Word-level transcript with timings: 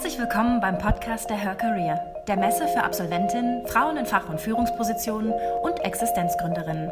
Herzlich 0.00 0.18
willkommen 0.18 0.62
beim 0.62 0.78
Podcast 0.78 1.28
der 1.28 1.36
Her 1.36 1.54
Career, 1.54 2.24
der 2.26 2.38
Messe 2.38 2.66
für 2.68 2.82
Absolventinnen, 2.82 3.66
Frauen 3.66 3.98
in 3.98 4.06
Fach- 4.06 4.30
und 4.30 4.40
Führungspositionen 4.40 5.30
und 5.62 5.78
Existenzgründerinnen. 5.80 6.90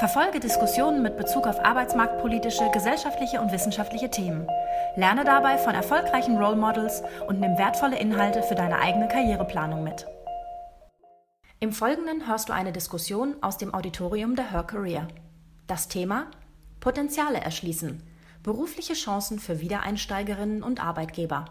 Verfolge 0.00 0.40
Diskussionen 0.40 1.00
mit 1.00 1.16
Bezug 1.16 1.46
auf 1.46 1.64
arbeitsmarktpolitische, 1.64 2.72
gesellschaftliche 2.72 3.40
und 3.40 3.52
wissenschaftliche 3.52 4.10
Themen. 4.10 4.48
Lerne 4.96 5.22
dabei 5.22 5.58
von 5.58 5.76
erfolgreichen 5.76 6.36
Role 6.36 6.56
Models 6.56 7.04
und 7.28 7.38
nimm 7.38 7.56
wertvolle 7.56 8.00
Inhalte 8.00 8.42
für 8.42 8.56
deine 8.56 8.80
eigene 8.80 9.06
Karriereplanung 9.06 9.84
mit. 9.84 10.04
Im 11.60 11.70
Folgenden 11.70 12.26
hörst 12.26 12.48
du 12.48 12.52
eine 12.52 12.72
Diskussion 12.72 13.36
aus 13.42 13.58
dem 13.58 13.72
Auditorium 13.72 14.34
der 14.34 14.50
Her 14.50 14.64
Career. 14.64 15.06
Das 15.68 15.86
Thema 15.86 16.26
Potenziale 16.80 17.38
erschließen. 17.38 18.02
Berufliche 18.42 18.94
Chancen 18.94 19.38
für 19.38 19.60
Wiedereinsteigerinnen 19.60 20.64
und 20.64 20.84
Arbeitgeber. 20.84 21.44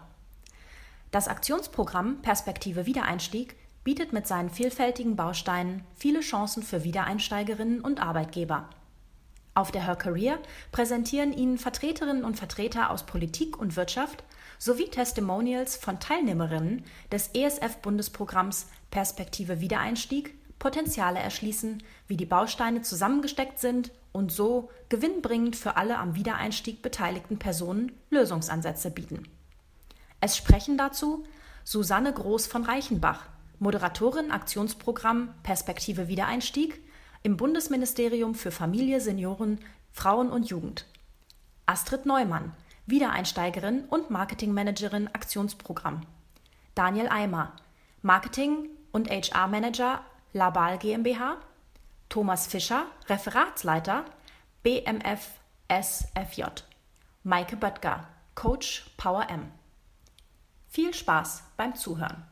Das 1.14 1.28
Aktionsprogramm 1.28 2.22
Perspektive 2.22 2.86
Wiedereinstieg 2.86 3.54
bietet 3.84 4.12
mit 4.12 4.26
seinen 4.26 4.50
vielfältigen 4.50 5.14
Bausteinen 5.14 5.84
viele 5.94 6.18
Chancen 6.18 6.64
für 6.64 6.82
Wiedereinsteigerinnen 6.82 7.82
und 7.82 8.02
Arbeitgeber. 8.02 8.68
Auf 9.54 9.70
der 9.70 9.86
Her 9.86 9.94
Career 9.94 10.40
präsentieren 10.72 11.32
Ihnen 11.32 11.56
Vertreterinnen 11.56 12.24
und 12.24 12.36
Vertreter 12.36 12.90
aus 12.90 13.06
Politik 13.06 13.56
und 13.56 13.76
Wirtschaft 13.76 14.24
sowie 14.58 14.88
Testimonials 14.88 15.76
von 15.76 16.00
Teilnehmerinnen 16.00 16.82
des 17.12 17.28
ESF-Bundesprogramms 17.32 18.66
Perspektive 18.90 19.60
Wiedereinstieg 19.60 20.34
Potenziale 20.58 21.20
erschließen, 21.20 21.80
wie 22.08 22.16
die 22.16 22.26
Bausteine 22.26 22.82
zusammengesteckt 22.82 23.60
sind 23.60 23.92
und 24.10 24.32
so 24.32 24.68
gewinnbringend 24.88 25.54
für 25.54 25.76
alle 25.76 25.96
am 25.96 26.16
Wiedereinstieg 26.16 26.82
beteiligten 26.82 27.38
Personen 27.38 27.92
Lösungsansätze 28.10 28.90
bieten. 28.90 29.28
Es 30.24 30.38
sprechen 30.38 30.78
dazu 30.78 31.22
Susanne 31.64 32.10
Groß 32.10 32.46
von 32.46 32.64
Reichenbach, 32.64 33.26
Moderatorin 33.58 34.30
Aktionsprogramm 34.30 35.34
Perspektive 35.42 36.08
Wiedereinstieg 36.08 36.80
im 37.22 37.36
Bundesministerium 37.36 38.34
für 38.34 38.50
Familie, 38.50 39.02
Senioren, 39.02 39.60
Frauen 39.92 40.30
und 40.30 40.48
Jugend. 40.48 40.86
Astrid 41.66 42.06
Neumann, 42.06 42.54
Wiedereinsteigerin 42.86 43.84
und 43.84 44.08
Marketingmanagerin 44.08 45.08
Aktionsprogramm. 45.08 46.06
Daniel 46.74 47.08
Eimer, 47.08 47.52
Marketing 48.00 48.70
und 48.92 49.10
HR 49.10 49.46
Manager 49.46 50.00
Labal 50.32 50.78
GmbH. 50.78 51.36
Thomas 52.08 52.46
Fischer, 52.46 52.86
Referatsleiter 53.10 54.06
BMF 54.62 55.32
SFJ. 55.68 56.44
Maike 57.24 57.58
Böttger, 57.58 58.08
Coach 58.34 58.86
Power 58.96 59.28
M. 59.28 59.52
Viel 60.74 60.92
Spaß 60.92 61.44
beim 61.56 61.76
Zuhören. 61.76 62.26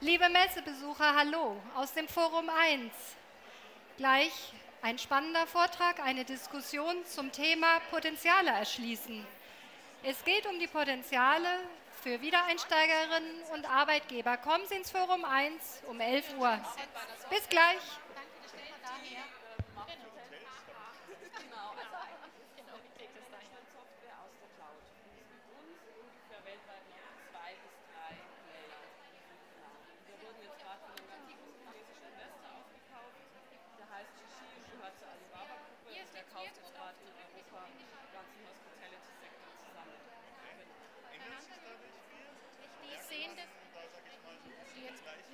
Liebe 0.00 0.28
Messebesucher, 0.28 1.14
hallo 1.14 1.54
aus 1.76 1.92
dem 1.92 2.08
Forum 2.08 2.48
1. 2.48 2.92
Gleich 3.96 4.32
ein 4.82 4.98
spannender 4.98 5.46
Vortrag, 5.46 6.00
eine 6.00 6.24
Diskussion 6.24 6.96
zum 7.04 7.30
Thema 7.30 7.78
Potenziale 7.92 8.50
erschließen. 8.50 9.24
Es 10.02 10.24
geht 10.24 10.46
um 10.46 10.58
die 10.58 10.66
Potenziale 10.66 11.46
für 12.02 12.20
Wiedereinsteigerinnen 12.20 13.44
und 13.52 13.70
Arbeitgeber. 13.70 14.36
Kommen 14.36 14.64
Sie 14.68 14.74
ins 14.74 14.90
Forum 14.90 15.24
1 15.24 15.82
um 15.88 16.00
11 16.00 16.36
Uhr. 16.36 16.58
Bis 17.30 17.48
gleich. 17.48 17.78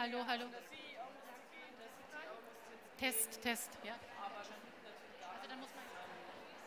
Hallo, 0.01 0.25
hallo. 0.25 0.49
Test, 2.97 3.37
Test, 3.45 3.69
ja. 3.85 3.93
Also 3.93 5.45
dann 5.45 5.61
muss 5.61 5.69
man 5.77 5.85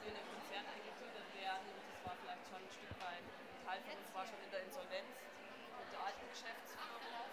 in 0.05 0.13
den 0.13 0.27
Konzern 0.29 0.61
eingegliedert 0.69 1.29
werden. 1.41 1.65
Das 1.65 1.97
war 2.05 2.13
vielleicht 2.21 2.45
schon 2.45 2.61
ein 2.61 2.69
Stück 2.69 2.93
weit, 3.01 3.25
Teil 3.65 3.81
von 3.89 3.97
uns 3.97 4.13
war 4.13 4.21
schon 4.29 4.37
in 4.37 4.53
der 4.53 4.61
Insolvenz 4.61 5.17
mit 5.17 5.89
der 5.97 6.01
alten 6.05 6.25
Geschäftsführung. 6.29 7.25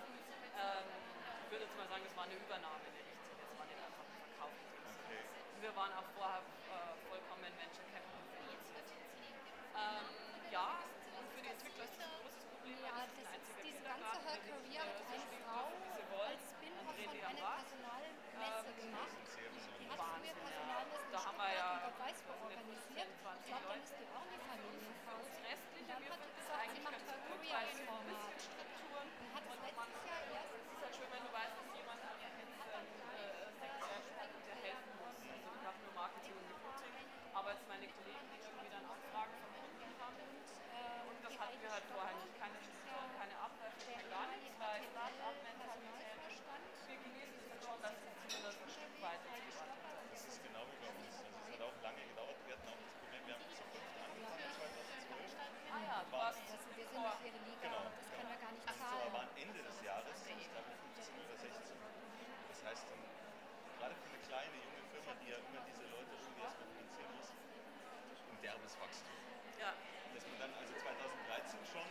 Ähm, 0.57 0.89
ich 0.89 1.49
würde 1.53 1.69
jetzt 1.69 1.77
mal 1.77 1.89
sagen, 1.93 2.05
es 2.09 2.17
war 2.17 2.25
eine 2.25 2.37
Übernahme, 2.41 2.81
ich 2.97 3.05
es 3.05 3.37
jetzt 3.37 3.53
mal 3.61 3.69
nicht 3.69 3.85
einfach 3.85 4.01
ein 4.01 4.25
Verkauf. 4.25 4.57
Okay. 5.05 5.21
Wir 5.61 5.73
waren 5.77 5.93
auch 6.01 6.09
vorher 6.17 6.41
äh, 6.41 6.97
vollkommen 7.13 7.45
Venture 7.45 7.85
Capital. 7.93 8.25
Ähm, 9.77 10.09
ja, 10.49 10.81
und 10.81 11.29
für 11.29 11.45
die 11.45 11.53
Entwickler 11.53 11.85
ist 11.85 12.01
das. 12.01 12.30
Ja, 12.71 12.95
das 13.03 13.11
ist 13.11 13.59
diese 13.67 13.83
ganze 13.83 14.19
Her 14.23 14.39
Career 14.47 14.87
hat 14.87 15.03
eine 15.11 15.27
Frau 15.43 15.67
als 16.31 16.43
Spin-off 16.55 16.87
von 16.87 17.11
einer 17.11 17.51
Personalmesse 17.59 18.71
gemacht. 18.79 19.17
Die 19.81 19.87
hat 19.91 19.99
früher 19.99 20.31
Personalmessen 20.39 21.11
Da 21.11 21.19
haben 21.27 21.39
wir 21.41 21.51
ja 21.51 21.69
Gott 21.83 21.99
weiß 21.99 22.19
wo 22.27 22.33
organisiert. 22.47 23.11
Ich 23.11 23.51
glaube, 23.51 23.67
dann 23.67 23.83
ist 23.83 23.95
die 23.99 24.07
auch 24.15 24.23
eine 24.31 24.39
Familienfrau. 24.47 25.19
das 25.19 25.35
Restliche, 25.51 25.91
Dann 25.91 25.99
wir 26.01 26.11
hat 26.15 26.21
sie 26.23 26.31
es 26.31 26.37
gesagt, 26.39 26.71
sie 26.71 26.83
macht 26.87 27.03
Her 27.03 27.19
gut, 27.27 27.41
Career 27.41 27.51
weil 27.51 27.67
als 27.67 27.75
es 27.75 27.81
ein 27.81 27.87
Format. 27.91 28.31
bisschen 28.31 28.55
Strukturen 28.55 29.09
Und 29.11 29.31
hat 29.35 29.43
es 29.51 29.59
letztes 29.67 30.03
Jahr 30.07 30.23
erst 30.31 30.55
Es 30.55 30.71
ist 30.71 30.81
halt 30.81 30.95
schön, 30.95 31.11
wenn 31.11 31.25
du 31.27 31.31
weißt, 31.35 31.55
dass 31.59 31.69
jemand 31.75 31.99
einfach 32.01 32.19
jetzt 32.23 32.39
ähm, 32.71 32.87
äh, 33.19 33.51
Sekretär 33.59 33.99
spielt 34.07 34.31
und 34.31 34.43
dir 34.47 34.59
helfen 34.63 34.93
muss. 35.01 35.19
Also 35.19 35.35
ich 35.35 35.63
mache 35.67 35.81
nur 35.83 35.95
Marketing 35.99 36.35
und 36.39 36.47
Recruiting, 36.55 36.95
aber 37.35 37.49
jetzt 37.51 37.67
meine 37.67 37.87
Kollegen, 37.91 38.25
die 38.31 38.39
irgendwie 38.47 38.71
dann 38.71 38.87
Anfragen 38.87 39.35
vom 39.43 39.53
Kunden 39.59 39.91
haben. 39.99 40.23
Und 41.11 41.19
das 41.81 41.91
wir 41.91 42.01
halt 42.01 42.13
vorher 42.13 42.17
nicht. 42.21 42.37
Keine 42.41 42.59
Strukturen, 42.61 43.09
keine 43.17 43.37
Abläufe, 43.41 43.81
gar 44.11 44.27
nichts, 44.31 44.53
weil 44.61 44.81
Start-up-Mentalität. 44.91 46.19
Wir 46.21 46.99
genießen 47.01 47.41
es 47.49 47.61
schon, 47.65 47.79
dass 47.81 47.95
es 47.97 48.13
zumindest 48.21 48.59
ein 48.61 48.71
Stück 48.71 48.95
weit 49.01 49.21
jetzt 49.25 49.47
gewartet 49.49 49.81
hat. 49.81 49.97
Das 50.11 50.23
ist 50.27 50.39
genau 50.45 50.63
wie 50.69 50.79
bei 50.81 50.91
uns. 50.91 51.15
Also 51.21 51.39
es 51.41 51.49
hat 51.55 51.63
auch 51.65 51.79
lange 51.81 52.03
gedauert. 52.05 52.39
Wir 52.45 52.55
hatten 52.59 52.69
auch 52.69 52.81
das 52.81 52.95
Problem, 53.01 53.23
wir 53.27 53.35
haben 53.35 53.47
zu 53.51 53.65
fünft 53.71 53.97
angefangen 54.01 54.53
2012. 54.61 55.41
Ah 55.71 55.81
ja, 55.81 55.97
du 56.05 56.11
warst 56.13 56.41
Also 56.51 56.69
wir 56.77 56.87
sind 56.91 57.01
nicht 57.01 57.21
ihre 57.25 57.41
Liga 57.47 57.65
Genau, 57.71 57.83
das 57.89 58.07
können 58.11 58.31
wir 58.31 58.41
gar 58.41 58.53
nicht 58.53 58.67
So, 58.67 58.75
zahlen. 58.77 59.07
aber 59.07 59.21
am 59.25 59.33
Ende 59.39 59.61
des 59.63 59.77
Jahres 59.87 60.17
es 60.21 60.27
glaube 60.27 60.69
ich 60.71 60.79
15 61.01 61.15
oder 61.25 61.37
16. 61.39 61.79
Das 62.51 62.61
heißt, 62.67 62.85
dann, 62.91 63.03
gerade 63.79 63.95
für 63.95 64.09
eine 64.11 64.21
kleine, 64.27 64.57
junge 64.61 64.83
Firma, 64.91 65.13
die 65.23 65.29
ja 65.31 65.39
immer 65.39 65.63
diese 65.65 65.85
Leute 65.95 66.11
irgendwie 66.19 66.43
erstmal 66.43 66.69
finanzieren 66.75 67.11
muss, 67.15 67.31
ein 67.31 68.39
derbes 68.43 68.73
Wachstum. 68.83 69.17
Ja, 69.63 69.71
Dass 70.21 70.29
man 70.29 70.53
dann 70.53 70.53
also 70.61 70.77
2013 70.85 71.65
schon 71.73 71.89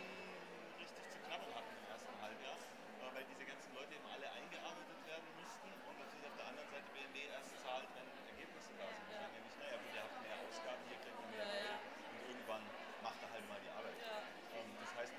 richtig 0.77 1.01
zu 1.09 1.17
knabbern 1.25 1.49
hatten 1.49 1.73
im 1.81 1.85
ersten 1.89 2.13
Halbjahr, 2.21 2.53
äh, 2.53 3.09
weil 3.17 3.25
diese 3.25 3.41
ganzen 3.41 3.73
Leute 3.73 3.89
eben 3.97 4.05
alle 4.13 4.29
eingearbeitet 4.37 5.01
werden 5.09 5.29
mussten 5.41 5.65
und 5.89 5.97
natürlich 5.97 6.29
auf 6.29 6.37
der 6.37 6.45
anderen 6.45 6.69
Seite 6.69 6.85
BMW 6.93 7.25
erst 7.25 7.57
zahlt, 7.65 7.89
wenn 7.97 8.05
Ergebnisse 8.29 8.69
da 8.77 8.85
sind. 8.85 9.09
Ja. 9.09 9.25
Nämlich, 9.33 9.55
naja, 9.57 9.77
gut, 9.81 9.89
ihr 9.97 10.03
habt 10.05 10.13
mehr 10.21 10.37
Ausgaben, 10.45 10.81
hier 10.93 10.99
kriegt 11.01 11.17
ihr 11.17 11.29
mehr 11.33 11.41
Ja, 11.41 11.57
ja. 11.57 11.73
Geld 11.73 11.89
und 12.05 12.21
irgendwann 12.29 12.63
macht 13.01 13.17
er 13.17 13.29
halt 13.33 13.45
mal 13.49 13.59
die 13.65 13.71
Arbeit. 13.73 13.97
Ja. 13.97 14.21
Ähm, 14.61 14.69
das 14.77 14.91
heißt, 14.93 15.13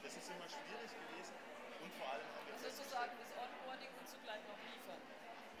das 0.00 0.12
ist 0.16 0.28
immer 0.32 0.48
schwierig 0.48 0.88
gewesen 0.88 1.36
und 1.84 1.92
vor 2.00 2.08
allem 2.16 2.28
haben 2.32 2.46
wir 2.48 2.56
sozusagen 2.64 3.12
das 3.12 3.28
Onboarding 3.44 3.92
und 3.92 4.08
zugleich 4.08 4.40
noch 4.48 4.60
liefern. 4.72 5.02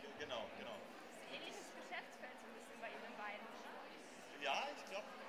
Ge- 0.00 0.16
Genau, 0.24 0.48
genau. 0.56 0.76
ähnliches 1.36 1.68
Geschäftsfeld 1.68 2.32
so 2.40 2.48
ein 2.48 2.54
bisschen 2.56 2.80
bei 2.80 2.88
Ihnen 2.88 3.12
beiden, 3.20 3.44
oder? 3.60 3.76
Ja, 4.40 4.56
ich 4.72 4.84
glaube, 4.88 5.23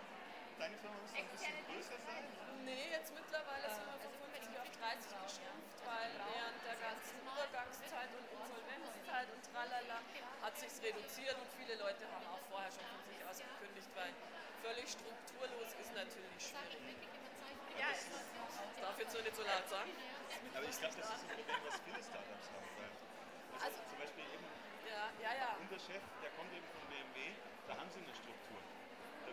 deine 0.60 0.78
Firma 0.80 0.96
muss 1.02 1.12
noch 1.12 1.20
ein 1.20 1.32
bisschen 1.36 1.56
größer 1.68 2.00
sein. 2.06 2.24
Nee, 2.66 2.88
jetzt 2.92 3.12
mittlerweile 3.14 3.68
sind 3.70 3.86
wir 3.86 4.00
von 4.00 4.14
50 4.34 4.60
auf 4.60 4.70
30 4.72 5.12
geschrumpft, 5.26 5.78
weil 5.86 6.12
während 6.16 6.60
der 6.66 6.78
ganzen 6.82 7.16
Übergangszeit 7.22 8.10
und 8.16 8.26
Insolvenzzeit 8.26 9.28
und 9.30 9.42
tralala 9.52 10.00
hat 10.42 10.56
sich's 10.58 10.82
reduziert 10.82 11.36
und 11.38 11.50
viele 11.60 11.76
Leute 11.78 12.04
haben 12.10 12.26
auch 12.32 12.42
vorher 12.50 12.72
schon 12.72 12.86
von 12.88 13.02
sich 13.06 13.20
aus 13.28 13.38
gekündigt, 13.38 13.92
weil 13.94 14.12
völlig 14.66 14.88
strukturlos 14.90 15.72
ist 15.78 15.92
natürlich 15.94 16.42
schwierig. 16.42 17.00
Ja, 17.78 17.92
Das 17.92 18.82
darf 18.82 18.98
jetzt 19.00 19.12
so 19.12 19.20
nicht 19.22 19.36
so 19.36 19.44
laut 19.44 19.68
sagen. 19.68 19.92
Aber 20.56 20.66
ich 20.66 20.78
glaube, 20.80 20.96
das 20.96 21.06
ist 21.06 21.22
ein 21.22 21.30
Problem, 21.36 21.60
was 21.68 21.76
viele 21.84 22.02
Startups 22.02 22.48
haben. 22.56 22.70
Weil 22.80 22.92
also, 23.62 23.78
zum 23.92 23.98
Beispiel 24.00 24.26
eben 24.32 24.48
Ja, 24.88 25.12
ja, 25.20 25.32
ja. 25.36 25.50
unser 25.60 25.80
Chef, 25.80 26.04
der 26.24 26.32
kommt 26.40 26.52
eben 26.56 26.66
von 26.72 26.84
BMW, 26.88 27.36
da 27.68 27.76
haben 27.76 27.90
sie 27.92 28.00
eine 28.00 28.16
Struktur. 28.16 28.60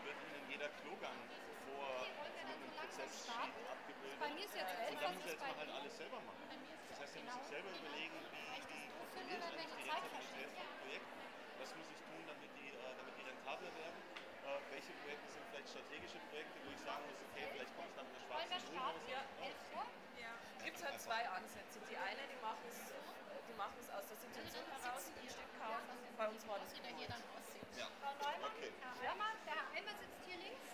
Da 0.02 0.10
wird 0.10 0.18
ihnen 0.18 0.50
jeder 0.50 0.66
Klogang 0.82 1.14
vor 1.62 1.86
einem 1.94 2.70
Prozesssheet 2.74 3.54
abgebildet. 3.70 4.18
Bei 4.18 4.34
mir 4.34 4.42
ist 4.42 4.56
jetzt 4.58 4.74
elf, 4.74 4.90
Und 4.90 4.98
dann 4.98 5.14
was 5.14 5.14
muss 5.14 5.22
ist 5.22 5.30
jetzt 5.30 5.46
mal 5.46 5.58
halt 5.62 5.70
alles 5.78 5.94
selber 5.94 6.20
machen. 6.26 6.42
Das 6.90 6.98
heißt, 6.98 7.14
er 7.14 7.22
muss 7.22 7.34
sich 7.38 7.48
selber 7.54 7.70
überlegen, 7.70 8.16
wie, 8.34 8.42
wenn 8.42 9.42
eigentlich 9.46 9.62
die 9.62 9.78
die 9.78 9.86
Zeit 9.86 10.02
Rentabilität 10.02 10.50
von 10.58 10.66
Projekten? 10.82 11.14
Was 11.62 11.70
muss 11.78 11.86
ich 11.86 12.00
tun, 12.02 12.22
damit 12.26 12.50
die, 12.50 12.68
äh, 12.74 12.92
damit 12.98 13.14
die 13.14 13.24
rentabler 13.30 13.72
werden? 13.78 13.98
Äh, 14.02 14.58
welche 14.74 14.92
Projekte 15.06 15.28
sind 15.30 15.44
vielleicht 15.54 15.70
strategische 15.70 16.18
Projekte, 16.34 16.56
wo 16.66 16.68
ich 16.74 16.82
sagen 16.82 17.02
muss, 17.06 17.18
okay, 17.22 17.44
vielleicht 17.46 17.72
komme 17.78 17.86
ich 17.86 17.94
nach 17.94 18.08
einer 18.10 18.22
schwarzen 18.26 18.74
Null 18.74 18.82
raus. 18.82 18.98
starten? 18.98 19.02
Ja. 19.06 19.22
11 19.38 19.54
Uhr? 19.70 19.86
ja. 20.18 20.34
gibt 20.66 20.76
es 20.78 20.82
halt 20.82 20.98
zwei 20.98 21.22
Ansätze. 21.30 21.78
Die 21.86 21.94
eine, 21.94 22.22
die 22.26 22.40
machen 22.42 22.66
es 22.74 22.90
die 22.90 23.54
machen 23.54 23.78
es 23.78 23.90
aus 23.94 24.06
der 24.10 24.18
Situation 24.18 24.66
heraus, 24.66 25.06
ein 25.14 25.30
Stück 25.30 25.50
kaufen. 25.62 25.94
Bei 26.18 26.26
uns 26.26 26.42
war 26.50 26.58
das 26.58 26.74
gewollt. 26.74 27.41
Ja. 27.78 27.86
Frau 28.00 28.12
Neumann, 28.20 28.50
Okay. 28.56 28.70
Herr 29.00 29.12
Eimer, 29.12 29.30
der 29.46 29.54
Herr 29.54 29.78
Eimer 29.78 29.94
sitzt 30.00 30.20
hier 30.26 30.36
links. 30.36 30.68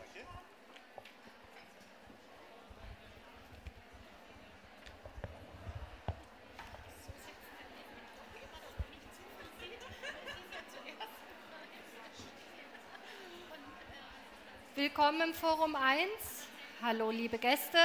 Okay. 0.00 0.24
Willkommen 14.74 15.20
im 15.28 15.34
Forum 15.34 15.76
1. 15.76 16.08
Hallo, 16.82 17.10
liebe 17.10 17.38
Gäste. 17.38 17.78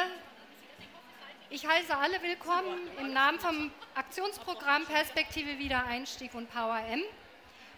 Ich 1.51 1.65
heiße 1.65 1.97
alle 1.97 2.21
willkommen 2.21 2.77
im 2.99 3.11
Namen 3.11 3.39
vom 3.39 3.71
Aktionsprogramm 3.95 4.85
Perspektive 4.85 5.57
Wiedereinstieg 5.57 6.35
und 6.35 6.47
Power 6.51 6.77
M. 6.91 7.01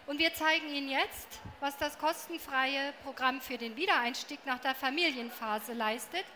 Und 0.06 0.18
wir 0.18 0.34
zeigen 0.34 0.68
Ihnen 0.68 0.90
jetzt, 0.90 1.40
was 1.58 1.78
das 1.78 1.98
kostenfreie 1.98 2.92
Programm 3.02 3.40
für 3.40 3.56
den 3.56 3.74
Wiedereinstieg 3.74 4.44
nach 4.44 4.58
der 4.58 4.74
Familienphase 4.74 5.72
leistet, 5.72 6.26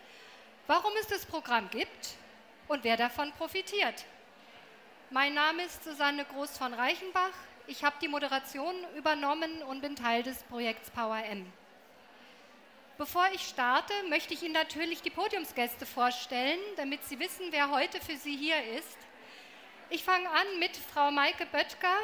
warum 0.66 0.92
es 0.98 1.08
das 1.08 1.26
Programm 1.26 1.68
gibt 1.68 2.14
und 2.68 2.84
wer 2.84 2.96
davon 2.96 3.30
profitiert. 3.32 4.06
Mein 5.10 5.34
Name 5.34 5.64
ist 5.64 5.84
Susanne 5.84 6.24
Groß 6.24 6.56
von 6.56 6.72
Reichenbach. 6.72 7.34
Ich 7.66 7.84
habe 7.84 7.96
die 8.00 8.08
Moderation 8.08 8.74
übernommen 8.96 9.62
und 9.64 9.82
bin 9.82 9.94
Teil 9.94 10.22
des 10.22 10.42
Projekts 10.44 10.88
Power 10.90 11.22
M. 11.22 11.44
Bevor 12.98 13.26
ich 13.34 13.46
starte, 13.46 13.92
möchte 14.08 14.32
ich 14.32 14.42
Ihnen 14.42 14.54
natürlich 14.54 15.02
die 15.02 15.10
Podiumsgäste 15.10 15.84
vorstellen, 15.84 16.58
damit 16.76 17.04
Sie 17.04 17.18
wissen, 17.18 17.48
wer 17.50 17.70
heute 17.70 18.00
für 18.00 18.16
Sie 18.16 18.34
hier 18.34 18.56
ist. 18.78 18.96
Ich 19.90 20.02
fange 20.02 20.26
an 20.30 20.58
mit 20.58 20.74
Frau 20.78 21.10
Maike 21.10 21.44
Böttger. 21.44 21.94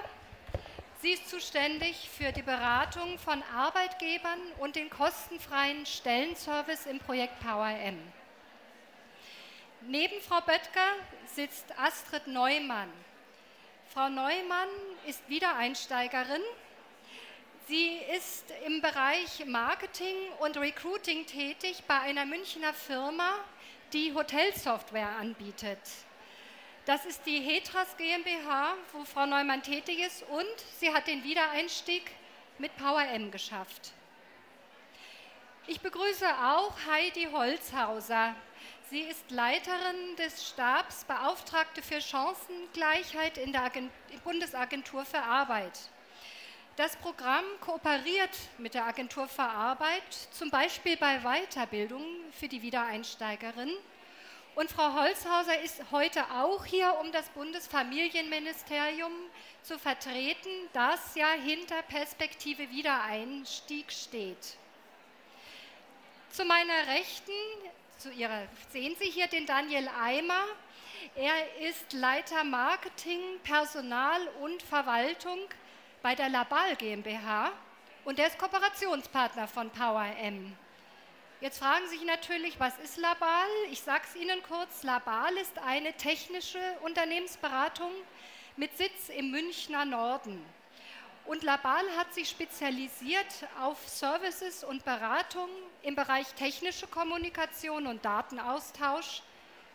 Sie 1.00 1.12
ist 1.12 1.30
zuständig 1.30 2.10
für 2.14 2.30
die 2.32 2.42
Beratung 2.42 3.18
von 3.18 3.42
Arbeitgebern 3.56 4.38
und 4.58 4.76
den 4.76 4.90
kostenfreien 4.90 5.86
Stellenservice 5.86 6.84
im 6.84 6.98
Projekt 6.98 7.40
Power 7.40 7.70
M. 7.70 7.98
Neben 9.88 10.20
Frau 10.20 10.42
Böttger 10.42 10.92
sitzt 11.24 11.66
Astrid 11.78 12.26
Neumann. 12.26 12.92
Frau 13.94 14.10
Neumann 14.10 14.68
ist 15.06 15.26
Wiedereinsteigerin 15.30 16.42
Sie 17.68 17.96
ist 18.16 18.52
im 18.66 18.80
Bereich 18.80 19.46
Marketing 19.46 20.16
und 20.40 20.56
Recruiting 20.56 21.26
tätig 21.26 21.84
bei 21.86 22.00
einer 22.00 22.26
Münchner 22.26 22.74
Firma, 22.74 23.38
die 23.92 24.12
Hotelsoftware 24.12 25.16
anbietet. 25.20 25.78
Das 26.86 27.06
ist 27.06 27.24
die 27.24 27.38
Hetras 27.38 27.96
GmbH, 27.96 28.74
wo 28.92 29.04
Frau 29.04 29.26
Neumann 29.26 29.62
tätig 29.62 30.00
ist 30.00 30.24
und 30.24 30.44
sie 30.80 30.92
hat 30.92 31.06
den 31.06 31.22
Wiedereinstieg 31.22 32.10
mit 32.58 32.76
Power 32.76 33.02
M 33.02 33.30
geschafft. 33.30 33.92
Ich 35.68 35.80
begrüße 35.80 36.26
auch 36.26 36.74
Heidi 36.90 37.28
Holzhauser. 37.30 38.34
Sie 38.90 39.02
ist 39.02 39.30
Leiterin 39.30 40.16
des 40.16 40.48
Stabs 40.48 41.04
Beauftragte 41.04 41.80
für 41.80 42.00
Chancengleichheit 42.00 43.38
in 43.38 43.52
der 43.52 43.62
Agent 43.62 43.92
Bundesagentur 44.24 45.04
für 45.04 45.22
Arbeit. 45.22 45.78
Das 46.76 46.96
Programm 46.96 47.44
kooperiert 47.60 48.30
mit 48.56 48.72
der 48.72 48.86
Agentur 48.86 49.28
für 49.28 49.42
Arbeit, 49.42 50.10
zum 50.30 50.50
Beispiel 50.50 50.96
bei 50.96 51.19
Weiterbildung 51.19 52.02
für 52.32 52.48
die 52.48 52.62
Wiedereinsteigerin. 52.62 53.70
Und 54.54 54.70
Frau 54.70 54.94
Holzhauser 54.94 55.60
ist 55.60 55.82
heute 55.90 56.24
auch 56.30 56.64
hier, 56.64 56.96
um 57.02 57.12
das 57.12 57.28
Bundesfamilienministerium 57.30 59.12
zu 59.62 59.78
vertreten, 59.78 60.48
das 60.72 61.14
ja 61.14 61.32
hinter 61.32 61.82
Perspektive 61.82 62.70
Wiedereinstieg 62.70 63.92
steht. 63.92 64.56
Zu 66.30 66.46
meiner 66.46 66.86
Rechten, 66.86 67.32
zu 67.98 68.10
ihrer, 68.12 68.46
sehen 68.70 68.96
Sie 68.98 69.10
hier 69.10 69.26
den 69.26 69.44
Daniel 69.44 69.90
Eimer. 70.00 70.44
Er 71.16 71.69
ist 71.69 71.92
Leiter 71.92 72.44
Marketing, 72.44 73.20
Personal 73.42 74.26
und 74.40 74.62
Verwaltung 74.62 75.38
bei 76.02 76.16
der 76.16 76.28
Labal 76.28 76.75
GmbH 76.76 77.52
und 78.04 78.19
der 78.19 78.26
ist 78.26 78.38
Kooperationspartner 78.38 79.46
von 79.46 79.70
Power 79.70 80.04
M. 80.20 80.56
Jetzt 81.40 81.60
fragen 81.60 81.87
Sie 81.88 81.99
sich 81.99 82.06
natürlich, 82.06 82.58
was 82.58 82.76
ist 82.78 82.96
Labal? 82.96 83.49
Ich 83.70 83.81
sage 83.81 84.02
es 84.08 84.20
Ihnen 84.20 84.43
kurz. 84.43 84.82
Labal 84.82 85.32
ist 85.37 85.58
eine 85.60 85.93
technische 85.93 86.58
Unternehmensberatung 86.82 87.90
mit 88.56 88.76
Sitz 88.76 89.08
im 89.16 89.31
Münchner 89.31 89.84
Norden. 89.84 90.44
Und 91.25 91.44
Labal 91.44 91.84
hat 91.96 92.12
sich 92.12 92.28
spezialisiert 92.28 93.48
auf 93.60 93.88
Services 93.88 94.64
und 94.64 94.84
Beratung 94.84 95.48
im 95.82 95.94
Bereich 95.94 96.26
technische 96.34 96.88
Kommunikation 96.88 97.87
und 97.87 98.05
Datenaustausch 98.05 99.22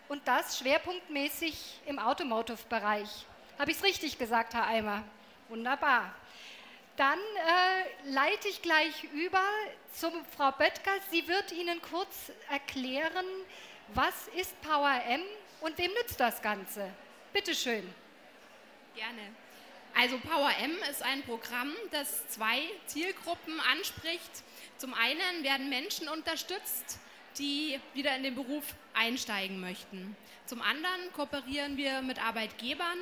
und 0.09 0.27
das 0.27 0.59
schwerpunktmäßig 0.59 1.79
im 1.85 1.99
Automotive-Bereich. 1.99 3.25
Habe 3.57 3.71
ich 3.71 3.77
es 3.77 3.83
richtig 3.83 4.17
gesagt, 4.17 4.53
Herr 4.53 4.67
Eimer? 4.67 5.03
Wunderbar. 5.49 6.13
Dann 6.97 7.19
äh, 7.19 8.09
leite 8.09 8.47
ich 8.47 8.61
gleich 8.61 9.03
über 9.13 9.43
zu 9.93 10.11
Frau 10.35 10.51
Böttger. 10.51 10.93
Sie 11.11 11.27
wird 11.27 11.51
Ihnen 11.51 11.81
kurz 11.81 12.31
erklären, 12.49 13.25
was 13.93 14.27
ist 14.35 14.59
Power 14.61 15.01
M 15.07 15.21
und 15.61 15.77
wem 15.77 15.91
nützt 15.93 16.19
das 16.19 16.41
Ganze. 16.41 16.91
Bitte 17.33 17.53
schön. 17.53 17.87
Gerne. 18.95 19.21
Also 19.95 20.17
Power 20.19 20.51
M 20.61 20.75
ist 20.89 21.01
ein 21.03 21.23
Programm, 21.23 21.73
das 21.91 22.27
zwei 22.29 22.61
Zielgruppen 22.87 23.59
anspricht. 23.59 24.43
Zum 24.77 24.93
einen 24.93 25.43
werden 25.43 25.69
Menschen 25.69 26.07
unterstützt, 26.09 26.99
die 27.37 27.79
wieder 27.93 28.15
in 28.15 28.23
den 28.23 28.35
Beruf 28.35 28.75
einsteigen 28.93 29.59
möchten. 29.59 30.15
Zum 30.45 30.61
anderen 30.61 31.13
kooperieren 31.13 31.77
wir 31.77 32.01
mit 32.01 32.23
Arbeitgebern, 32.23 32.97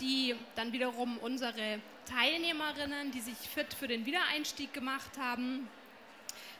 die 0.00 0.34
dann 0.54 0.72
wiederum 0.72 1.18
unsere 1.18 1.80
Teilnehmerinnen, 2.06 3.10
die 3.10 3.20
sich 3.20 3.36
fit 3.36 3.74
für 3.74 3.88
den 3.88 4.06
Wiedereinstieg 4.06 4.72
gemacht 4.72 5.18
haben, 5.18 5.68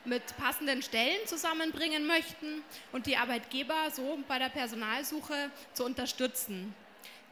mit 0.05 0.37
passenden 0.37 0.83
Stellen 0.83 1.26
zusammenbringen 1.26 2.07
möchten 2.07 2.62
und 2.93 3.07
die 3.07 3.16
Arbeitgeber 3.16 3.90
so 3.90 4.19
bei 4.28 4.38
der 4.38 4.49
Personalsuche 4.49 5.50
zu 5.73 5.85
unterstützen. 5.85 6.75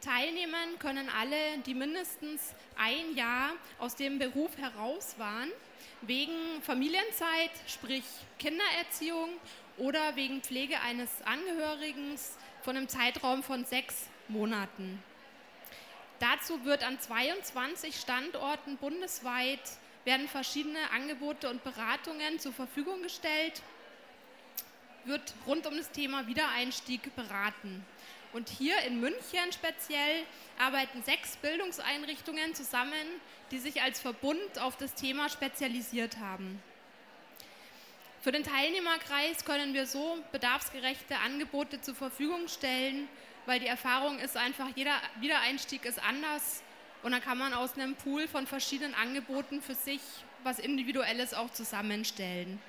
Teilnehmen 0.01 0.77
können 0.79 1.09
alle, 1.09 1.57
die 1.65 1.73
mindestens 1.73 2.53
ein 2.77 3.15
Jahr 3.15 3.51
aus 3.79 3.95
dem 3.95 4.19
Beruf 4.19 4.55
heraus 4.57 5.15
waren, 5.17 5.49
wegen 6.01 6.61
Familienzeit, 6.61 7.51
sprich 7.65 8.03
Kindererziehung 8.37 9.29
oder 9.77 10.15
wegen 10.15 10.41
Pflege 10.41 10.79
eines 10.81 11.09
Angehörigen 11.23 12.15
von 12.61 12.77
einem 12.77 12.87
Zeitraum 12.87 13.41
von 13.41 13.65
sechs 13.65 14.07
Monaten. 14.27 15.01
Dazu 16.19 16.63
wird 16.63 16.83
an 16.83 16.99
22 16.99 17.95
Standorten 17.95 18.77
bundesweit 18.77 19.59
werden 20.05 20.27
verschiedene 20.27 20.91
Angebote 20.91 21.49
und 21.49 21.63
Beratungen 21.63 22.39
zur 22.39 22.53
Verfügung 22.53 23.01
gestellt, 23.01 23.61
wird 25.03 25.33
rund 25.45 25.67
um 25.67 25.75
das 25.75 25.91
Thema 25.91 26.27
Wiedereinstieg 26.27 27.15
beraten. 27.15 27.83
Und 28.33 28.49
hier 28.49 28.77
in 28.81 28.99
München 28.99 29.51
speziell 29.51 30.23
arbeiten 30.59 31.01
sechs 31.03 31.37
Bildungseinrichtungen 31.37 32.53
zusammen, 32.53 33.07
die 33.51 33.59
sich 33.59 33.81
als 33.81 33.99
Verbund 33.99 34.59
auf 34.59 34.77
das 34.77 34.93
Thema 34.93 35.29
spezialisiert 35.29 36.17
haben. 36.17 36.61
Für 38.21 38.31
den 38.31 38.43
Teilnehmerkreis 38.43 39.45
können 39.45 39.73
wir 39.73 39.85
so 39.85 40.17
bedarfsgerechte 40.31 41.17
Angebote 41.17 41.81
zur 41.81 41.95
Verfügung 41.95 42.47
stellen, 42.47 43.07
weil 43.45 43.59
die 43.59 43.67
Erfahrung 43.67 44.19
ist 44.19 44.37
einfach, 44.37 44.67
jeder 44.75 44.95
Wiedereinstieg 45.19 45.85
ist 45.85 46.01
anders 46.01 46.63
und 47.03 47.11
dann 47.11 47.21
kann 47.21 47.37
man 47.37 47.53
aus 47.53 47.75
einem 47.75 47.95
Pool 47.95 48.27
von 48.27 48.47
verschiedenen 48.47 48.95
Angeboten 48.95 49.61
für 49.61 49.75
sich 49.75 50.01
was 50.43 50.59
Individuelles 50.59 51.33
auch 51.33 51.51
zusammenstellen. 51.51 52.59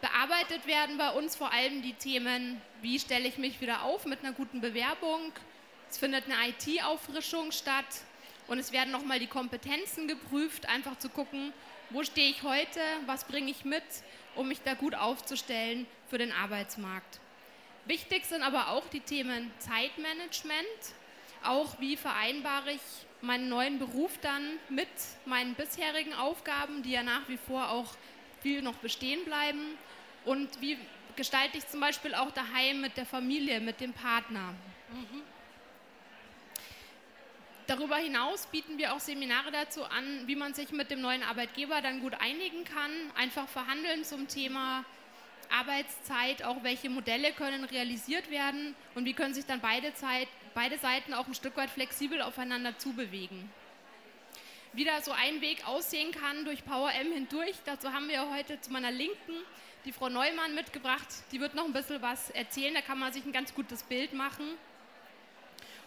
Bearbeitet 0.00 0.66
werden 0.66 0.96
bei 0.96 1.10
uns 1.10 1.34
vor 1.34 1.52
allem 1.52 1.82
die 1.82 1.94
Themen, 1.94 2.60
wie 2.82 2.98
stelle 2.98 3.26
ich 3.26 3.38
mich 3.38 3.60
wieder 3.60 3.82
auf 3.82 4.06
mit 4.06 4.24
einer 4.24 4.32
guten 4.32 4.60
Bewerbung, 4.60 5.32
es 5.90 5.98
findet 5.98 6.24
eine 6.26 6.50
IT-Auffrischung 6.50 7.50
statt 7.50 7.86
und 8.46 8.58
es 8.58 8.72
werden 8.72 8.90
nochmal 8.90 9.18
die 9.18 9.26
Kompetenzen 9.26 10.06
geprüft, 10.06 10.68
einfach 10.68 10.98
zu 10.98 11.08
gucken, 11.08 11.52
wo 11.90 12.04
stehe 12.04 12.30
ich 12.30 12.42
heute, 12.42 12.80
was 13.06 13.24
bringe 13.24 13.50
ich 13.50 13.64
mit, 13.64 13.82
um 14.36 14.48
mich 14.48 14.60
da 14.62 14.74
gut 14.74 14.94
aufzustellen 14.94 15.86
für 16.08 16.18
den 16.18 16.32
Arbeitsmarkt. 16.32 17.20
Wichtig 17.88 18.26
sind 18.26 18.42
aber 18.42 18.68
auch 18.68 18.86
die 18.88 19.00
Themen 19.00 19.50
Zeitmanagement, 19.60 20.54
auch 21.42 21.80
wie 21.80 21.96
vereinbare 21.96 22.72
ich 22.72 22.82
meinen 23.22 23.48
neuen 23.48 23.78
Beruf 23.78 24.18
dann 24.20 24.42
mit 24.68 24.88
meinen 25.24 25.54
bisherigen 25.54 26.12
Aufgaben, 26.12 26.82
die 26.82 26.90
ja 26.90 27.02
nach 27.02 27.26
wie 27.28 27.38
vor 27.38 27.70
auch 27.70 27.94
viel 28.42 28.60
noch 28.60 28.74
bestehen 28.74 29.24
bleiben 29.24 29.78
und 30.26 30.60
wie 30.60 30.76
gestalte 31.16 31.56
ich 31.56 31.66
zum 31.66 31.80
Beispiel 31.80 32.14
auch 32.14 32.30
daheim 32.30 32.82
mit 32.82 32.94
der 32.98 33.06
Familie, 33.06 33.58
mit 33.58 33.80
dem 33.80 33.94
Partner. 33.94 34.54
Darüber 37.66 37.96
hinaus 37.96 38.48
bieten 38.48 38.76
wir 38.76 38.92
auch 38.92 39.00
Seminare 39.00 39.50
dazu 39.50 39.82
an, 39.84 40.24
wie 40.26 40.36
man 40.36 40.52
sich 40.52 40.72
mit 40.72 40.90
dem 40.90 41.00
neuen 41.00 41.22
Arbeitgeber 41.22 41.80
dann 41.80 42.00
gut 42.00 42.12
einigen 42.20 42.64
kann. 42.64 42.92
Einfach 43.16 43.48
verhandeln 43.48 44.04
zum 44.04 44.28
Thema 44.28 44.84
Arbeitszeit, 45.50 46.42
auch 46.42 46.62
welche 46.62 46.90
Modelle 46.90 47.32
können 47.32 47.64
realisiert 47.64 48.30
werden 48.30 48.74
und 48.94 49.04
wie 49.04 49.14
können 49.14 49.34
sich 49.34 49.46
dann 49.46 49.60
beide, 49.60 49.94
Zeit, 49.94 50.28
beide 50.54 50.78
Seiten 50.78 51.14
auch 51.14 51.26
ein 51.26 51.34
Stück 51.34 51.56
weit 51.56 51.70
flexibel 51.70 52.22
aufeinander 52.22 52.78
zubewegen. 52.78 53.50
Wie 54.72 54.84
da 54.84 55.00
so 55.00 55.12
ein 55.12 55.40
Weg 55.40 55.66
aussehen 55.66 56.12
kann 56.12 56.44
durch 56.44 56.64
Power 56.64 56.92
M 56.92 57.12
hindurch, 57.12 57.56
dazu 57.64 57.92
haben 57.92 58.08
wir 58.08 58.30
heute 58.30 58.60
zu 58.60 58.70
meiner 58.70 58.90
Linken 58.90 59.34
die 59.84 59.92
Frau 59.92 60.08
Neumann 60.08 60.54
mitgebracht. 60.54 61.08
Die 61.32 61.40
wird 61.40 61.54
noch 61.54 61.64
ein 61.64 61.72
bisschen 61.72 62.02
was 62.02 62.30
erzählen, 62.30 62.74
da 62.74 62.80
kann 62.80 62.98
man 62.98 63.12
sich 63.12 63.24
ein 63.24 63.32
ganz 63.32 63.54
gutes 63.54 63.82
Bild 63.82 64.12
machen. 64.12 64.46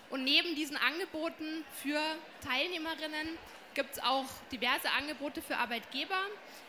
Und 0.10 0.24
neben 0.24 0.56
diesen 0.56 0.76
Angeboten 0.76 1.64
für 1.82 2.02
Teilnehmerinnen 2.44 3.38
gibt 3.74 3.94
es 3.94 4.04
auch 4.04 4.26
diverse 4.52 4.90
Angebote 4.92 5.42
für 5.42 5.58
Arbeitgeber. 5.58 6.20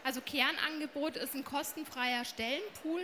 Also 0.05 0.21
Kernangebot 0.21 1.17
ist 1.17 1.35
ein 1.35 1.45
kostenfreier 1.45 2.25
Stellenpool. 2.25 3.03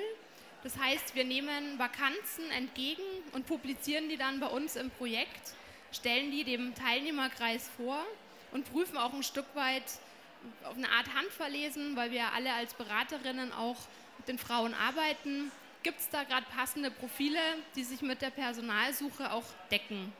Das 0.62 0.76
heißt, 0.76 1.14
wir 1.14 1.24
nehmen 1.24 1.78
Vakanzen 1.78 2.50
entgegen 2.50 3.02
und 3.32 3.46
publizieren 3.46 4.08
die 4.08 4.16
dann 4.16 4.40
bei 4.40 4.48
uns 4.48 4.76
im 4.76 4.90
Projekt, 4.90 5.54
stellen 5.92 6.30
die 6.30 6.44
dem 6.44 6.74
Teilnehmerkreis 6.74 7.70
vor 7.76 8.04
und 8.52 8.70
prüfen 8.72 8.96
auch 8.98 9.12
ein 9.12 9.22
Stück 9.22 9.46
weit 9.54 9.84
auf 10.64 10.76
eine 10.76 10.90
Art 10.90 11.14
Handverlesen, 11.14 11.96
weil 11.96 12.10
wir 12.10 12.32
alle 12.32 12.52
als 12.54 12.74
Beraterinnen 12.74 13.52
auch 13.52 13.76
mit 14.18 14.28
den 14.28 14.38
Frauen 14.38 14.74
arbeiten. 14.74 15.50
Gibt 15.82 16.00
es 16.00 16.08
da 16.10 16.24
gerade 16.24 16.46
passende 16.54 16.90
Profile, 16.90 17.40
die 17.76 17.84
sich 17.84 18.02
mit 18.02 18.20
der 18.20 18.30
Personalsuche 18.30 19.32
auch 19.32 19.44
decken? 19.70 20.12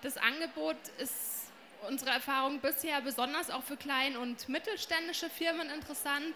Das 0.00 0.16
Angebot 0.16 0.76
ist 0.98 1.37
unserer 1.86 2.12
Erfahrung 2.12 2.60
bisher 2.60 3.00
besonders 3.00 3.50
auch 3.50 3.62
für 3.62 3.76
klein- 3.76 4.16
und 4.16 4.48
mittelständische 4.48 5.30
Firmen 5.30 5.70
interessant, 5.70 6.34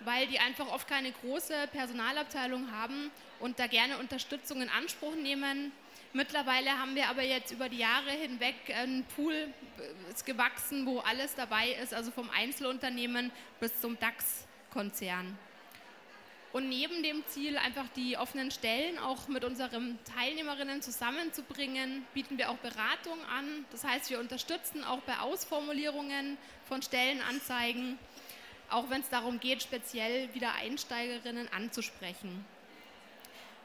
weil 0.00 0.26
die 0.26 0.38
einfach 0.38 0.68
oft 0.68 0.88
keine 0.88 1.12
große 1.12 1.68
Personalabteilung 1.72 2.70
haben 2.70 3.10
und 3.40 3.58
da 3.58 3.66
gerne 3.66 3.98
Unterstützung 3.98 4.62
in 4.62 4.68
Anspruch 4.68 5.14
nehmen. 5.14 5.72
Mittlerweile 6.12 6.78
haben 6.78 6.94
wir 6.94 7.08
aber 7.08 7.22
jetzt 7.22 7.50
über 7.50 7.68
die 7.68 7.78
Jahre 7.78 8.10
hinweg 8.10 8.54
einen 8.74 9.04
Pool 9.16 9.48
ist 10.10 10.24
gewachsen, 10.24 10.86
wo 10.86 11.00
alles 11.00 11.34
dabei 11.34 11.70
ist, 11.82 11.92
also 11.92 12.10
vom 12.10 12.30
Einzelunternehmen 12.30 13.30
bis 13.60 13.80
zum 13.80 13.98
DAX-Konzern. 13.98 15.36
Und 16.56 16.70
neben 16.70 17.02
dem 17.02 17.22
Ziel, 17.26 17.58
einfach 17.58 17.84
die 17.96 18.16
offenen 18.16 18.50
Stellen 18.50 18.98
auch 18.98 19.28
mit 19.28 19.44
unseren 19.44 19.98
Teilnehmerinnen 20.16 20.80
zusammenzubringen, 20.80 22.06
bieten 22.14 22.38
wir 22.38 22.48
auch 22.48 22.56
Beratung 22.56 23.22
an. 23.26 23.66
Das 23.72 23.84
heißt, 23.84 24.08
wir 24.08 24.18
unterstützen 24.18 24.82
auch 24.82 25.00
bei 25.00 25.18
Ausformulierungen 25.18 26.38
von 26.64 26.80
Stellenanzeigen, 26.80 27.98
auch 28.70 28.88
wenn 28.88 29.02
es 29.02 29.10
darum 29.10 29.38
geht, 29.38 29.64
speziell 29.64 30.32
wieder 30.32 30.54
Einsteigerinnen 30.54 31.46
anzusprechen. 31.52 32.42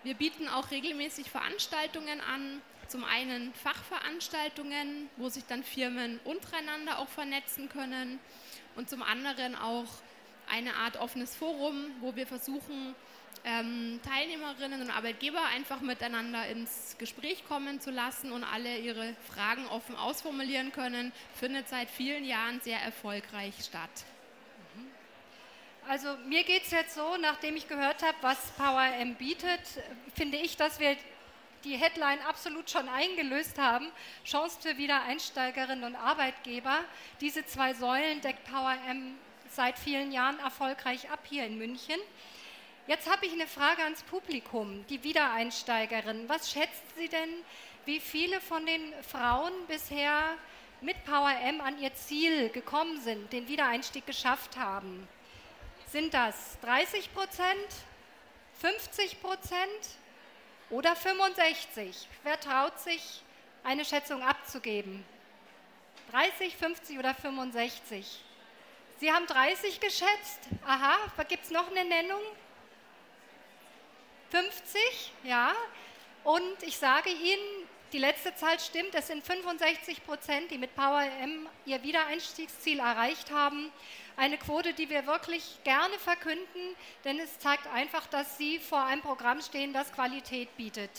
Wir 0.03 0.15
bieten 0.15 0.49
auch 0.49 0.69
regelmäßig 0.69 1.31
Veranstaltungen 1.31 2.19
an, 2.19 2.61
zum 2.89 3.05
einen 3.05 3.53
Fachveranstaltungen, 3.53 5.09
wo 5.15 5.29
sich 5.29 5.45
dann 5.45 5.63
Firmen 5.63 6.19
untereinander 6.25 6.99
auch 6.99 7.07
vernetzen 7.07 7.69
können 7.69 8.19
und 8.75 8.89
zum 8.89 9.01
anderen 9.01 9.55
auch 9.55 9.87
eine 10.49 10.75
Art 10.75 10.97
offenes 10.97 11.35
Forum, 11.35 11.91
wo 11.99 12.15
wir 12.15 12.27
versuchen, 12.27 12.95
ähm, 13.43 13.99
Teilnehmerinnen 14.03 14.81
und 14.81 14.91
Arbeitgeber 14.91 15.43
einfach 15.55 15.81
miteinander 15.81 16.45
ins 16.47 16.95
Gespräch 16.97 17.45
kommen 17.47 17.79
zu 17.81 17.89
lassen 17.91 18.31
und 18.31 18.43
alle 18.43 18.77
ihre 18.77 19.15
Fragen 19.33 19.65
offen 19.67 19.95
ausformulieren 19.95 20.71
können, 20.71 21.11
findet 21.33 21.67
seit 21.67 21.89
vielen 21.89 22.25
Jahren 22.25 22.59
sehr 22.61 22.79
erfolgreich 22.79 23.55
statt. 23.63 23.89
Also 25.87 26.15
mir 26.27 26.43
geht 26.43 26.63
es 26.63 26.71
jetzt 26.71 26.93
so, 26.93 27.17
nachdem 27.17 27.55
ich 27.55 27.67
gehört 27.67 28.03
habe, 28.03 28.17
was 28.21 28.37
Power 28.51 28.85
M 28.99 29.15
bietet, 29.15 29.59
finde 30.13 30.37
ich, 30.37 30.55
dass 30.55 30.79
wir 30.79 30.95
die 31.63 31.75
Headline 31.75 32.19
absolut 32.27 32.69
schon 32.69 32.87
eingelöst 32.87 33.57
haben. 33.57 33.87
Chance 34.23 34.59
für 34.61 34.77
Wiedereinsteigerinnen 34.77 35.83
und 35.83 35.95
Arbeitgeber. 35.95 36.79
Diese 37.19 37.45
zwei 37.45 37.73
Säulen 37.73 38.21
deckt 38.21 38.45
Power 38.45 38.77
M 38.87 39.15
seit 39.51 39.77
vielen 39.77 40.11
Jahren 40.11 40.39
erfolgreich 40.39 41.09
ab 41.09 41.19
hier 41.29 41.45
in 41.45 41.57
München. 41.57 41.99
Jetzt 42.87 43.09
habe 43.09 43.25
ich 43.25 43.33
eine 43.33 43.47
Frage 43.47 43.83
ans 43.83 44.03
Publikum, 44.03 44.85
die 44.87 45.03
Wiedereinsteigerinnen. 45.03 46.27
Was 46.29 46.51
schätzt 46.51 46.83
sie 46.97 47.09
denn, 47.09 47.29
wie 47.85 47.99
viele 47.99 48.41
von 48.41 48.65
den 48.65 48.93
Frauen 49.03 49.53
bisher 49.67 50.35
mit 50.81 51.03
Power 51.05 51.31
M 51.43 51.61
an 51.61 51.79
ihr 51.79 51.93
Ziel 51.93 52.49
gekommen 52.49 52.99
sind, 53.01 53.31
den 53.33 53.47
Wiedereinstieg 53.47 54.05
geschafft 54.05 54.57
haben? 54.57 55.07
Sind 55.87 56.13
das 56.13 56.59
30 56.61 57.13
Prozent, 57.13 57.67
50 58.61 59.21
Prozent 59.21 59.59
oder 60.69 60.95
65? 60.95 62.07
Wer 62.23 62.39
traut 62.39 62.79
sich, 62.79 63.21
eine 63.63 63.85
Schätzung 63.85 64.23
abzugeben? 64.23 65.03
30, 66.11 66.55
50 66.55 66.97
oder 66.97 67.13
65? 67.13 68.21
Sie 69.01 69.11
haben 69.11 69.25
30 69.25 69.79
geschätzt. 69.79 70.41
Aha, 70.63 70.95
gibt 71.27 71.43
es 71.43 71.49
noch 71.49 71.71
eine 71.71 71.83
Nennung? 71.83 72.21
50, 74.29 74.79
ja. 75.23 75.55
Und 76.23 76.61
ich 76.61 76.77
sage 76.77 77.09
Ihnen, 77.09 77.67
die 77.93 77.97
letzte 77.97 78.35
Zahl 78.35 78.59
stimmt, 78.59 78.93
es 78.93 79.07
sind 79.07 79.25
65 79.25 80.05
Prozent, 80.05 80.51
die 80.51 80.59
mit 80.59 80.75
Power 80.75 81.01
M 81.19 81.49
ihr 81.65 81.81
Wiedereinstiegsziel 81.81 82.77
erreicht 82.77 83.31
haben. 83.31 83.71
Eine 84.17 84.37
Quote, 84.37 84.75
die 84.75 84.91
wir 84.91 85.07
wirklich 85.07 85.57
gerne 85.63 85.97
verkünden, 85.97 86.75
denn 87.03 87.19
es 87.19 87.39
zeigt 87.39 87.65
einfach, 87.73 88.05
dass 88.05 88.37
Sie 88.37 88.59
vor 88.59 88.83
einem 88.83 89.01
Programm 89.01 89.41
stehen, 89.41 89.73
das 89.73 89.91
Qualität 89.93 90.55
bietet. 90.57 90.91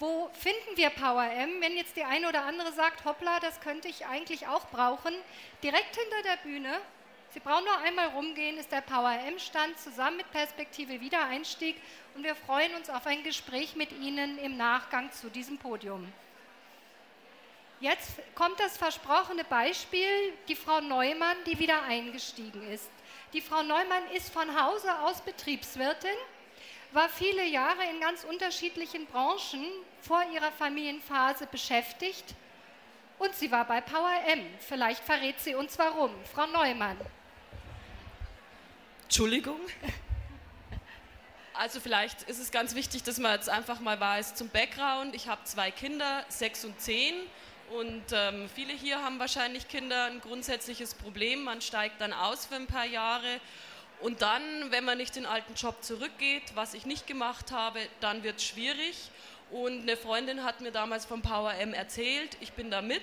Wo 0.00 0.28
finden 0.32 0.76
wir 0.76 0.90
Power 0.90 1.30
M? 1.30 1.60
Wenn 1.60 1.76
jetzt 1.76 1.94
die 1.94 2.02
eine 2.02 2.28
oder 2.28 2.42
andere 2.44 2.72
sagt, 2.72 3.04
hoppla, 3.04 3.38
das 3.38 3.60
könnte 3.60 3.86
ich 3.86 4.06
eigentlich 4.06 4.48
auch 4.48 4.66
brauchen, 4.70 5.14
direkt 5.62 5.94
hinter 5.94 6.22
der 6.24 6.36
Bühne 6.38 6.80
Sie 7.32 7.38
brauchen 7.38 7.64
nur 7.64 7.78
einmal 7.78 8.08
rumgehen, 8.08 8.58
ist 8.58 8.72
der 8.72 8.80
Power 8.80 9.12
M-Stand 9.12 9.78
zusammen 9.78 10.16
mit 10.16 10.30
Perspektive 10.32 11.00
Wiedereinstieg 11.00 11.76
und 12.16 12.24
wir 12.24 12.34
freuen 12.34 12.74
uns 12.74 12.90
auf 12.90 13.06
ein 13.06 13.22
Gespräch 13.22 13.76
mit 13.76 13.92
Ihnen 13.92 14.36
im 14.38 14.56
Nachgang 14.56 15.12
zu 15.12 15.30
diesem 15.30 15.56
Podium. 15.56 16.12
Jetzt 17.78 18.20
kommt 18.34 18.58
das 18.58 18.76
versprochene 18.76 19.44
Beispiel, 19.44 20.08
die 20.48 20.56
Frau 20.56 20.80
Neumann, 20.80 21.36
die 21.46 21.58
wieder 21.60 21.82
eingestiegen 21.84 22.68
ist. 22.68 22.90
Die 23.32 23.40
Frau 23.40 23.62
Neumann 23.62 24.10
ist 24.12 24.32
von 24.32 24.60
Hause 24.60 25.00
aus 25.00 25.20
Betriebswirtin, 25.20 26.10
war 26.90 27.08
viele 27.08 27.46
Jahre 27.46 27.84
in 27.84 28.00
ganz 28.00 28.24
unterschiedlichen 28.24 29.06
Branchen 29.06 29.64
vor 30.00 30.24
ihrer 30.34 30.50
Familienphase 30.50 31.46
beschäftigt 31.46 32.34
und 33.20 33.36
sie 33.36 33.52
war 33.52 33.64
bei 33.66 33.80
Power 33.80 34.10
M. 34.26 34.44
Vielleicht 34.58 35.04
verrät 35.04 35.38
sie 35.38 35.54
uns 35.54 35.78
warum. 35.78 36.10
Frau 36.34 36.46
Neumann. 36.46 36.98
Entschuldigung. 39.10 39.58
Also 41.52 41.80
vielleicht 41.80 42.22
ist 42.28 42.38
es 42.38 42.52
ganz 42.52 42.76
wichtig, 42.76 43.02
dass 43.02 43.18
man 43.18 43.32
jetzt 43.34 43.48
einfach 43.48 43.80
mal 43.80 43.98
weiß 43.98 44.36
zum 44.36 44.48
Background. 44.50 45.16
Ich 45.16 45.26
habe 45.26 45.42
zwei 45.42 45.72
Kinder, 45.72 46.24
sechs 46.28 46.64
und 46.64 46.80
zehn. 46.80 47.14
Und 47.72 48.04
ähm, 48.12 48.48
viele 48.54 48.72
hier 48.72 49.02
haben 49.02 49.18
wahrscheinlich 49.18 49.66
Kinder 49.66 50.04
ein 50.04 50.20
grundsätzliches 50.20 50.94
Problem. 50.94 51.42
Man 51.42 51.60
steigt 51.60 52.00
dann 52.00 52.12
aus 52.12 52.46
für 52.46 52.54
ein 52.54 52.68
paar 52.68 52.86
Jahre. 52.86 53.40
Und 53.98 54.22
dann, 54.22 54.42
wenn 54.70 54.84
man 54.84 54.96
nicht 54.96 55.16
den 55.16 55.26
alten 55.26 55.54
Job 55.54 55.82
zurückgeht, 55.82 56.44
was 56.54 56.72
ich 56.74 56.86
nicht 56.86 57.08
gemacht 57.08 57.50
habe, 57.50 57.80
dann 57.98 58.22
wird 58.22 58.36
es 58.36 58.44
schwierig. 58.44 59.10
Und 59.50 59.82
eine 59.82 59.96
Freundin 59.96 60.44
hat 60.44 60.60
mir 60.60 60.70
damals 60.70 61.04
vom 61.04 61.20
Power 61.20 61.52
M 61.54 61.74
erzählt, 61.74 62.36
ich 62.40 62.52
bin 62.52 62.70
da 62.70 62.80
mit 62.80 63.02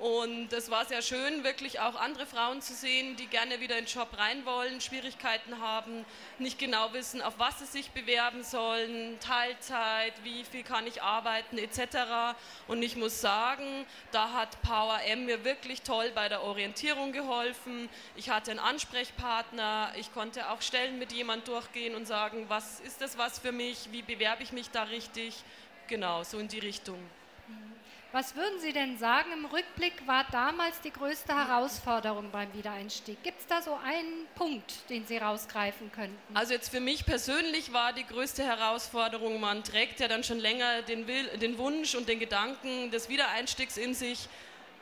und 0.00 0.52
es 0.52 0.70
war 0.70 0.84
sehr 0.84 1.02
schön, 1.02 1.44
wirklich 1.44 1.78
auch 1.78 1.94
andere 1.94 2.26
Frauen 2.26 2.60
zu 2.60 2.74
sehen, 2.74 3.16
die 3.16 3.26
gerne 3.26 3.60
wieder 3.60 3.78
in 3.78 3.84
den 3.84 3.92
Job 3.92 4.08
rein 4.18 4.44
wollen, 4.44 4.80
Schwierigkeiten 4.80 5.60
haben, 5.60 6.04
nicht 6.38 6.58
genau 6.58 6.92
wissen, 6.92 7.22
auf 7.22 7.38
was 7.38 7.60
sie 7.60 7.66
sich 7.66 7.90
bewerben 7.92 8.42
sollen, 8.42 9.18
Teilzeit, 9.20 10.12
wie 10.24 10.44
viel 10.44 10.64
kann 10.64 10.86
ich 10.86 11.02
arbeiten 11.02 11.58
etc. 11.58 12.36
Und 12.66 12.82
ich 12.82 12.96
muss 12.96 13.20
sagen, 13.20 13.86
da 14.10 14.32
hat 14.32 14.60
Power 14.62 15.00
M 15.06 15.26
mir 15.26 15.44
wirklich 15.44 15.82
toll 15.82 16.10
bei 16.14 16.28
der 16.28 16.42
Orientierung 16.42 17.12
geholfen. 17.12 17.88
Ich 18.16 18.30
hatte 18.30 18.50
einen 18.50 18.60
Ansprechpartner, 18.60 19.92
ich 19.96 20.12
konnte 20.12 20.50
auch 20.50 20.60
Stellen 20.60 20.98
mit 20.98 21.12
jemand 21.12 21.46
durchgehen 21.46 21.94
und 21.94 22.06
sagen, 22.06 22.46
was 22.48 22.80
ist 22.80 23.00
das 23.00 23.16
was 23.16 23.38
für 23.38 23.52
mich, 23.52 23.88
wie 23.92 24.02
bewerbe 24.02 24.42
ich 24.42 24.52
mich 24.52 24.70
da 24.70 24.82
richtig. 24.84 25.36
Genau, 25.86 26.24
so 26.24 26.38
in 26.38 26.48
die 26.48 26.58
Richtung. 26.58 26.98
Was 28.14 28.36
würden 28.36 28.60
Sie 28.60 28.72
denn 28.72 28.96
sagen, 28.96 29.32
im 29.32 29.44
Rückblick 29.44 30.06
war 30.06 30.24
damals 30.30 30.80
die 30.80 30.92
größte 30.92 31.34
Herausforderung 31.34 32.30
beim 32.30 32.46
Wiedereinstieg? 32.54 33.20
Gibt 33.24 33.40
es 33.40 33.46
da 33.48 33.60
so 33.60 33.76
einen 33.84 34.28
Punkt, 34.36 34.88
den 34.88 35.04
Sie 35.04 35.16
rausgreifen 35.16 35.90
könnten? 35.90 36.16
Also 36.32 36.52
jetzt 36.52 36.68
für 36.68 36.78
mich 36.78 37.04
persönlich 37.04 37.72
war 37.72 37.92
die 37.92 38.06
größte 38.06 38.44
Herausforderung, 38.44 39.40
man 39.40 39.64
trägt 39.64 39.98
ja 39.98 40.06
dann 40.06 40.22
schon 40.22 40.38
länger 40.38 40.82
den, 40.82 41.08
Will, 41.08 41.26
den 41.38 41.58
Wunsch 41.58 41.96
und 41.96 42.08
den 42.08 42.20
Gedanken 42.20 42.92
des 42.92 43.08
Wiedereinstiegs 43.08 43.76
in 43.76 43.94
sich, 43.94 44.28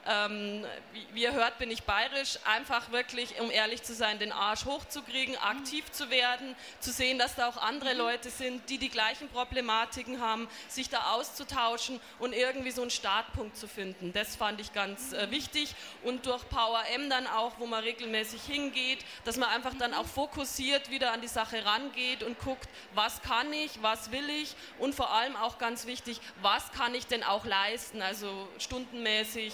ähm, 0.06 0.64
wie, 1.12 1.23
ihr 1.23 1.32
hört, 1.32 1.59
bin 1.59 1.71
ich 1.71 1.85
bayerisch, 1.85 2.38
einfach 2.44 2.90
wirklich, 2.90 3.38
um 3.40 3.50
ehrlich 3.50 3.82
zu 3.82 3.94
sein, 3.94 4.18
den 4.18 4.32
Arsch 4.32 4.64
hochzukriegen, 4.64 5.37
aktiv 5.37 5.90
zu 5.92 6.11
werden, 6.11 6.56
zu 6.80 6.90
sehen, 6.90 7.18
dass 7.18 7.37
da 7.37 7.49
auch 7.49 7.56
andere 7.56 7.94
Leute 7.94 8.30
sind, 8.30 8.68
die 8.68 8.78
die 8.78 8.88
gleichen 8.88 9.28
Problematiken 9.28 10.21
haben, 10.21 10.49
sich 10.68 10.88
da 10.88 11.12
auszutauschen 11.12 12.00
und 12.18 12.32
irgendwie 12.32 12.73
so 12.73 12.82
einen 12.82 12.90
Startpunkt 12.90 13.56
zu 13.56 13.68
finden. 13.68 14.12
Das 14.12 14.35
fand 14.35 14.61
ich 14.61 14.73
ganz 14.73 15.12
äh, 15.12 15.30
wichtig. 15.30 15.75
Und 16.02 16.26
durch 16.26 16.49
Power 16.49 16.82
M 16.94 17.09
dann 17.09 17.26
auch, 17.26 17.52
wo 17.59 17.66
man 17.66 17.85
regelmäßig 17.85 18.42
hingeht, 18.42 19.04
dass 19.25 19.37
man 19.37 19.50
einfach 19.50 19.75
dann 19.78 19.94
auch 19.94 20.06
fokussiert 20.06 20.90
wieder 20.90 21.12
an 21.12 21.21
die 21.21 21.28
Sache 21.28 21.64
rangeht 21.64 22.23
und 22.23 22.38
guckt, 22.40 22.68
was 22.94 23.23
kann 23.23 23.52
ich, 23.52 23.82
was 23.82 24.11
will 24.11 24.28
ich? 24.30 24.56
Und 24.78 24.94
vor 24.94 25.12
allem 25.12 25.37
auch 25.37 25.59
ganz 25.59 25.87
wichtig, 25.87 26.21
was 26.40 26.73
kann 26.73 26.94
ich 26.94 27.06
denn 27.06 27.23
auch 27.23 27.44
leisten, 27.44 28.02
also 28.02 28.49
stundenmäßig, 28.59 29.52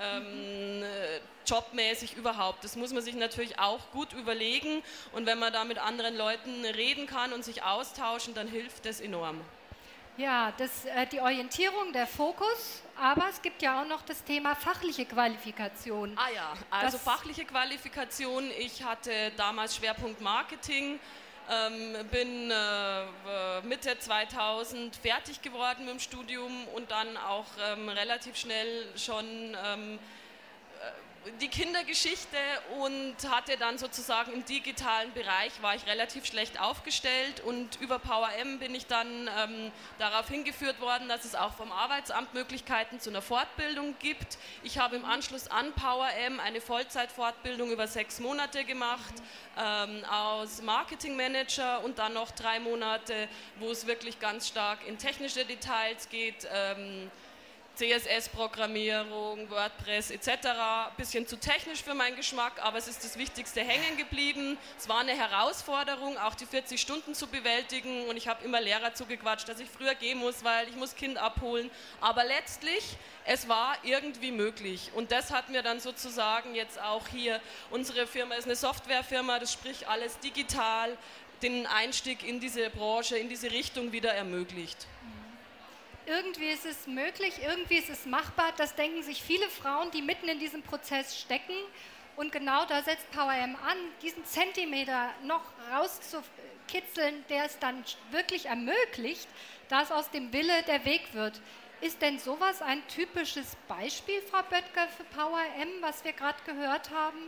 ähm, 0.00 0.82
äh, 0.82 1.20
jobmäßig 1.46 2.16
überhaupt. 2.16 2.64
Das 2.64 2.76
muss 2.76 2.92
man 2.92 3.02
sich 3.02 3.14
natürlich 3.14 3.58
auch 3.58 3.90
gut 3.92 4.12
überlegen 4.12 4.82
und 5.12 5.26
wenn 5.26 5.38
man 5.38 5.52
da 5.52 5.64
mit 5.64 5.78
anderen 5.78 6.16
Leuten 6.16 6.64
reden 6.64 7.06
kann 7.06 7.32
und 7.32 7.44
sich 7.44 7.62
austauschen, 7.62 8.34
dann 8.34 8.48
hilft 8.48 8.84
das 8.86 9.00
enorm. 9.00 9.40
Ja, 10.16 10.52
das, 10.56 10.86
äh, 10.86 11.06
die 11.06 11.20
Orientierung, 11.20 11.92
der 11.92 12.06
Fokus, 12.06 12.82
aber 12.98 13.28
es 13.28 13.42
gibt 13.42 13.60
ja 13.60 13.82
auch 13.82 13.86
noch 13.86 14.00
das 14.02 14.24
Thema 14.24 14.54
fachliche 14.54 15.04
Qualifikation. 15.04 16.16
Ah 16.16 16.30
ja, 16.34 16.54
also 16.70 16.96
das 16.96 17.04
fachliche 17.04 17.44
Qualifikation. 17.44 18.50
Ich 18.58 18.82
hatte 18.82 19.10
damals 19.36 19.76
Schwerpunkt 19.76 20.22
Marketing. 20.22 20.98
Ähm, 21.48 21.94
bin 22.10 22.50
äh, 22.50 23.60
Mitte 23.62 23.96
2000 23.96 24.96
fertig 24.96 25.42
geworden 25.42 25.84
mit 25.84 25.94
dem 25.94 26.00
Studium 26.00 26.66
und 26.74 26.90
dann 26.90 27.16
auch 27.16 27.46
ähm, 27.70 27.88
relativ 27.88 28.36
schnell 28.36 28.84
schon 28.96 29.24
ähm, 29.64 29.98
die 31.40 31.48
Kindergeschichte 31.48 32.36
und 32.78 33.16
hatte 33.28 33.56
dann 33.56 33.78
sozusagen 33.78 34.32
im 34.32 34.44
digitalen 34.44 35.12
Bereich 35.12 35.52
war 35.60 35.74
ich 35.74 35.86
relativ 35.86 36.24
schlecht 36.26 36.60
aufgestellt 36.60 37.40
und 37.44 37.80
über 37.80 37.98
Power 37.98 38.28
M 38.40 38.58
bin 38.58 38.74
ich 38.74 38.86
dann 38.86 39.28
ähm, 39.38 39.72
darauf 39.98 40.28
hingeführt 40.28 40.80
worden, 40.80 41.08
dass 41.08 41.24
es 41.24 41.34
auch 41.34 41.54
vom 41.54 41.72
Arbeitsamt 41.72 42.32
Möglichkeiten 42.34 43.00
zu 43.00 43.10
einer 43.10 43.22
Fortbildung 43.22 43.94
gibt. 43.98 44.38
Ich 44.62 44.78
habe 44.78 44.96
im 44.96 45.04
Anschluss 45.04 45.48
an 45.48 45.72
Power 45.72 46.08
M 46.26 46.38
eine 46.40 46.60
Vollzeitfortbildung 46.60 47.70
über 47.70 47.88
sechs 47.88 48.20
Monate 48.20 48.64
gemacht 48.64 49.14
ähm, 49.58 50.04
aus 50.04 50.62
Marketingmanager 50.62 51.82
und 51.84 51.98
dann 51.98 52.14
noch 52.14 52.30
drei 52.30 52.60
Monate, 52.60 53.28
wo 53.58 53.70
es 53.70 53.86
wirklich 53.86 54.20
ganz 54.20 54.48
stark 54.48 54.86
in 54.86 54.98
technische 54.98 55.44
Details 55.44 56.08
geht. 56.08 56.46
Ähm, 56.52 57.10
CSS-Programmierung, 57.76 59.50
WordPress 59.50 60.10
etc. 60.10 60.48
Bisschen 60.96 61.26
zu 61.26 61.38
technisch 61.38 61.82
für 61.82 61.92
meinen 61.92 62.16
Geschmack, 62.16 62.54
aber 62.62 62.78
es 62.78 62.88
ist 62.88 63.04
das 63.04 63.18
Wichtigste 63.18 63.60
hängen 63.60 63.98
geblieben. 63.98 64.56
Es 64.78 64.88
war 64.88 65.00
eine 65.00 65.12
Herausforderung, 65.12 66.16
auch 66.16 66.34
die 66.34 66.46
40 66.46 66.80
Stunden 66.80 67.14
zu 67.14 67.26
bewältigen 67.26 68.06
und 68.08 68.16
ich 68.16 68.28
habe 68.28 68.42
immer 68.44 68.62
Lehrer 68.62 68.94
zugequatscht, 68.94 69.46
dass 69.48 69.60
ich 69.60 69.68
früher 69.68 69.94
gehen 69.94 70.18
muss, 70.18 70.42
weil 70.42 70.66
ich 70.68 70.76
muss 70.76 70.94
Kind 70.94 71.18
abholen. 71.18 71.70
Aber 72.00 72.24
letztlich, 72.24 72.96
es 73.26 73.46
war 73.46 73.76
irgendwie 73.82 74.32
möglich 74.32 74.90
und 74.94 75.12
das 75.12 75.30
hat 75.30 75.50
mir 75.50 75.62
dann 75.62 75.78
sozusagen 75.78 76.54
jetzt 76.54 76.80
auch 76.80 77.06
hier, 77.08 77.42
unsere 77.70 78.06
Firma 78.06 78.36
ist 78.36 78.46
eine 78.46 78.56
Softwarefirma, 78.56 79.38
das 79.38 79.52
spricht 79.52 79.86
alles 79.86 80.18
digital, 80.20 80.96
den 81.42 81.66
Einstieg 81.66 82.26
in 82.26 82.40
diese 82.40 82.70
Branche, 82.70 83.18
in 83.18 83.28
diese 83.28 83.50
Richtung 83.50 83.92
wieder 83.92 84.14
ermöglicht 84.14 84.86
irgendwie 86.06 86.50
ist 86.50 86.64
es 86.64 86.86
möglich, 86.86 87.34
irgendwie 87.44 87.76
ist 87.76 87.90
es 87.90 88.06
machbar. 88.06 88.52
Das 88.56 88.74
denken 88.74 89.02
sich 89.02 89.22
viele 89.22 89.48
Frauen, 89.48 89.90
die 89.90 90.02
mitten 90.02 90.28
in 90.28 90.38
diesem 90.38 90.62
Prozess 90.62 91.18
stecken. 91.18 91.54
Und 92.16 92.32
genau 92.32 92.64
da 92.64 92.82
setzt 92.82 93.10
PowerM 93.10 93.56
an, 93.56 93.76
diesen 94.02 94.24
Zentimeter 94.24 95.10
noch 95.22 95.42
rauszukitzeln, 95.72 97.24
der 97.28 97.44
es 97.44 97.58
dann 97.58 97.84
wirklich 98.10 98.46
ermöglicht, 98.46 99.28
dass 99.68 99.92
aus 99.92 100.10
dem 100.10 100.32
Wille 100.32 100.62
der 100.66 100.84
Weg 100.84 101.12
wird. 101.12 101.40
Ist 101.82 102.00
denn 102.00 102.18
sowas 102.18 102.62
ein 102.62 102.86
typisches 102.88 103.56
Beispiel, 103.68 104.22
Frau 104.22 104.42
Böttger, 104.42 104.88
für 104.96 105.04
PowerM, 105.04 105.68
was 105.82 106.04
wir 106.04 106.14
gerade 106.14 106.38
gehört 106.46 106.90
haben? 106.90 107.18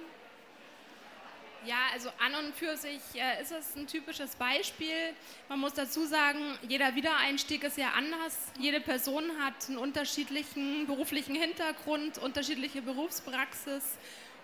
Ja, 1.66 1.77
also 1.92 2.09
an 2.25 2.35
und 2.37 2.55
für 2.55 2.77
sich 2.77 3.01
äh, 3.14 3.42
ist 3.42 3.51
es 3.51 3.75
ein 3.75 3.87
typisches 3.87 4.37
Beispiel. 4.37 5.12
Man 5.49 5.59
muss 5.59 5.75
dazu 5.75 6.07
sagen, 6.07 6.38
jeder 6.68 6.94
Wiedereinstieg 6.94 7.64
ist 7.64 7.77
ja 7.77 7.90
anders. 7.97 8.53
Jede 8.59 8.81
Person 8.81 9.25
hat 9.42 9.68
einen 9.68 9.79
unterschiedlichen 9.79 10.87
beruflichen 10.87 11.35
Hintergrund, 11.35 12.18
unterschiedliche 12.18 12.81
Berufspraxis 12.81 13.97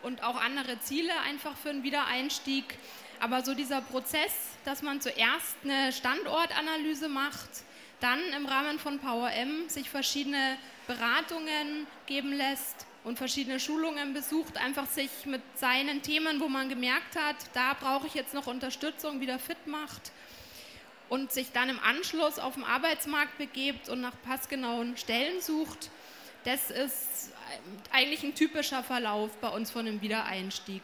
und 0.03 0.24
auch 0.24 0.40
andere 0.40 0.81
Ziele 0.81 1.12
einfach 1.20 1.57
für 1.57 1.70
einen 1.70 1.85
Wiedereinstieg. 1.85 2.64
Aber 3.20 3.42
so 3.42 3.55
dieser 3.55 3.81
Prozess, 3.81 4.33
dass 4.64 4.83
man 4.83 5.00
zuerst 5.00 5.57
eine 5.62 5.92
Standortanalyse 5.92 7.09
macht, 7.09 7.48
dann 8.00 8.20
im 8.37 8.44
Rahmen 8.44 8.79
von 8.79 8.98
PowerM 8.98 9.68
sich 9.68 9.88
verschiedene 9.88 10.59
Beratungen 10.88 11.87
geben 12.07 12.33
lässt, 12.33 12.84
und 13.04 13.18
verschiedene 13.18 13.60
Schulungen 13.60 14.14
besucht, 14.14 14.56
einfach 14.56 14.86
sich 14.86 15.10
mit 15.26 15.42
seinen 15.54 16.02
Themen, 16.02 16.40
wo 16.40 16.48
man 16.48 16.68
gemerkt 16.68 17.16
hat, 17.16 17.36
da 17.52 17.74
brauche 17.74 18.06
ich 18.06 18.14
jetzt 18.14 18.34
noch 18.34 18.46
Unterstützung, 18.46 19.20
wieder 19.20 19.38
fit 19.38 19.66
macht 19.66 20.10
und 21.10 21.30
sich 21.30 21.52
dann 21.52 21.68
im 21.68 21.78
Anschluss 21.80 22.38
auf 22.38 22.54
den 22.54 22.64
Arbeitsmarkt 22.64 23.36
begebt 23.38 23.88
und 23.88 24.00
nach 24.00 24.14
passgenauen 24.22 24.96
Stellen 24.96 25.40
sucht. 25.40 25.90
Das 26.44 26.70
ist 26.70 27.32
eigentlich 27.92 28.22
ein 28.22 28.34
typischer 28.34 28.82
Verlauf 28.82 29.36
bei 29.36 29.48
uns 29.48 29.70
von 29.70 29.86
einem 29.86 30.00
Wiedereinstieg. 30.00 30.82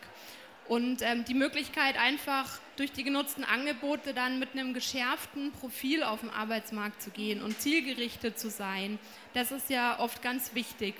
Und 0.68 1.02
ähm, 1.02 1.24
die 1.24 1.34
Möglichkeit 1.34 1.98
einfach 1.98 2.60
durch 2.76 2.92
die 2.92 3.02
genutzten 3.02 3.42
Angebote 3.44 4.14
dann 4.14 4.38
mit 4.38 4.52
einem 4.52 4.72
geschärften 4.72 5.50
Profil 5.52 6.04
auf 6.04 6.20
den 6.20 6.30
Arbeitsmarkt 6.30 7.02
zu 7.02 7.10
gehen 7.10 7.42
und 7.42 7.60
zielgerichtet 7.60 8.38
zu 8.38 8.50
sein, 8.50 8.98
das 9.34 9.50
ist 9.50 9.68
ja 9.68 9.98
oft 9.98 10.22
ganz 10.22 10.54
wichtig. 10.54 10.94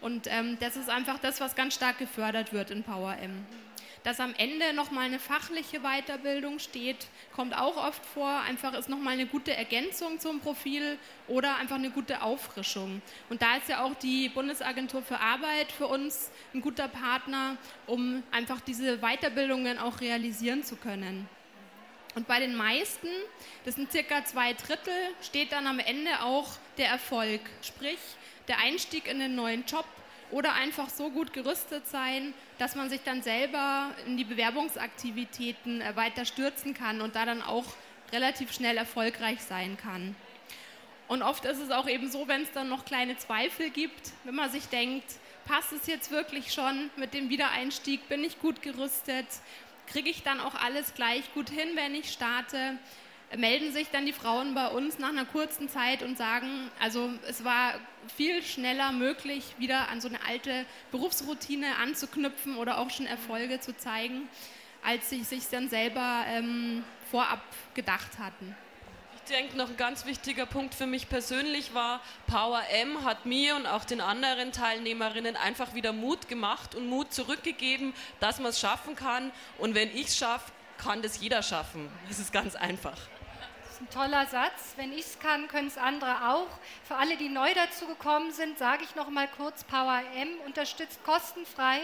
Und 0.00 0.26
ähm, 0.28 0.58
das 0.60 0.76
ist 0.76 0.90
einfach 0.90 1.18
das, 1.18 1.40
was 1.40 1.54
ganz 1.54 1.74
stark 1.74 1.98
gefördert 1.98 2.52
wird 2.52 2.70
in 2.70 2.82
PowerM. 2.82 3.46
Dass 4.06 4.20
am 4.20 4.34
Ende 4.38 4.72
nochmal 4.72 5.06
eine 5.06 5.18
fachliche 5.18 5.80
Weiterbildung 5.80 6.60
steht, 6.60 7.08
kommt 7.34 7.58
auch 7.58 7.76
oft 7.76 8.06
vor. 8.06 8.28
Einfach 8.42 8.72
ist 8.74 8.88
nochmal 8.88 9.14
eine 9.14 9.26
gute 9.26 9.52
Ergänzung 9.52 10.20
zum 10.20 10.38
Profil 10.38 10.96
oder 11.26 11.56
einfach 11.56 11.74
eine 11.74 11.90
gute 11.90 12.22
Auffrischung. 12.22 13.02
Und 13.30 13.42
da 13.42 13.56
ist 13.56 13.68
ja 13.68 13.82
auch 13.82 13.94
die 13.96 14.28
Bundesagentur 14.28 15.02
für 15.02 15.18
Arbeit 15.18 15.72
für 15.72 15.88
uns 15.88 16.30
ein 16.54 16.60
guter 16.60 16.86
Partner, 16.86 17.56
um 17.88 18.22
einfach 18.30 18.60
diese 18.60 18.98
Weiterbildungen 18.98 19.76
auch 19.76 20.00
realisieren 20.00 20.62
zu 20.62 20.76
können. 20.76 21.28
Und 22.14 22.28
bei 22.28 22.38
den 22.38 22.54
meisten, 22.54 23.08
das 23.64 23.74
sind 23.74 23.90
circa 23.90 24.24
zwei 24.24 24.52
Drittel, 24.52 24.94
steht 25.20 25.50
dann 25.50 25.66
am 25.66 25.80
Ende 25.80 26.22
auch 26.22 26.48
der 26.78 26.90
Erfolg. 26.90 27.40
Sprich, 27.60 27.98
der 28.48 28.58
Einstieg 28.58 29.08
in 29.08 29.18
den 29.18 29.34
neuen 29.34 29.64
Job 29.66 29.86
oder 30.30 30.54
einfach 30.54 30.88
so 30.88 31.10
gut 31.10 31.32
gerüstet 31.32 31.86
sein, 31.86 32.34
dass 32.58 32.74
man 32.74 32.90
sich 32.90 33.00
dann 33.04 33.22
selber 33.22 33.90
in 34.06 34.16
die 34.16 34.24
Bewerbungsaktivitäten 34.24 35.80
äh, 35.80 35.94
weiter 35.96 36.24
stürzen 36.24 36.74
kann 36.74 37.00
und 37.00 37.14
da 37.14 37.24
dann 37.24 37.42
auch 37.42 37.66
relativ 38.12 38.52
schnell 38.52 38.76
erfolgreich 38.76 39.40
sein 39.40 39.76
kann. 39.76 40.16
Und 41.08 41.22
oft 41.22 41.44
ist 41.44 41.60
es 41.60 41.70
auch 41.70 41.88
eben 41.88 42.10
so, 42.10 42.26
wenn 42.26 42.42
es 42.42 42.50
dann 42.52 42.68
noch 42.68 42.84
kleine 42.84 43.16
Zweifel 43.16 43.70
gibt, 43.70 44.12
wenn 44.24 44.34
man 44.34 44.50
sich 44.50 44.66
denkt, 44.66 45.04
passt 45.44 45.72
es 45.72 45.86
jetzt 45.86 46.10
wirklich 46.10 46.52
schon 46.52 46.90
mit 46.96 47.14
dem 47.14 47.30
Wiedereinstieg, 47.30 48.08
bin 48.08 48.24
ich 48.24 48.40
gut 48.40 48.62
gerüstet, 48.62 49.26
kriege 49.86 50.10
ich 50.10 50.24
dann 50.24 50.40
auch 50.40 50.54
alles 50.56 50.94
gleich 50.94 51.32
gut 51.34 51.48
hin, 51.48 51.68
wenn 51.74 51.94
ich 51.94 52.12
starte, 52.12 52.76
melden 53.36 53.72
sich 53.72 53.88
dann 53.90 54.06
die 54.06 54.12
Frauen 54.12 54.54
bei 54.54 54.68
uns 54.68 54.98
nach 54.98 55.08
einer 55.08 55.24
kurzen 55.24 55.68
Zeit 55.68 56.02
und 56.02 56.16
sagen, 56.16 56.70
also 56.80 57.10
es 57.26 57.44
war 57.44 57.74
viel 58.14 58.42
schneller 58.42 58.92
möglich, 58.92 59.54
wieder 59.58 59.88
an 59.88 60.00
so 60.00 60.08
eine 60.08 60.18
alte 60.28 60.64
Berufsroutine 60.92 61.76
anzuknüpfen 61.82 62.56
oder 62.56 62.78
auch 62.78 62.90
schon 62.90 63.06
Erfolge 63.06 63.58
zu 63.60 63.76
zeigen, 63.76 64.28
als 64.84 65.10
sie 65.10 65.24
sich 65.24 65.48
dann 65.48 65.68
selber 65.68 66.24
ähm, 66.28 66.84
vorab 67.10 67.42
gedacht 67.74 68.18
hatten. 68.18 68.54
Ich 69.16 69.32
denke, 69.32 69.56
noch 69.56 69.70
ein 69.70 69.76
ganz 69.76 70.06
wichtiger 70.06 70.46
Punkt 70.46 70.72
für 70.72 70.86
mich 70.86 71.08
persönlich 71.08 71.74
war, 71.74 72.00
Power 72.28 72.62
M 72.70 73.04
hat 73.04 73.26
mir 73.26 73.56
und 73.56 73.66
auch 73.66 73.84
den 73.84 74.00
anderen 74.00 74.52
Teilnehmerinnen 74.52 75.34
einfach 75.34 75.74
wieder 75.74 75.92
Mut 75.92 76.28
gemacht 76.28 76.76
und 76.76 76.88
Mut 76.88 77.12
zurückgegeben, 77.12 77.92
dass 78.20 78.38
man 78.38 78.50
es 78.50 78.60
schaffen 78.60 78.94
kann. 78.94 79.32
Und 79.58 79.74
wenn 79.74 79.88
ich 79.88 80.06
es 80.06 80.16
schaffe, 80.16 80.52
kann 80.78 81.02
das 81.02 81.20
jeder 81.20 81.42
schaffen. 81.42 81.88
Das 82.08 82.20
ist 82.20 82.32
ganz 82.32 82.54
einfach. 82.54 82.96
Ist 83.76 83.82
ein 83.82 83.90
toller 83.90 84.24
Satz. 84.26 84.72
Wenn 84.76 84.92
ich 84.92 85.00
es 85.00 85.18
kann, 85.18 85.48
können 85.48 85.68
es 85.68 85.76
andere 85.76 86.30
auch. 86.30 86.48
Für 86.84 86.96
alle, 86.96 87.16
die 87.16 87.28
neu 87.28 87.52
dazu 87.52 87.86
gekommen 87.86 88.32
sind, 88.32 88.56
sage 88.56 88.84
ich 88.84 88.94
noch 88.94 89.10
mal 89.10 89.28
kurz: 89.36 89.64
Power 89.64 90.00
M 90.14 90.28
unterstützt 90.46 91.04
kostenfrei 91.04 91.80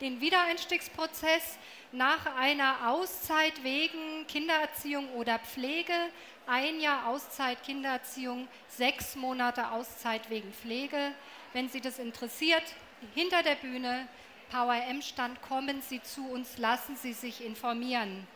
den 0.00 0.20
Wiedereinstiegsprozess 0.20 1.58
nach 1.92 2.34
einer 2.36 2.88
Auszeit 2.88 3.62
wegen 3.62 4.26
Kindererziehung 4.26 5.12
oder 5.14 5.38
Pflege. 5.38 5.92
Ein 6.48 6.80
Jahr 6.80 7.06
Auszeit 7.06 7.62
Kindererziehung, 7.62 8.48
sechs 8.68 9.14
Monate 9.14 9.70
Auszeit 9.70 10.30
wegen 10.30 10.52
Pflege. 10.52 11.12
Wenn 11.52 11.68
Sie 11.68 11.80
das 11.80 12.00
interessiert, 12.00 12.64
hinter 13.14 13.44
der 13.44 13.56
Bühne, 13.56 14.08
Power 14.50 14.74
M-Stand, 14.88 15.40
kommen 15.42 15.82
Sie 15.82 16.02
zu 16.02 16.28
uns, 16.30 16.58
lassen 16.58 16.96
Sie 16.96 17.12
sich 17.12 17.44
informieren. 17.44 18.26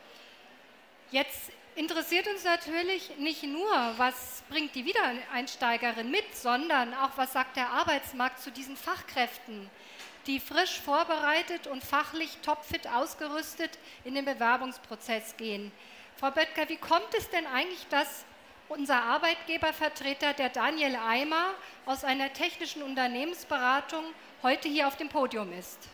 Jetzt 1.11 1.51
interessiert 1.75 2.27
uns 2.29 2.45
natürlich 2.45 3.17
nicht 3.19 3.43
nur, 3.45 3.71
was 3.97 4.43
bringt 4.49 4.75
die 4.75 4.85
Wiedereinsteigerin 4.85 6.11
mit, 6.11 6.37
sondern 6.37 6.95
auch, 6.95 7.11
was 7.17 7.33
sagt 7.33 7.57
der 7.57 7.71
Arbeitsmarkt 7.71 8.41
zu 8.41 8.51
diesen 8.51 8.77
Fachkräften, 8.77 9.71
die 10.27 10.41
frisch 10.41 10.81
vorbereitet 10.81 11.67
und 11.67 11.83
fachlich 11.83 12.39
topfit 12.43 12.87
ausgerüstet 12.89 13.79
in 14.05 14.15
den 14.15 14.25
Bewerbungsprozess 14.25 15.37
gehen. 15.37 15.73
Frau 16.17 16.31
Böttger, 16.31 16.69
wie 16.69 16.77
kommt 16.77 17.15
es 17.17 17.29
denn 17.31 17.47
eigentlich, 17.47 17.87
dass 17.89 18.25
unser 18.69 19.03
Arbeitgebervertreter, 19.03 20.35
der 20.35 20.49
Daniel 20.49 20.97
Eimer 20.97 21.55
aus 21.87 22.05
einer 22.05 22.33
technischen 22.33 22.83
Unternehmensberatung, 22.83 24.05
heute 24.43 24.69
hier 24.69 24.87
auf 24.87 24.97
dem 24.97 25.09
Podium 25.09 25.53
ist? 25.53 25.89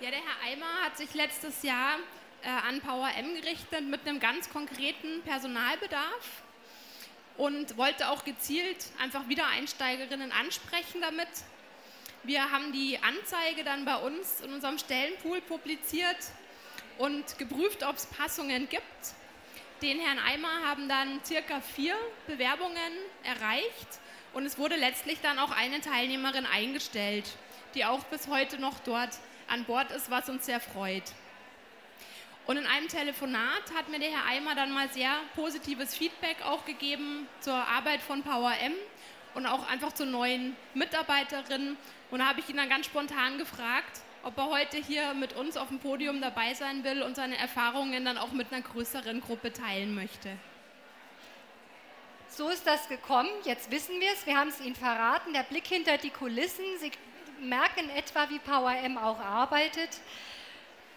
Ja, 0.00 0.10
der 0.10 0.20
Herr 0.20 0.52
Eimer 0.52 0.84
hat 0.84 0.96
sich 0.96 1.12
letztes 1.14 1.62
Jahr 1.62 1.98
an 2.44 2.80
Power 2.80 3.10
M 3.16 3.34
gerichtet 3.34 3.82
mit 3.82 4.06
einem 4.06 4.20
ganz 4.20 4.50
konkreten 4.50 5.22
Personalbedarf 5.22 6.42
und 7.36 7.76
wollte 7.76 8.08
auch 8.08 8.24
gezielt 8.24 8.86
einfach 8.98 9.28
Wiedereinsteigerinnen 9.28 10.32
ansprechen 10.32 11.00
damit. 11.00 11.28
Wir 12.22 12.50
haben 12.50 12.72
die 12.72 12.98
Anzeige 13.02 13.64
dann 13.64 13.84
bei 13.84 13.96
uns 13.96 14.40
in 14.42 14.52
unserem 14.52 14.78
Stellenpool 14.78 15.40
publiziert 15.40 16.18
und 16.98 17.38
geprüft, 17.38 17.82
ob 17.82 17.96
es 17.96 18.06
Passungen 18.06 18.68
gibt. 18.68 18.84
Den 19.80 19.98
Herrn 20.00 20.18
Eimer 20.18 20.66
haben 20.66 20.88
dann 20.88 21.24
circa 21.24 21.62
vier 21.62 21.96
Bewerbungen 22.26 22.92
erreicht 23.22 24.00
und 24.34 24.44
es 24.44 24.58
wurde 24.58 24.76
letztlich 24.76 25.20
dann 25.22 25.38
auch 25.38 25.50
eine 25.50 25.80
Teilnehmerin 25.80 26.44
eingestellt, 26.44 27.24
die 27.74 27.86
auch 27.86 28.04
bis 28.04 28.28
heute 28.28 28.58
noch 28.60 28.78
dort 28.80 29.16
an 29.48 29.64
Bord 29.64 29.90
ist, 29.92 30.10
was 30.10 30.28
uns 30.28 30.44
sehr 30.44 30.60
freut. 30.60 31.04
Und 32.46 32.56
in 32.56 32.66
einem 32.66 32.88
Telefonat 32.88 33.72
hat 33.76 33.88
mir 33.88 33.98
der 33.98 34.10
Herr 34.10 34.26
Eimer 34.26 34.54
dann 34.54 34.72
mal 34.72 34.88
sehr 34.88 35.12
positives 35.34 35.94
Feedback 35.94 36.36
auch 36.44 36.64
gegeben 36.64 37.28
zur 37.40 37.54
Arbeit 37.54 38.00
von 38.00 38.22
Power 38.22 38.52
M 38.60 38.72
und 39.34 39.46
auch 39.46 39.68
einfach 39.68 39.92
zur 39.92 40.06
neuen 40.06 40.56
Mitarbeiterin. 40.74 41.76
Und 42.10 42.18
da 42.18 42.26
habe 42.28 42.40
ich 42.40 42.48
ihn 42.48 42.56
dann 42.56 42.68
ganz 42.68 42.86
spontan 42.86 43.38
gefragt, 43.38 44.00
ob 44.22 44.36
er 44.36 44.46
heute 44.46 44.76
hier 44.76 45.14
mit 45.14 45.34
uns 45.34 45.56
auf 45.56 45.68
dem 45.68 45.78
Podium 45.78 46.20
dabei 46.20 46.54
sein 46.54 46.84
will 46.84 47.02
und 47.02 47.16
seine 47.16 47.38
Erfahrungen 47.38 48.04
dann 48.04 48.18
auch 48.18 48.32
mit 48.32 48.52
einer 48.52 48.62
größeren 48.62 49.20
Gruppe 49.20 49.52
teilen 49.52 49.94
möchte. 49.94 50.36
So 52.28 52.48
ist 52.48 52.66
das 52.66 52.88
gekommen. 52.88 53.28
Jetzt 53.44 53.70
wissen 53.70 53.98
wir 53.98 54.12
es. 54.12 54.26
Wir 54.26 54.36
haben 54.36 54.48
es 54.48 54.60
Ihnen 54.60 54.76
verraten. 54.76 55.32
Der 55.32 55.42
Blick 55.42 55.66
hinter 55.66 55.98
die 55.98 56.10
Kulissen. 56.10 56.64
Sie 56.78 56.92
merken 57.40 57.90
etwa, 57.90 58.28
wie 58.30 58.38
Power 58.38 58.72
M 58.72 58.98
auch 58.98 59.18
arbeitet. 59.18 60.00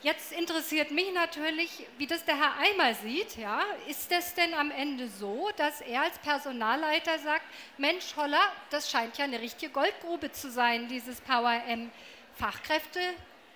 Jetzt 0.03 0.33
interessiert 0.33 0.91
mich 0.91 1.13
natürlich, 1.13 1.87
wie 1.97 2.05
das 2.05 2.25
der 2.25 2.37
Herr 2.37 2.57
Eimer 2.59 2.93
sieht. 2.93 3.37
Ja? 3.37 3.63
Ist 3.87 4.11
es 4.11 4.33
denn 4.33 4.53
am 4.53 4.69
Ende 4.69 5.07
so, 5.07 5.49
dass 5.55 5.79
er 5.79 6.01
als 6.01 6.19
Personalleiter 6.19 7.17
sagt, 7.19 7.45
Mensch, 7.77 8.13
Holla, 8.17 8.51
das 8.69 8.91
scheint 8.91 9.17
ja 9.17 9.23
eine 9.23 9.39
richtige 9.39 9.71
Goldgrube 9.71 10.29
zu 10.33 10.51
sein, 10.51 10.89
dieses 10.89 11.21
Power 11.21 11.53
M. 11.67 11.89
Fachkräfte, 12.35 12.99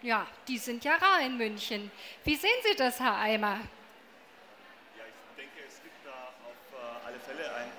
ja, 0.02 0.26
die 0.48 0.58
sind 0.58 0.86
ja 0.86 0.96
rar 0.96 1.20
in 1.20 1.36
München. 1.36 1.92
Wie 2.24 2.36
sehen 2.36 2.50
Sie 2.64 2.78
das, 2.78 2.98
Herr 3.02 3.18
Eimer? 3.18 3.60
Ja, 4.98 5.04
ich 5.06 5.36
denke, 5.36 5.68
es 5.68 5.82
gibt 5.84 6.06
da 6.06 6.34
auf 6.48 7.04
äh, 7.04 7.08
alle 7.08 7.20
Fälle 7.20 7.56
ein. 7.56 7.72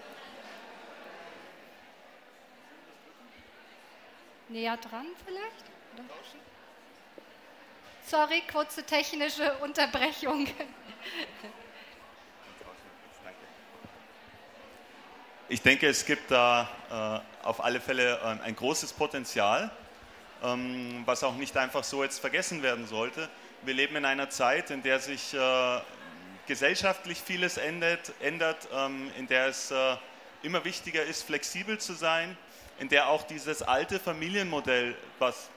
Näher 4.51 4.77
dran 4.77 5.07
vielleicht? 5.25 5.65
Oder? 5.95 6.05
Sorry, 8.11 8.43
kurze 8.51 8.83
technische 8.85 9.53
Unterbrechung. 9.59 10.47
Ich 15.51 15.61
denke, 15.61 15.89
es 15.89 16.07
gibt 16.07 16.31
da 16.31 17.23
äh, 17.45 17.47
auf 17.47 17.63
alle 17.63 17.83
Fälle 17.83 18.17
äh, 18.17 18.47
ein 18.47 18.57
großes 18.57 18.95
Potenzial, 18.95 19.71
ähm, 20.43 21.03
was 21.05 21.23
auch 21.23 21.35
nicht 21.35 21.55
einfach 21.59 21.85
so 21.85 22.03
jetzt 22.03 22.19
vergessen 22.19 22.63
werden 22.63 22.87
sollte. 22.87 23.29
Wir 23.61 23.75
leben 23.75 23.97
in 23.97 24.07
einer 24.07 24.31
Zeit, 24.31 24.71
in 24.71 24.83
der 24.83 25.01
sich 25.01 25.35
äh, 25.35 25.81
gesellschaftlich 26.47 27.21
vieles 27.21 27.59
ändert, 27.59 28.13
ändert 28.21 28.69
ähm, 28.73 29.11
in 29.19 29.27
der 29.27 29.49
es 29.49 29.71
äh, 29.71 29.97
immer 30.43 30.65
wichtiger 30.65 31.03
ist, 31.03 31.25
flexibel 31.25 31.77
zu 31.77 31.93
sein, 31.93 32.39
in 32.79 32.89
der 32.89 33.09
auch 33.09 33.25
dieses 33.25 33.61
alte 33.61 34.01
Familienmodell, 34.01 34.97
was 35.19 35.51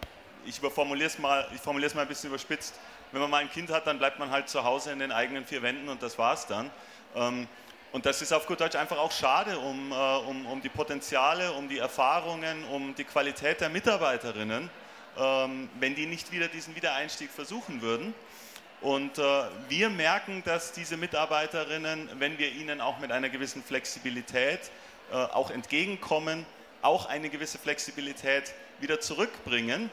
ich 0.45 0.60
formuliere 0.60 1.08
es 1.08 1.19
mal, 1.19 1.47
ich 1.54 1.62
formuliere 1.62 1.89
es 1.89 1.95
mal 1.95 2.04
ein 2.04 2.08
bisschen 2.08 2.30
überspitzt. 2.30 2.73
Wenn 3.12 3.21
man 3.21 3.30
mal 3.30 3.38
ein 3.38 3.51
Kind 3.51 3.69
hat, 3.69 3.88
dann 3.88 3.97
bleibt 3.97 4.19
man 4.19 4.32
halt 4.32 4.49
zu 4.49 4.63
Hause 4.63 4.91
in 4.91 4.99
den 4.99 5.12
eigenen 5.12 5.45
vier 5.45 5.62
Wänden 5.62 5.89
und 5.89 6.01
das 6.01 6.17
war's 6.17 6.47
dann. 6.47 6.69
Ähm, 7.15 7.47
und 7.91 8.06
das 8.06 8.21
ist 8.21 8.32
auf 8.32 8.47
gut 8.47 8.62
Deutsch 8.62 8.75
einfach 8.75 8.97
auch 8.97 9.12
schade 9.12 9.60
um, 9.60 9.91
äh, 9.91 9.95
um, 9.95 10.45
um 10.45 10.62
die 10.62 10.69
Potenziale, 10.69 11.51
um 11.51 11.67
die 11.67 11.80
Erfahrungen, 11.80 12.63
um 12.65 12.95
die 12.95 13.04
Qualität 13.04 13.60
der 13.60 13.69
Mitarbeiterinnen, 13.69 14.69
ähm, 15.17 15.69
wenn 15.80 15.95
die 15.95 16.06
nicht 16.06 16.32
wieder 16.32 16.47
diesen 16.47 16.73
Wiedereinstieg 16.75 17.30
versuchen 17.30 17.82
würden. 17.82 18.13
Und 18.80 19.17
äh, 19.19 19.43
wir 19.67 19.89
merken, 19.89 20.41
dass 20.45 20.71
diese 20.71 20.95
Mitarbeiterinnen, 20.95 22.10
wenn 22.17 22.38
wir 22.39 22.51
ihnen 22.54 22.80
auch 22.80 22.97
mit 22.99 23.12
einer 23.12 23.30
gewissen 23.30 23.62
Flexibilität 23.62 24.71
äh, 25.12 25.15
auch 25.15 25.51
entgegenkommen, 25.51 26.45
auch 26.82 27.08
eine 27.08 27.30
gewisse 27.30 27.58
Flexibilität 27.60 28.54
wieder 28.80 29.01
zurückbringen 29.01 29.91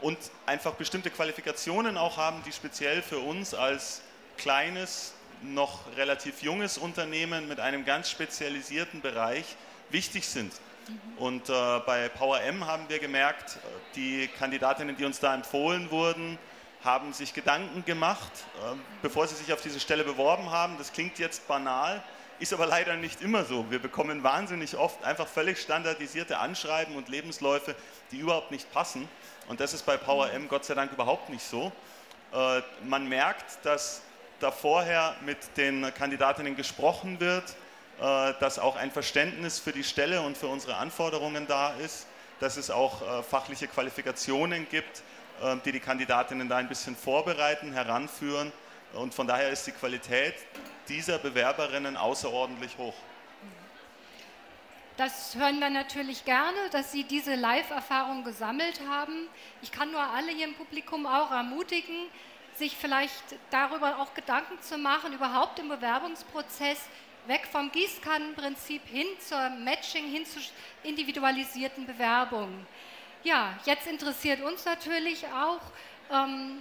und 0.00 0.18
einfach 0.44 0.74
bestimmte 0.74 1.10
Qualifikationen 1.10 1.96
auch 1.96 2.16
haben, 2.16 2.42
die 2.44 2.52
speziell 2.52 3.02
für 3.02 3.18
uns 3.18 3.54
als 3.54 4.02
kleines, 4.36 5.14
noch 5.42 5.80
relativ 5.96 6.42
junges 6.42 6.78
Unternehmen 6.78 7.48
mit 7.48 7.60
einem 7.60 7.84
ganz 7.84 8.10
spezialisierten 8.10 9.00
Bereich 9.00 9.44
wichtig 9.90 10.26
sind. 10.28 10.52
Mhm. 10.88 11.18
Und 11.18 11.48
äh, 11.48 11.80
bei 11.86 12.08
Power 12.08 12.40
M 12.40 12.66
haben 12.66 12.88
wir 12.88 12.98
gemerkt, 12.98 13.58
die 13.94 14.28
Kandidatinnen, 14.38 14.96
die 14.96 15.04
uns 15.04 15.20
da 15.20 15.34
empfohlen 15.34 15.90
wurden, 15.90 16.38
haben 16.84 17.12
sich 17.12 17.34
Gedanken 17.34 17.84
gemacht, 17.84 18.32
äh, 18.56 18.76
bevor 19.02 19.26
sie 19.26 19.34
sich 19.34 19.52
auf 19.52 19.60
diese 19.60 19.80
Stelle 19.80 20.04
beworben 20.04 20.50
haben. 20.50 20.76
Das 20.78 20.92
klingt 20.92 21.18
jetzt 21.18 21.46
banal, 21.48 22.02
ist 22.38 22.52
aber 22.52 22.66
leider 22.66 22.96
nicht 22.96 23.22
immer 23.22 23.44
so. 23.44 23.70
Wir 23.70 23.78
bekommen 23.78 24.22
wahnsinnig 24.22 24.76
oft 24.76 25.02
einfach 25.04 25.26
völlig 25.26 25.60
standardisierte 25.60 26.38
Anschreiben 26.38 26.96
und 26.96 27.08
Lebensläufe, 27.08 27.74
die 28.12 28.18
überhaupt 28.18 28.50
nicht 28.50 28.70
passen. 28.72 29.08
Und 29.48 29.60
das 29.60 29.72
ist 29.72 29.86
bei 29.86 29.96
Power 29.96 30.30
M 30.32 30.48
Gott 30.48 30.64
sei 30.64 30.74
Dank 30.74 30.92
überhaupt 30.92 31.28
nicht 31.28 31.44
so. 31.44 31.70
Äh, 32.32 32.62
man 32.84 33.08
merkt, 33.08 33.64
dass 33.64 34.02
da 34.40 34.50
vorher 34.50 35.14
mit 35.24 35.38
den 35.56 35.92
Kandidatinnen 35.94 36.56
gesprochen 36.56 37.20
wird, 37.20 37.44
äh, 38.00 38.34
dass 38.40 38.58
auch 38.58 38.76
ein 38.76 38.90
Verständnis 38.90 39.58
für 39.58 39.72
die 39.72 39.84
Stelle 39.84 40.20
und 40.20 40.36
für 40.36 40.48
unsere 40.48 40.76
Anforderungen 40.76 41.46
da 41.46 41.74
ist, 41.74 42.06
dass 42.40 42.56
es 42.56 42.70
auch 42.70 43.02
äh, 43.02 43.22
fachliche 43.22 43.68
Qualifikationen 43.68 44.68
gibt, 44.68 45.02
die 45.66 45.72
die 45.72 45.80
Kandidatinnen 45.80 46.48
da 46.48 46.56
ein 46.56 46.66
bisschen 46.66 46.96
vorbereiten, 46.96 47.74
heranführen. 47.74 48.50
Und 48.94 49.12
von 49.12 49.26
daher 49.26 49.50
ist 49.50 49.66
die 49.66 49.72
Qualität 49.72 50.34
dieser 50.88 51.18
Bewerberinnen 51.18 51.98
außerordentlich 51.98 52.78
hoch. 52.78 52.94
Das 54.96 55.34
hören 55.34 55.58
wir 55.58 55.68
natürlich 55.68 56.24
gerne, 56.24 56.70
dass 56.70 56.90
Sie 56.90 57.04
diese 57.04 57.34
Live-Erfahrung 57.34 58.24
gesammelt 58.24 58.80
haben. 58.88 59.28
Ich 59.60 59.70
kann 59.70 59.92
nur 59.92 60.00
alle 60.00 60.32
hier 60.32 60.46
im 60.46 60.54
Publikum 60.54 61.04
auch 61.06 61.30
ermutigen, 61.30 62.06
sich 62.54 62.74
vielleicht 62.74 63.22
darüber 63.50 63.98
auch 63.98 64.14
Gedanken 64.14 64.58
zu 64.62 64.78
machen, 64.78 65.12
überhaupt 65.12 65.58
im 65.58 65.68
Bewerbungsprozess 65.68 66.88
weg 67.26 67.46
vom 67.52 67.70
Gießkannenprinzip 67.72 68.80
hin 68.86 69.06
zur 69.18 69.50
Matching, 69.50 70.06
hin 70.06 70.24
zu 70.24 70.40
individualisierten 70.82 71.84
Bewerbungen. 71.84 72.66
Ja, 73.22 73.58
jetzt 73.66 73.86
interessiert 73.86 74.40
uns 74.40 74.64
natürlich 74.64 75.26
auch, 75.26 75.60
ähm, 76.10 76.60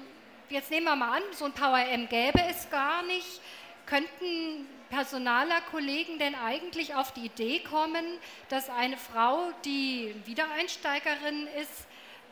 jetzt 0.50 0.72
nehmen 0.72 0.88
wir 0.88 0.96
mal 0.98 1.18
an, 1.18 1.24
so 1.32 1.46
ein 1.46 1.54
Power 1.54 1.80
M 1.80 2.10
gäbe 2.10 2.42
es 2.50 2.70
gar 2.70 3.02
nicht. 3.04 3.40
Könnten 3.86 4.68
Personaler 4.90 5.62
Kollegen 5.72 6.20
denn 6.20 6.36
eigentlich 6.36 6.96
auf 6.96 7.12
die 7.14 7.26
Idee 7.26 7.60
kommen, 7.60 8.06
dass 8.50 8.70
eine 8.70 8.98
Frau, 8.98 9.52
die 9.64 10.16
Wiedereinsteigerin 10.26 11.48
ist, 11.62 11.88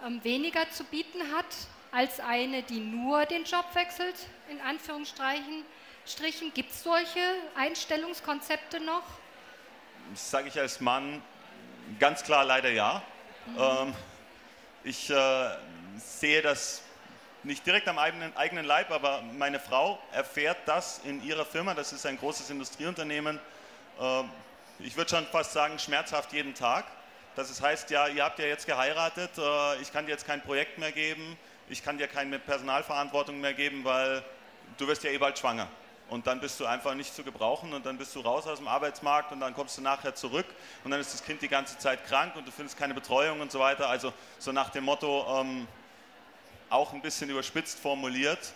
ähm, 0.06 0.24
weniger 0.24 0.70
zu 0.70 0.84
bieten 0.84 1.22
hat 1.36 1.46
als 1.92 2.20
eine, 2.20 2.64
die 2.64 2.80
nur 2.80 3.26
den 3.26 3.44
Job 3.44 3.66
wechselt, 3.74 4.16
in 4.50 4.60
Anführungsstrichen? 4.62 5.64
Anführungsstrichen. 6.04 6.54
Gibt 6.54 6.72
es 6.72 6.84
solche 6.84 7.20
Einstellungskonzepte 7.56 8.80
noch? 8.80 9.04
Das 10.12 10.30
sage 10.30 10.50
ich 10.50 10.60
als 10.60 10.80
Mann 10.82 11.22
ganz 12.00 12.24
klar 12.24 12.46
leider 12.46 12.70
ja. 12.70 13.02
Mhm. 13.48 13.58
Ähm, 13.58 13.96
ich 14.84 15.10
äh, 15.10 15.50
sehe 15.98 16.42
das 16.42 16.82
nicht 17.44 17.66
direkt 17.66 17.88
am 17.88 18.00
eigenen, 18.00 18.36
eigenen 18.38 18.66
Leib, 18.66 18.92
aber 18.92 19.22
meine 19.38 19.60
Frau 19.60 20.00
erfährt 20.12 20.58
das 20.66 21.02
in 21.04 21.24
ihrer 21.24 21.46
Firma. 21.46 21.74
Das 21.74 21.92
ist 21.92 22.06
ein 22.06 22.18
großes 22.18 22.50
Industrieunternehmen. 22.50 23.40
Äh, 24.00 24.24
ich 24.80 24.96
würde 24.96 25.10
schon 25.10 25.26
fast 25.28 25.54
sagen, 25.54 25.78
schmerzhaft 25.78 26.34
jeden 26.34 26.54
Tag. 26.54 26.86
Das 27.36 27.62
heißt, 27.62 27.90
ja, 27.90 28.08
ihr 28.08 28.24
habt 28.24 28.40
ja 28.40 28.46
jetzt 28.46 28.66
geheiratet, 28.66 29.32
äh, 29.38 29.82
ich 29.82 29.92
kann 29.92 30.06
dir 30.06 30.12
jetzt 30.12 30.26
kein 30.26 30.42
Projekt 30.42 30.78
mehr 30.78 30.92
geben, 30.92 31.38
ich 31.68 31.84
kann 31.84 31.98
dir 31.98 32.08
keine 32.08 32.40
Personalverantwortung 32.40 33.42
mehr 33.42 33.54
geben, 33.54 33.84
weil 33.84 34.24
du 34.78 34.88
wirst 34.88 35.04
ja 35.04 35.10
eh 35.10 35.18
bald 35.18 35.38
schwanger. 35.40 35.68
Und 36.10 36.28
dann 36.28 36.40
bist 36.40 36.60
du 36.60 36.66
einfach 36.66 36.94
nicht 36.94 37.16
zu 37.16 37.24
gebrauchen 37.24 37.74
und 37.74 37.86
dann 37.86 37.98
bist 37.98 38.16
du 38.16 38.20
raus 38.20 38.46
aus 38.46 38.60
dem 38.60 38.68
Arbeitsmarkt 38.68 39.32
und 39.32 39.40
dann 39.40 39.56
kommst 39.56 39.78
du 39.78 39.82
nachher 39.82 40.14
zurück 40.14 40.46
und 40.84 40.92
dann 40.92 41.00
ist 41.00 41.14
das 41.14 41.24
Kind 41.24 41.42
die 41.42 41.48
ganze 41.48 41.78
Zeit 41.80 42.06
krank 42.06 42.36
und 42.36 42.48
du 42.48 42.52
findest 42.52 42.78
keine 42.78 42.94
Betreuung 42.94 43.42
und 43.42 43.52
so 43.52 43.60
weiter. 43.60 43.90
Also 43.90 44.14
so 44.38 44.52
nach 44.52 44.70
dem 44.70 44.84
Motto, 44.84 45.42
ähm, 45.42 45.68
auch 46.70 46.94
ein 46.94 47.02
bisschen 47.02 47.30
überspitzt 47.30 47.80
formuliert, 47.80 48.54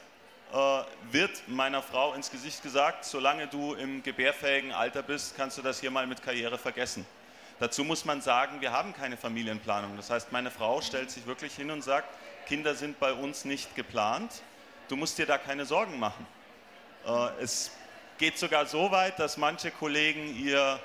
äh, 0.53 0.81
wird 1.11 1.47
meiner 1.47 1.81
Frau 1.81 2.13
ins 2.13 2.31
Gesicht 2.31 2.63
gesagt, 2.63 3.05
solange 3.05 3.47
du 3.47 3.73
im 3.73 4.01
gebärfähigen 4.03 4.71
Alter 4.71 5.03
bist, 5.03 5.35
kannst 5.35 5.57
du 5.57 5.61
das 5.61 5.79
hier 5.79 5.91
mal 5.91 6.07
mit 6.07 6.21
Karriere 6.21 6.57
vergessen. 6.57 7.05
Dazu 7.59 7.83
muss 7.83 8.05
man 8.05 8.21
sagen, 8.21 8.61
wir 8.61 8.71
haben 8.71 8.93
keine 8.93 9.17
Familienplanung. 9.17 9.97
Das 9.97 10.09
heißt, 10.09 10.31
meine 10.31 10.51
Frau 10.51 10.79
stellt 10.81 11.09
sich 11.09 11.25
wirklich 11.25 11.55
hin 11.55 11.71
und 11.71 11.83
sagt, 11.83 12.07
Kinder 12.45 12.75
sind 12.75 12.99
bei 12.99 13.11
uns 13.11 13.45
nicht 13.45 13.75
geplant, 13.75 14.31
du 14.87 14.95
musst 14.95 15.17
dir 15.17 15.25
da 15.25 15.37
keine 15.37 15.65
Sorgen 15.65 15.99
machen. 15.99 16.25
Äh, 17.05 17.41
es 17.41 17.71
geht 18.17 18.37
sogar 18.37 18.65
so 18.67 18.91
weit, 18.91 19.19
dass 19.19 19.37
manche 19.37 19.71
Kollegen 19.71 20.35
ihr, 20.37 20.79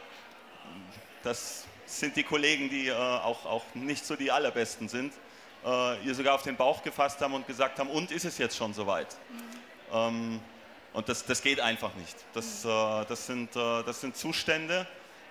das 1.22 1.66
sind 1.86 2.16
die 2.16 2.24
Kollegen, 2.24 2.68
die 2.68 2.88
äh, 2.88 2.94
auch, 2.94 3.44
auch 3.46 3.64
nicht 3.74 4.04
so 4.04 4.16
die 4.16 4.30
allerbesten 4.30 4.88
sind, 4.88 5.12
äh, 5.64 6.04
ihr 6.04 6.14
sogar 6.14 6.34
auf 6.34 6.42
den 6.42 6.56
Bauch 6.56 6.82
gefasst 6.82 7.20
haben 7.20 7.34
und 7.34 7.46
gesagt 7.46 7.78
haben, 7.78 7.90
und 7.90 8.10
ist 8.10 8.24
es 8.24 8.38
jetzt 8.38 8.56
schon 8.56 8.74
soweit? 8.74 9.08
Mhm. 9.28 9.42
Ähm, 9.92 10.40
und 10.92 11.08
das, 11.08 11.24
das 11.24 11.40
geht 11.42 11.60
einfach 11.60 11.94
nicht. 11.94 12.16
Das, 12.34 12.60
das, 12.62 13.26
sind, 13.26 13.56
das 13.56 14.02
sind 14.02 14.14
Zustände, 14.14 14.86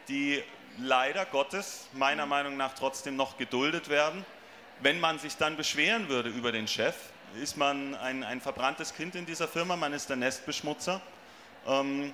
die 0.08 0.42
leider 0.80 1.26
Gottes 1.26 1.88
meiner 1.94 2.26
Meinung 2.26 2.58
nach 2.58 2.74
trotzdem 2.74 3.16
noch 3.16 3.38
geduldet 3.38 3.90
werden. 3.90 4.26
Wenn 4.80 5.00
man 5.00 5.20
sich 5.20 5.38
dann 5.38 5.58
beschweren 5.58 6.10
würde 6.10 6.30
über 6.30 6.52
den 6.52 6.68
Chef, 6.68 6.96
ist 7.42 7.58
man 7.58 7.96
ein, 7.96 8.24
ein 8.24 8.42
verbranntes 8.42 8.94
Kind 8.94 9.16
in 9.16 9.26
dieser 9.26 9.48
Firma, 9.48 9.76
man 9.76 9.94
ist 9.94 10.10
der 10.10 10.18
Nestbeschmutzer. 10.18 11.02
Ähm, 11.68 12.14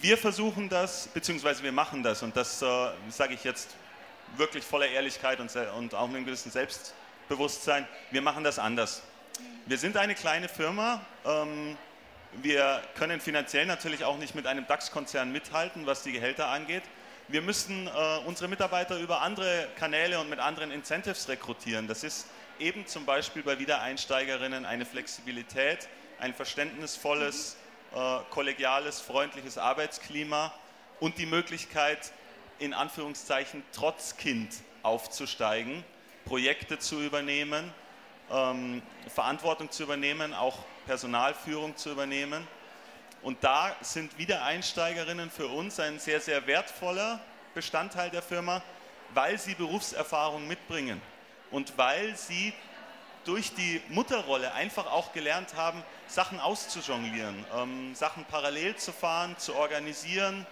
wir 0.00 0.16
versuchen 0.18 0.68
das, 0.68 1.08
beziehungsweise 1.08 1.62
wir 1.62 1.72
machen 1.72 2.02
das, 2.02 2.22
und 2.22 2.36
das 2.36 2.62
äh, 2.62 2.90
sage 3.08 3.34
ich 3.34 3.44
jetzt 3.44 3.74
wirklich 4.36 4.64
voller 4.64 4.88
Ehrlichkeit 4.88 5.40
und, 5.40 5.54
und 5.78 5.94
auch 5.94 6.06
mit 6.06 6.16
einem 6.16 6.26
gewissen 6.26 6.50
Selbstbewusstsein, 7.24 7.88
wir 8.10 8.20
machen 8.20 8.44
das 8.44 8.58
anders. 8.58 9.02
Wir 9.64 9.78
sind 9.78 9.96
eine 9.96 10.14
kleine 10.14 10.46
Firma, 10.46 11.00
ähm, 11.24 11.78
wir 12.42 12.82
können 12.96 13.18
finanziell 13.18 13.64
natürlich 13.64 14.04
auch 14.04 14.18
nicht 14.18 14.34
mit 14.34 14.46
einem 14.46 14.66
DAX-Konzern 14.66 15.32
mithalten, 15.32 15.86
was 15.86 16.02
die 16.02 16.12
Gehälter 16.12 16.48
angeht. 16.48 16.82
Wir 17.28 17.40
müssen 17.40 17.86
äh, 17.86 17.90
unsere 18.26 18.48
Mitarbeiter 18.48 18.98
über 18.98 19.22
andere 19.22 19.68
Kanäle 19.76 20.20
und 20.20 20.28
mit 20.28 20.38
anderen 20.38 20.70
Incentives 20.70 21.26
rekrutieren. 21.30 21.88
Das 21.88 22.04
ist 22.04 22.26
eben 22.58 22.86
zum 22.86 23.06
Beispiel 23.06 23.42
bei 23.42 23.58
Wiedereinsteigerinnen 23.58 24.66
eine 24.66 24.84
Flexibilität, 24.84 25.88
ein 26.20 26.34
verständnisvolles, 26.34 27.56
äh, 27.94 28.18
kollegiales, 28.28 29.00
freundliches 29.00 29.56
Arbeitsklima 29.56 30.52
und 31.00 31.16
die 31.16 31.26
Möglichkeit, 31.26 32.12
in 32.58 32.74
Anführungszeichen 32.74 33.62
trotz 33.72 34.18
Kind 34.18 34.52
aufzusteigen, 34.82 35.84
Projekte 36.24 36.78
zu 36.78 37.00
übernehmen, 37.00 37.72
ähm, 38.30 38.82
Verantwortung 39.08 39.70
zu 39.70 39.82
übernehmen, 39.82 40.34
auch 40.34 40.58
Personalführung 40.86 41.76
zu 41.76 41.90
übernehmen. 41.90 42.46
Und 43.22 43.42
da 43.42 43.74
sind 43.80 44.18
Wiedereinsteigerinnen 44.18 45.30
für 45.30 45.46
uns 45.46 45.80
ein 45.80 45.98
sehr, 45.98 46.20
sehr 46.20 46.46
wertvoller 46.46 47.20
Bestandteil 47.54 48.10
der 48.10 48.22
Firma, 48.22 48.62
weil 49.14 49.38
sie 49.38 49.54
Berufserfahrung 49.54 50.46
mitbringen 50.46 51.00
und 51.50 51.76
weil 51.78 52.16
sie 52.16 52.52
durch 53.24 53.54
die 53.54 53.80
Mutterrolle 53.88 54.52
einfach 54.52 54.86
auch 54.86 55.12
gelernt 55.12 55.54
haben, 55.56 55.82
Sachen 56.06 56.40
auszujonglieren, 56.40 57.44
ähm, 57.56 57.94
Sachen 57.94 58.24
parallel 58.26 58.76
zu 58.76 58.92
fahren, 58.92 59.36
zu 59.38 59.54
organisieren, 59.54 60.46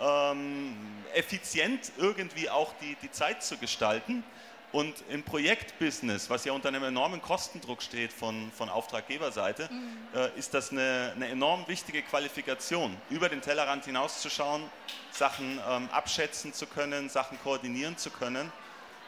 ähm, 0.00 0.76
effizient 1.14 1.92
irgendwie 1.96 2.50
auch 2.50 2.74
die, 2.80 2.96
die 3.02 3.10
Zeit 3.10 3.42
zu 3.42 3.56
gestalten. 3.56 4.22
Und 4.70 5.02
im 5.08 5.22
Projektbusiness, 5.22 6.28
was 6.28 6.44
ja 6.44 6.52
unter 6.52 6.68
einem 6.68 6.84
enormen 6.84 7.22
Kostendruck 7.22 7.80
steht 7.80 8.12
von, 8.12 8.52
von 8.52 8.68
Auftraggeberseite, 8.68 9.68
mhm. 9.72 9.96
äh, 10.14 10.38
ist 10.38 10.52
das 10.52 10.70
eine, 10.70 11.12
eine, 11.16 11.28
enorm 11.28 11.66
wichtige 11.68 12.02
Qualifikation, 12.02 12.94
über 13.08 13.30
den 13.30 13.40
Tellerrand 13.40 13.86
hinauszuschauen, 13.86 14.62
Sachen 15.10 15.58
ähm, 15.66 15.88
abschätzen 15.90 16.52
zu 16.52 16.66
können, 16.66 17.08
Sachen 17.08 17.40
koordinieren 17.42 17.96
zu 17.96 18.10
können. 18.10 18.52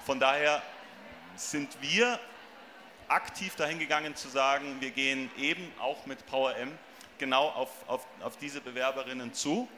Von 0.06 0.18
daher 0.18 0.62
sind 1.36 1.76
wir 1.82 2.18
aktiv 3.08 3.54
dahin 3.56 3.78
gegangen 3.78 4.16
zu 4.16 4.28
sagen, 4.28 4.76
wir 4.80 4.90
gehen 4.90 5.30
eben 5.36 5.70
auch 5.78 6.06
mit 6.06 6.24
Power 6.26 6.56
M 6.56 6.78
genau 7.18 7.48
auf, 7.48 7.68
auf, 7.86 8.06
auf 8.22 8.38
diese 8.38 8.62
Bewerberinnen 8.62 9.34
zu 9.34 9.68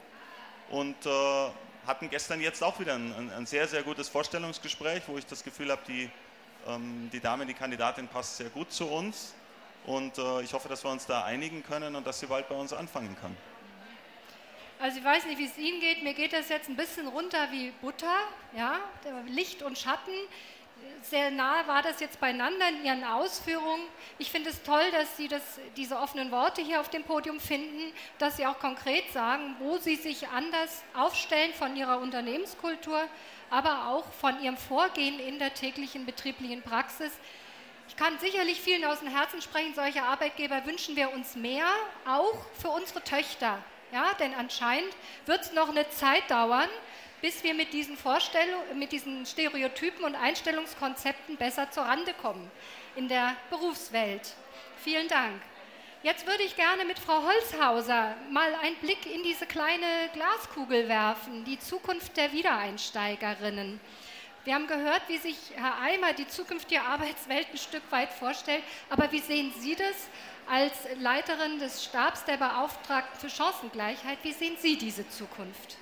und 0.69 0.95
äh, 1.05 1.49
hatten 1.85 2.09
gestern 2.09 2.41
jetzt 2.41 2.63
auch 2.63 2.79
wieder 2.79 2.95
ein, 2.95 3.31
ein, 3.31 3.45
sehr, 3.45 3.67
sehr 3.67 3.83
gutes 3.83 4.09
Vorstellungsgespräch, 4.09 5.03
wo 5.07 5.17
ich 5.17 5.25
das 5.25 5.43
Gefühl 5.43 5.71
habe, 5.71 5.81
die, 5.87 6.09
ähm, 6.67 7.09
die 7.11 7.19
Dame, 7.19 7.45
die 7.45 7.53
Kandidatin 7.53 8.07
passt 8.07 8.37
sehr 8.37 8.49
gut 8.49 8.71
zu 8.71 8.87
uns 8.87 9.33
und 9.85 10.17
äh, 10.17 10.41
ich 10.41 10.53
hoffe, 10.53 10.69
dass 10.69 10.83
wir 10.83 10.91
uns 10.91 11.05
da 11.05 11.23
einigen 11.23 11.63
können 11.63 11.95
und 11.95 12.07
dass 12.07 12.19
sie 12.19 12.27
bald 12.27 12.47
bei 12.47 12.55
uns 12.55 12.73
anfangen 12.73 13.15
kann. 13.21 13.35
Also 14.79 14.97
ich 14.97 15.03
weiß 15.05 15.25
nicht, 15.25 15.37
wie 15.37 15.45
es 15.45 15.57
Ihnen 15.57 15.79
geht. 15.79 16.03
Mir 16.03 16.13
geht 16.13 16.33
das 16.33 16.49
jetzt 16.49 16.67
ein 16.67 16.75
bisschen 16.75 17.07
runter 17.07 17.47
wie 17.51 17.71
Butter, 17.81 18.15
ja, 18.53 18.79
Licht 19.27 19.63
und 19.63 19.77
Schatten 19.77 20.11
sehr 21.03 21.31
nah 21.31 21.67
war 21.67 21.81
das 21.81 21.99
jetzt 21.99 22.19
beieinander 22.19 22.69
in 22.69 22.85
Ihren 22.85 23.03
Ausführungen. 23.03 23.83
Ich 24.17 24.31
finde 24.31 24.49
es 24.49 24.63
toll, 24.63 24.83
dass 24.91 25.17
Sie 25.17 25.27
das, 25.27 25.41
diese 25.75 25.97
offenen 25.97 26.31
Worte 26.31 26.61
hier 26.61 26.79
auf 26.79 26.89
dem 26.89 27.03
Podium 27.03 27.39
finden, 27.39 27.93
dass 28.17 28.37
Sie 28.37 28.45
auch 28.45 28.59
konkret 28.59 29.11
sagen, 29.11 29.55
wo 29.59 29.77
Sie 29.77 29.95
sich 29.95 30.27
anders 30.29 30.83
aufstellen 30.95 31.53
von 31.53 31.75
Ihrer 31.75 31.99
Unternehmenskultur, 31.99 33.01
aber 33.49 33.89
auch 33.89 34.05
von 34.13 34.41
Ihrem 34.41 34.57
Vorgehen 34.57 35.19
in 35.19 35.39
der 35.39 35.53
täglichen 35.53 36.05
betrieblichen 36.05 36.61
Praxis. 36.61 37.11
Ich 37.89 37.97
kann 37.97 38.17
sicherlich 38.19 38.59
vielen 38.61 38.85
aus 38.85 38.99
dem 38.99 39.09
Herzen 39.09 39.41
sprechen, 39.41 39.75
solche 39.75 40.03
Arbeitgeber 40.03 40.65
wünschen 40.65 40.95
wir 40.95 41.11
uns 41.13 41.35
mehr, 41.35 41.67
auch 42.07 42.45
für 42.59 42.69
unsere 42.69 43.03
Töchter. 43.03 43.59
Ja, 43.91 44.11
denn 44.19 44.33
anscheinend 44.33 44.89
wird 45.27 45.41
es 45.41 45.53
noch 45.53 45.69
eine 45.69 45.87
Zeit 45.91 46.31
dauern, 46.31 46.69
bis 47.23 47.41
wir 47.41 47.53
mit 47.53 47.71
diesen 47.71 47.95
Vorstellungen, 47.95 48.77
mit 48.77 48.91
diesen 48.91 49.25
Stereotypen 49.25 50.03
und 50.03 50.13
Einstellungskonzepten 50.13 51.37
besser 51.37 51.71
zurande 51.71 52.13
kommen 52.21 52.51
in 52.97 53.07
der 53.07 53.37
Berufswelt. 53.49 54.33
Vielen 54.83 55.07
Dank. 55.07 55.41
Jetzt 56.03 56.27
würde 56.27 56.43
ich 56.43 56.57
gerne 56.57 56.83
mit 56.83 56.99
Frau 56.99 57.23
Holzhauser 57.23 58.17
mal 58.29 58.53
einen 58.61 58.75
Blick 58.75 59.05
in 59.05 59.23
diese 59.23 59.45
kleine 59.45 60.09
Glaskugel 60.11 60.89
werfen, 60.89 61.45
die 61.45 61.57
Zukunft 61.57 62.17
der 62.17 62.33
Wiedereinsteigerinnen. 62.33 63.79
Wir 64.43 64.55
haben 64.55 64.67
gehört, 64.67 65.03
wie 65.07 65.17
sich 65.17 65.37
Herr 65.55 65.79
Eimer 65.79 66.11
die 66.11 66.27
zukünftige 66.27 66.81
Arbeitswelt 66.81 67.47
ein 67.53 67.57
Stück 67.57 67.89
weit 67.89 68.11
vorstellt, 68.11 68.63
aber 68.89 69.09
wie 69.13 69.21
sehen 69.21 69.53
Sie 69.59 69.77
das 69.77 70.09
als 70.51 70.73
Leiterin 70.99 71.57
des 71.57 71.85
Stabs 71.85 72.25
der 72.25 72.35
Beauftragten 72.35 73.17
für 73.17 73.29
Chancengleichheit? 73.29 74.17
Wie 74.23 74.33
sehen 74.33 74.57
Sie 74.59 74.77
diese 74.77 75.07
Zukunft? 75.07 75.77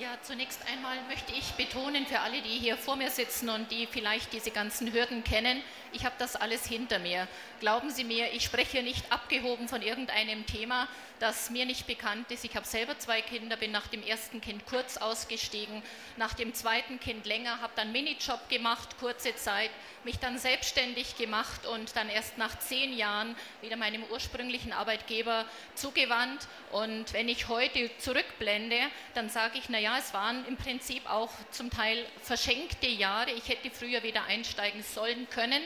Ja, 0.00 0.16
zunächst 0.22 0.60
einmal 0.72 0.96
möchte 1.10 1.30
ich 1.32 1.52
betonen 1.62 2.06
für 2.06 2.20
alle, 2.20 2.40
die 2.40 2.58
hier 2.58 2.78
vor 2.78 2.96
mir 2.96 3.10
sitzen 3.10 3.50
und 3.50 3.70
die 3.70 3.86
vielleicht 3.86 4.32
diese 4.32 4.50
ganzen 4.50 4.94
Hürden 4.94 5.24
kennen, 5.24 5.62
ich 5.92 6.04
habe 6.04 6.14
das 6.18 6.36
alles 6.36 6.66
hinter 6.66 6.98
mir. 6.98 7.26
Glauben 7.60 7.90
Sie 7.90 8.04
mir, 8.04 8.32
ich 8.32 8.44
spreche 8.44 8.82
nicht 8.82 9.10
abgehoben 9.12 9.68
von 9.68 9.82
irgendeinem 9.82 10.46
Thema, 10.46 10.88
das 11.20 11.50
mir 11.50 11.66
nicht 11.66 11.86
bekannt 11.86 12.30
ist. 12.30 12.44
Ich 12.44 12.56
habe 12.56 12.66
selber 12.66 12.98
zwei 12.98 13.20
Kinder, 13.20 13.56
bin 13.56 13.70
nach 13.70 13.88
dem 13.88 14.02
ersten 14.02 14.40
Kind 14.40 14.64
kurz 14.66 14.96
ausgestiegen, 14.96 15.82
nach 16.16 16.32
dem 16.32 16.54
zweiten 16.54 16.98
Kind 16.98 17.26
länger, 17.26 17.60
habe 17.60 17.72
dann 17.76 17.92
Minijob 17.92 18.48
gemacht, 18.48 18.96
kurze 18.98 19.36
Zeit, 19.36 19.70
mich 20.04 20.18
dann 20.18 20.38
selbstständig 20.38 21.18
gemacht 21.18 21.66
und 21.66 21.94
dann 21.94 22.08
erst 22.08 22.38
nach 22.38 22.58
zehn 22.58 22.96
Jahren 22.96 23.36
wieder 23.60 23.76
meinem 23.76 24.02
ursprünglichen 24.04 24.72
Arbeitgeber 24.72 25.44
zugewandt. 25.74 26.48
Und 26.72 27.12
wenn 27.12 27.28
ich 27.28 27.48
heute 27.48 27.90
zurückblende, 27.98 28.78
dann 29.14 29.28
sage 29.28 29.58
ich, 29.58 29.68
naja, 29.68 29.96
es 29.98 30.14
waren 30.14 30.46
im 30.46 30.56
Prinzip 30.56 31.08
auch 31.08 31.30
zum 31.50 31.70
Teil 31.70 32.06
verschenkte 32.22 32.86
Jahre. 32.86 33.30
Ich 33.32 33.48
hätte 33.48 33.70
früher 33.70 34.02
wieder 34.02 34.24
einsteigen 34.24 34.82
sollen 34.82 35.28
können. 35.28 35.62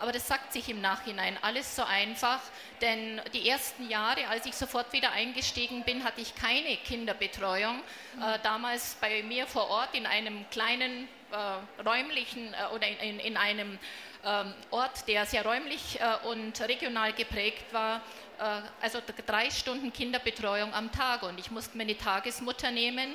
Aber 0.00 0.12
das 0.12 0.26
sagt 0.26 0.52
sich 0.52 0.68
im 0.68 0.80
Nachhinein 0.80 1.38
alles 1.42 1.76
so 1.76 1.84
einfach, 1.84 2.40
denn 2.80 3.20
die 3.32 3.48
ersten 3.48 3.88
Jahre, 3.88 4.26
als 4.28 4.46
ich 4.46 4.54
sofort 4.54 4.92
wieder 4.92 5.12
eingestiegen 5.12 5.84
bin, 5.84 6.04
hatte 6.04 6.20
ich 6.20 6.34
keine 6.34 6.76
Kinderbetreuung. 6.78 7.80
Äh, 8.20 8.38
damals 8.42 8.96
bei 9.00 9.22
mir 9.22 9.46
vor 9.46 9.68
Ort 9.70 9.94
in 9.94 10.06
einem 10.06 10.48
kleinen 10.50 11.08
äh, 11.32 11.82
räumlichen 11.82 12.54
äh, 12.54 12.74
oder 12.74 12.86
in, 12.86 13.20
in 13.20 13.36
einem 13.36 13.78
ähm, 14.24 14.54
Ort, 14.70 15.06
der 15.06 15.26
sehr 15.26 15.44
räumlich 15.44 16.00
äh, 16.00 16.26
und 16.26 16.60
regional 16.60 17.12
geprägt 17.12 17.72
war, 17.72 18.00
äh, 18.38 18.62
also 18.80 19.00
drei 19.26 19.50
Stunden 19.50 19.92
Kinderbetreuung 19.92 20.72
am 20.72 20.90
Tag 20.90 21.22
und 21.22 21.38
ich 21.38 21.50
musste 21.50 21.76
mir 21.76 21.82
eine 21.82 21.96
Tagesmutter 21.96 22.70
nehmen 22.70 23.14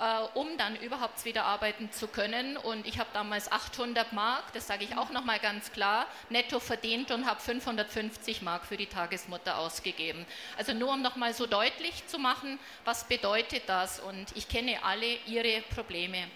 äh, 0.00 0.38
um 0.38 0.56
dann 0.58 0.76
überhaupt 0.76 1.24
wieder 1.24 1.44
arbeiten 1.44 1.90
zu 1.92 2.08
können. 2.08 2.56
Und 2.56 2.86
ich 2.86 2.98
habe 2.98 3.10
damals 3.12 3.50
800 3.50 4.12
Mark, 4.12 4.52
das 4.52 4.66
sage 4.66 4.84
ich 4.84 4.96
auch 4.96 5.10
nochmal 5.10 5.38
ganz 5.38 5.72
klar, 5.72 6.06
netto 6.30 6.60
verdient 6.60 7.10
und 7.10 7.26
habe 7.26 7.40
550 7.40 8.42
Mark 8.42 8.64
für 8.64 8.76
die 8.76 8.86
Tagesmutter 8.86 9.58
ausgegeben. 9.58 10.26
Also 10.56 10.72
nur 10.72 10.92
um 10.92 11.02
nochmal 11.02 11.34
so 11.34 11.46
deutlich 11.46 12.06
zu 12.06 12.18
machen, 12.18 12.58
was 12.84 13.04
bedeutet 13.04 13.62
das? 13.66 14.00
Und 14.00 14.26
ich 14.36 14.48
kenne 14.48 14.82
alle 14.82 15.16
ihre 15.26 15.62
Probleme. 15.74 16.28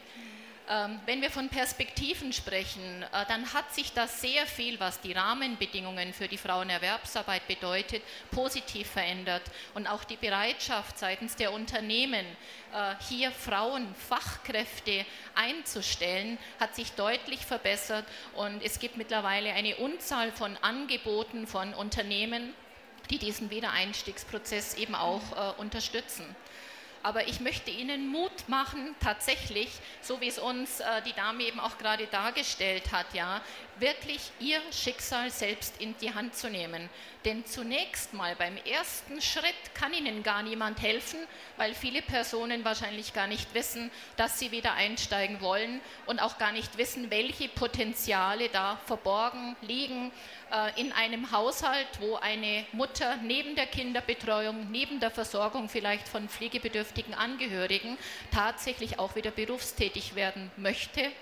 Ähm, 0.69 1.01
wenn 1.07 1.21
wir 1.21 1.31
von 1.31 1.49
Perspektiven 1.49 2.33
sprechen, 2.33 3.03
äh, 3.03 3.27
dann 3.27 3.53
hat 3.53 3.75
sich 3.75 3.93
das 3.93 4.21
sehr 4.21 4.47
viel, 4.47 4.79
was 4.79 5.01
die 5.01 5.13
Rahmenbedingungen 5.13 6.13
für 6.13 6.29
die 6.29 6.39
Frauenerwerbsarbeit 6.39 7.49
bedeutet, 7.49 8.03
positiv 8.31 8.89
verändert. 8.89 9.43
Und 9.75 9.89
auch 9.89 10.05
die 10.05 10.17
Bereitschaft 10.17 10.99
seitens 10.99 11.35
der 11.35 11.53
Unternehmen, 11.53 12.25
äh, 12.73 12.95
hier 13.09 13.33
Frauen, 13.33 13.93
Fachkräfte 14.09 15.05
einzustellen, 15.35 16.39
hat 16.61 16.77
sich 16.77 16.93
deutlich 16.93 17.45
verbessert. 17.45 18.05
Und 18.35 18.63
es 18.63 18.79
gibt 18.79 18.97
mittlerweile 18.97 19.53
eine 19.55 19.77
Unzahl 19.77 20.31
von 20.31 20.57
Angeboten 20.59 21.49
von 21.49 21.75
Unternehmen, 21.75 22.55
die 23.11 23.19
diesen 23.19 23.51
Wiedereinstiegsprozess 23.51 24.75
eben 24.75 24.95
auch 24.95 25.33
äh, 25.33 25.61
unterstützen. 25.61 26.25
Aber 27.03 27.27
ich 27.27 27.41
möchte 27.41 27.71
Ihnen 27.71 28.09
Mut 28.09 28.49
machen, 28.49 28.95
tatsächlich, 29.01 29.71
so 30.01 30.21
wie 30.21 30.29
es 30.29 30.39
uns 30.39 30.81
äh, 30.81 31.03
die 31.05 31.13
Dame 31.13 31.43
eben 31.45 31.59
auch 31.59 31.79
gerade 31.79 32.07
dargestellt 32.07 32.93
hat, 32.93 33.07
ja, 33.13 33.41
wirklich 33.79 34.31
Ihr 34.41 34.61
Schicksal 34.71 35.31
selbst 35.31 35.81
in 35.81 35.95
die 36.01 36.15
Hand 36.15 36.35
zu 36.35 36.49
nehmen. 36.49 36.89
Denn 37.25 37.47
zunächst 37.47 38.15
mal 38.15 38.35
beim 38.35 38.57
ersten 38.57 39.23
Schritt 39.23 39.75
kann 39.75 39.93
Ihnen 39.93 40.23
gar 40.23 40.43
niemand 40.43 40.83
helfen, 40.83 41.21
weil 41.57 41.75
viele 41.75 42.03
Personen 42.03 42.65
wahrscheinlich 42.65 43.13
gar 43.13 43.29
nicht 43.29 43.55
wissen, 43.55 43.91
dass 44.17 44.39
sie 44.39 44.51
wieder 44.51 44.75
einsteigen 44.75 45.41
wollen 45.41 45.81
und 46.07 46.21
auch 46.21 46.39
gar 46.39 46.53
nicht 46.53 46.79
wissen, 46.79 47.11
welche 47.11 47.49
Potenziale 47.49 48.49
da 48.49 48.79
verborgen 48.87 49.55
liegen 49.63 50.11
äh, 50.51 50.81
in 50.81 50.93
einem 50.93 51.31
Haushalt, 51.31 51.89
wo 52.01 52.17
eine 52.17 52.67
Mutter 52.73 53.17
neben 53.23 53.55
der 53.55 53.67
Kinderbetreuung, 53.67 54.71
neben 54.71 54.99
der 54.99 55.11
Versorgung 55.11 55.69
vielleicht 55.69 56.09
von 56.09 56.29
pflegebedürftigen 56.29 57.15
Angehörigen 57.15 57.97
tatsächlich 58.33 58.99
auch 58.99 59.15
wieder 59.15 59.31
berufstätig 59.31 60.15
werden 60.17 60.51
möchte. 60.57 61.13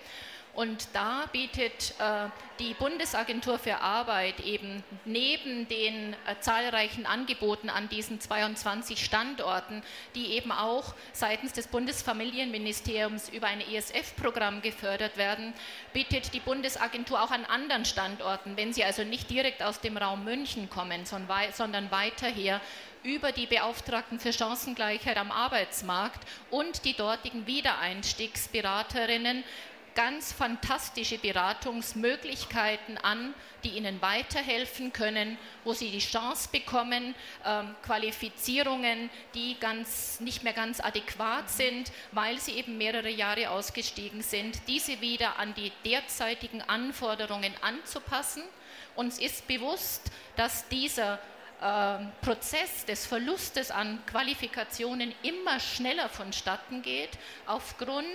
Und 0.55 0.89
da 0.95 1.27
bietet 1.33 1.95
äh, 2.01 2.29
die 2.59 2.75
Bundesagentur 2.75 3.59
für 3.59 3.79
Arbeit 3.79 4.41
eben 4.41 4.83
neben 5.05 5.69
den 5.69 6.13
äh, 6.13 6.41
zahlreichen 6.41 7.07
Angeboten 7.07 7.71
an 7.71 7.89
diesen 7.89 8.21
22 8.21 9.03
Standorten, 9.03 9.83
die 10.15 10.33
eben 10.33 10.51
auch 10.51 10.95
seitens 11.13 11.53
des 11.53 11.69
Bundesfamilienministeriums 11.69 13.29
über 13.29 13.47
ein 13.47 13.61
ESF-Programm 13.61 14.61
gefördert 14.61 15.17
werden, 15.17 15.55
bietet 15.93 16.35
die 16.35 16.41
Bundesagentur 16.41 17.23
auch 17.23 17.31
an 17.31 17.45
anderen 17.45 17.85
Standorten, 17.85 18.57
wenn 18.57 18.73
sie 18.73 18.85
also 18.85 19.05
nicht 19.05 19.31
direkt 19.31 19.63
aus 19.63 19.81
dem 19.81 19.97
Raum 19.97 20.25
München 20.25 20.69
kommen, 20.69 21.07
sondern 21.07 21.91
weiter 21.91 22.27
her, 22.27 22.61
über 23.03 23.33
die 23.33 23.47
Beauftragten 23.47 24.21
für 24.21 24.33
Chancengleichheit 24.33 25.17
am 25.17 25.31
Arbeitsmarkt 25.31 26.21
und 26.51 26.85
die 26.85 26.95
dortigen 26.95 27.47
Wiedereinstiegsberaterinnen 27.47 29.43
ganz 30.01 30.33
fantastische 30.33 31.19
Beratungsmöglichkeiten 31.19 32.97
an, 32.97 33.35
die 33.63 33.77
ihnen 33.77 34.01
weiterhelfen 34.01 34.95
können, 34.95 35.37
wo 35.63 35.75
sie 35.75 35.91
die 35.91 35.99
Chance 35.99 36.49
bekommen, 36.51 37.15
ähm, 37.45 37.75
Qualifizierungen, 37.83 39.11
die 39.35 39.59
ganz, 39.61 40.19
nicht 40.21 40.43
mehr 40.43 40.55
ganz 40.55 40.81
adäquat 40.81 41.51
sind, 41.51 41.93
weil 42.13 42.39
sie 42.39 42.53
eben 42.53 42.79
mehrere 42.79 43.11
Jahre 43.11 43.51
ausgestiegen 43.51 44.23
sind, 44.23 44.63
diese 44.69 45.03
wieder 45.03 45.39
an 45.39 45.53
die 45.53 45.71
derzeitigen 45.85 46.63
Anforderungen 46.63 47.53
anzupassen. 47.61 48.43
Uns 48.97 49.19
ist 49.19 49.47
bewusst, 49.49 50.11
dass 50.35 50.67
dieser 50.69 51.19
Prozess 52.23 52.87
des 52.87 53.07
Verlustes 53.07 53.71
an 53.71 53.99
Qualifikationen 54.07 55.13
immer 55.23 55.61
schneller 55.61 56.09
vonstatten 56.09 56.81
geht, 56.81 57.11
aufgrund 57.45 58.07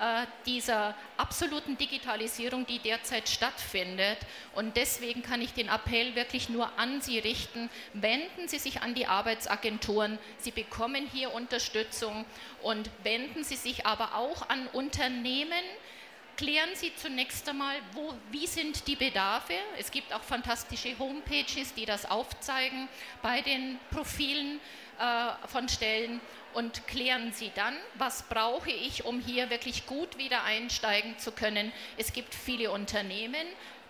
äh, 0.00 0.24
dieser 0.46 0.94
absoluten 1.18 1.76
Digitalisierung, 1.76 2.64
die 2.64 2.78
derzeit 2.78 3.28
stattfindet. 3.28 4.16
Und 4.54 4.78
deswegen 4.78 5.22
kann 5.22 5.42
ich 5.42 5.52
den 5.52 5.68
Appell 5.68 6.14
wirklich 6.14 6.48
nur 6.48 6.78
an 6.78 7.02
Sie 7.02 7.18
richten, 7.18 7.68
wenden 7.92 8.48
Sie 8.48 8.58
sich 8.58 8.80
an 8.80 8.94
die 8.94 9.06
Arbeitsagenturen, 9.06 10.18
Sie 10.38 10.50
bekommen 10.50 11.06
hier 11.12 11.34
Unterstützung. 11.34 12.24
Und 12.62 12.88
wenden 13.02 13.44
Sie 13.44 13.56
sich 13.56 13.84
aber 13.84 14.14
auch 14.14 14.48
an 14.48 14.66
Unternehmen, 14.68 15.52
klären 16.36 16.70
Sie 16.74 16.94
zunächst 16.96 17.48
einmal, 17.48 17.76
wo, 17.92 18.14
wie 18.30 18.46
sind 18.46 18.86
die 18.86 18.96
Bedarfe. 18.96 19.54
Es 19.78 19.90
gibt 19.90 20.12
auch 20.12 20.22
fantastische 20.22 20.98
Homepages, 20.98 21.74
die 21.74 21.86
das 21.86 22.06
aufzeigen 22.10 22.88
bei 23.22 23.40
den 23.40 23.78
Profilen 23.90 24.60
äh, 24.98 25.48
von 25.48 25.68
Stellen 25.68 26.20
und 26.54 26.86
klären 26.86 27.32
Sie 27.32 27.50
dann, 27.54 27.74
was 27.94 28.22
brauche 28.24 28.70
ich, 28.70 29.04
um 29.04 29.20
hier 29.20 29.50
wirklich 29.50 29.86
gut 29.86 30.18
wieder 30.18 30.44
einsteigen 30.44 31.18
zu 31.18 31.32
können. 31.32 31.72
Es 31.96 32.12
gibt 32.12 32.34
viele 32.34 32.70
Unternehmen, 32.70 33.46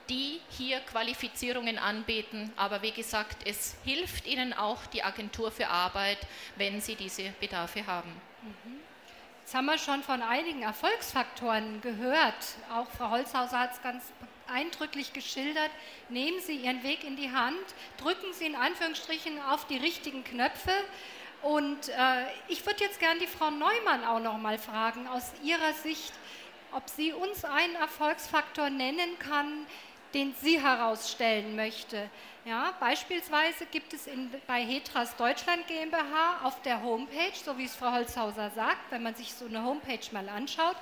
die 0.08 0.40
hier 0.50 0.80
Qualifizierungen 0.80 1.78
anbieten, 1.78 2.52
aber 2.56 2.82
wie 2.82 2.92
gesagt, 2.92 3.46
es 3.46 3.76
hilft 3.84 4.26
Ihnen 4.26 4.52
auch 4.52 4.84
die 4.86 5.02
Agentur 5.02 5.50
für 5.50 5.68
Arbeit, 5.68 6.18
wenn 6.56 6.80
Sie 6.80 6.94
diese 6.94 7.30
Bedarfe 7.40 7.86
haben. 7.86 8.10
Mhm. 8.42 8.83
Jetzt 9.44 9.54
haben 9.54 9.66
wir 9.66 9.76
schon 9.76 10.02
von 10.02 10.22
einigen 10.22 10.62
Erfolgsfaktoren 10.62 11.82
gehört. 11.82 12.34
Auch 12.72 12.88
Frau 12.96 13.10
Holzhauser 13.10 13.58
hat 13.58 13.74
es 13.74 13.82
ganz 13.82 14.02
eindrücklich 14.46 15.12
geschildert. 15.12 15.70
Nehmen 16.08 16.40
Sie 16.40 16.56
Ihren 16.56 16.82
Weg 16.82 17.04
in 17.04 17.16
die 17.16 17.30
Hand, 17.30 17.58
drücken 17.98 18.32
Sie 18.32 18.46
in 18.46 18.56
Anführungsstrichen 18.56 19.42
auf 19.42 19.66
die 19.66 19.76
richtigen 19.76 20.24
Knöpfe. 20.24 20.72
Und 21.42 21.90
äh, 21.90 22.24
ich 22.48 22.64
würde 22.64 22.84
jetzt 22.84 22.98
gerne 23.00 23.20
die 23.20 23.26
Frau 23.26 23.50
Neumann 23.50 24.02
auch 24.04 24.18
noch 24.18 24.38
mal 24.38 24.56
fragen, 24.56 25.06
aus 25.08 25.30
Ihrer 25.42 25.74
Sicht, 25.74 26.14
ob 26.72 26.88
sie 26.88 27.12
uns 27.12 27.44
einen 27.44 27.74
Erfolgsfaktor 27.74 28.70
nennen 28.70 29.18
kann, 29.18 29.66
den 30.14 30.34
sie 30.40 30.58
herausstellen 30.58 31.54
möchte. 31.54 32.08
Ja, 32.44 32.74
beispielsweise 32.78 33.64
gibt 33.70 33.94
es 33.94 34.06
in, 34.06 34.30
bei 34.46 34.62
Hetras 34.62 35.16
Deutschland 35.16 35.66
GmbH 35.66 36.40
auf 36.42 36.60
der 36.60 36.82
Homepage, 36.82 37.32
so 37.42 37.56
wie 37.56 37.64
es 37.64 37.74
Frau 37.74 37.92
Holzhauser 37.92 38.50
sagt, 38.54 38.90
wenn 38.90 39.02
man 39.02 39.14
sich 39.14 39.32
so 39.32 39.46
eine 39.46 39.64
Homepage 39.64 40.00
mal 40.12 40.28
anschaut, 40.28 40.76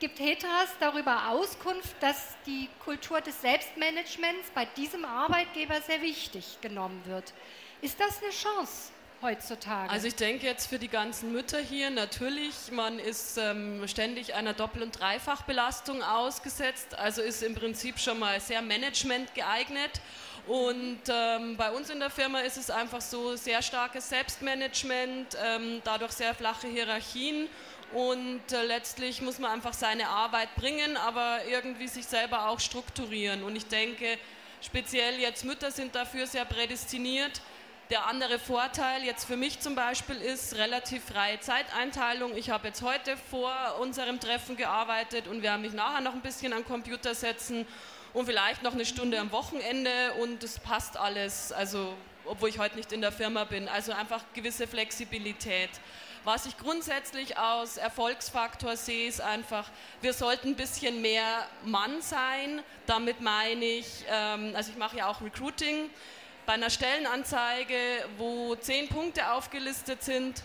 gibt 0.00 0.18
Hetras 0.18 0.70
darüber 0.80 1.28
Auskunft, 1.28 1.94
dass 2.00 2.34
die 2.46 2.70
Kultur 2.82 3.20
des 3.20 3.42
Selbstmanagements 3.42 4.50
bei 4.54 4.64
diesem 4.64 5.04
Arbeitgeber 5.04 5.82
sehr 5.82 6.00
wichtig 6.00 6.58
genommen 6.62 7.02
wird. 7.04 7.34
Ist 7.82 8.00
das 8.00 8.22
eine 8.22 8.32
Chance? 8.32 8.92
heutzutage? 9.22 9.90
Also 9.90 10.08
ich 10.08 10.14
denke 10.14 10.46
jetzt 10.46 10.66
für 10.66 10.78
die 10.78 10.88
ganzen 10.88 11.32
Mütter 11.32 11.58
hier 11.58 11.90
natürlich, 11.90 12.70
man 12.70 12.98
ist 12.98 13.38
ähm, 13.38 13.86
ständig 13.88 14.34
einer 14.34 14.52
Doppel- 14.52 14.82
und 14.82 14.98
Dreifachbelastung 14.98 16.02
ausgesetzt, 16.02 16.94
also 16.98 17.22
ist 17.22 17.42
im 17.42 17.54
Prinzip 17.54 17.98
schon 17.98 18.18
mal 18.18 18.40
sehr 18.40 18.62
Management 18.62 19.34
geeignet. 19.34 20.00
Und 20.46 21.00
ähm, 21.08 21.56
bei 21.56 21.72
uns 21.72 21.90
in 21.90 21.98
der 21.98 22.10
Firma 22.10 22.40
ist 22.40 22.56
es 22.56 22.70
einfach 22.70 23.00
so 23.00 23.34
sehr 23.34 23.62
starkes 23.62 24.08
Selbstmanagement, 24.08 25.36
ähm, 25.44 25.82
dadurch 25.82 26.12
sehr 26.12 26.34
flache 26.34 26.68
Hierarchien 26.68 27.48
und 27.92 28.52
äh, 28.52 28.62
letztlich 28.64 29.22
muss 29.22 29.38
man 29.38 29.50
einfach 29.50 29.72
seine 29.72 30.08
Arbeit 30.08 30.54
bringen, 30.54 30.96
aber 30.96 31.38
irgendwie 31.48 31.88
sich 31.88 32.06
selber 32.06 32.48
auch 32.48 32.60
strukturieren. 32.60 33.42
Und 33.42 33.56
ich 33.56 33.66
denke, 33.66 34.18
speziell 34.60 35.18
jetzt 35.18 35.44
Mütter 35.44 35.72
sind 35.72 35.94
dafür 35.96 36.28
sehr 36.28 36.44
prädestiniert. 36.44 37.40
Der 37.90 38.06
andere 38.06 38.38
Vorteil 38.38 39.04
jetzt 39.04 39.24
für 39.24 39.36
mich 39.36 39.60
zum 39.60 39.74
Beispiel 39.74 40.16
ist 40.16 40.56
relativ 40.56 41.04
freie 41.04 41.38
Zeiteinteilung. 41.40 42.36
Ich 42.36 42.50
habe 42.50 42.68
jetzt 42.68 42.82
heute 42.82 43.16
vor 43.16 43.52
unserem 43.80 44.20
Treffen 44.20 44.56
gearbeitet 44.56 45.26
und 45.28 45.42
werde 45.42 45.62
mich 45.62 45.72
nachher 45.72 46.00
noch 46.00 46.14
ein 46.14 46.22
bisschen 46.22 46.52
an 46.52 46.64
Computer 46.64 47.14
setzen 47.14 47.66
und 48.16 48.24
vielleicht 48.24 48.62
noch 48.62 48.72
eine 48.72 48.86
Stunde 48.86 49.20
am 49.20 49.30
Wochenende 49.30 50.14
und 50.14 50.42
es 50.42 50.58
passt 50.58 50.96
alles, 50.96 51.52
also 51.52 51.92
obwohl 52.24 52.48
ich 52.48 52.58
heute 52.58 52.76
nicht 52.76 52.90
in 52.90 53.02
der 53.02 53.12
Firma 53.12 53.44
bin. 53.44 53.68
Also 53.68 53.92
einfach 53.92 54.24
gewisse 54.32 54.66
Flexibilität. 54.66 55.68
Was 56.24 56.46
ich 56.46 56.56
grundsätzlich 56.56 57.36
als 57.36 57.76
Erfolgsfaktor 57.76 58.74
sehe, 58.78 59.06
ist 59.06 59.20
einfach, 59.20 59.68
wir 60.00 60.14
sollten 60.14 60.48
ein 60.48 60.54
bisschen 60.56 61.02
mehr 61.02 61.46
Mann 61.66 62.00
sein. 62.00 62.62
Damit 62.86 63.20
meine 63.20 63.66
ich, 63.66 64.06
ähm, 64.10 64.52
also 64.56 64.70
ich 64.70 64.78
mache 64.78 64.96
ja 64.96 65.08
auch 65.08 65.20
Recruiting. 65.20 65.90
Bei 66.46 66.54
einer 66.54 66.70
Stellenanzeige, 66.70 67.76
wo 68.16 68.56
zehn 68.56 68.88
Punkte 68.88 69.30
aufgelistet 69.30 70.02
sind, 70.02 70.42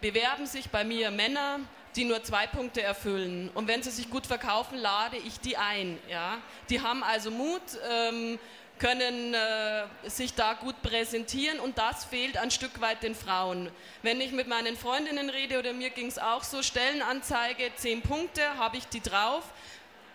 bewerben 0.00 0.46
sich 0.46 0.70
bei 0.70 0.84
mir 0.84 1.10
Männer, 1.10 1.58
die 1.96 2.04
nur 2.04 2.22
zwei 2.22 2.46
Punkte 2.46 2.82
erfüllen. 2.82 3.50
Und 3.54 3.68
wenn 3.68 3.82
sie 3.82 3.90
sich 3.90 4.10
gut 4.10 4.26
verkaufen, 4.26 4.78
lade 4.78 5.16
ich 5.16 5.40
die 5.40 5.56
ein. 5.56 5.98
Ja? 6.08 6.38
Die 6.68 6.80
haben 6.80 7.02
also 7.04 7.30
Mut, 7.30 7.62
ähm, 7.90 8.38
können 8.78 9.34
äh, 9.34 9.84
sich 10.08 10.34
da 10.34 10.54
gut 10.54 10.82
präsentieren 10.82 11.60
und 11.60 11.78
das 11.78 12.04
fehlt 12.04 12.36
ein 12.36 12.50
Stück 12.50 12.80
weit 12.80 13.02
den 13.02 13.14
Frauen. 13.14 13.70
Wenn 14.02 14.20
ich 14.20 14.32
mit 14.32 14.48
meinen 14.48 14.76
Freundinnen 14.76 15.30
rede 15.30 15.58
oder 15.58 15.72
mir 15.72 15.90
ging 15.90 16.08
es 16.08 16.18
auch 16.18 16.42
so, 16.42 16.62
Stellenanzeige, 16.62 17.70
zehn 17.76 18.02
Punkte, 18.02 18.42
habe 18.58 18.76
ich 18.76 18.86
die 18.88 19.00
drauf. 19.00 19.44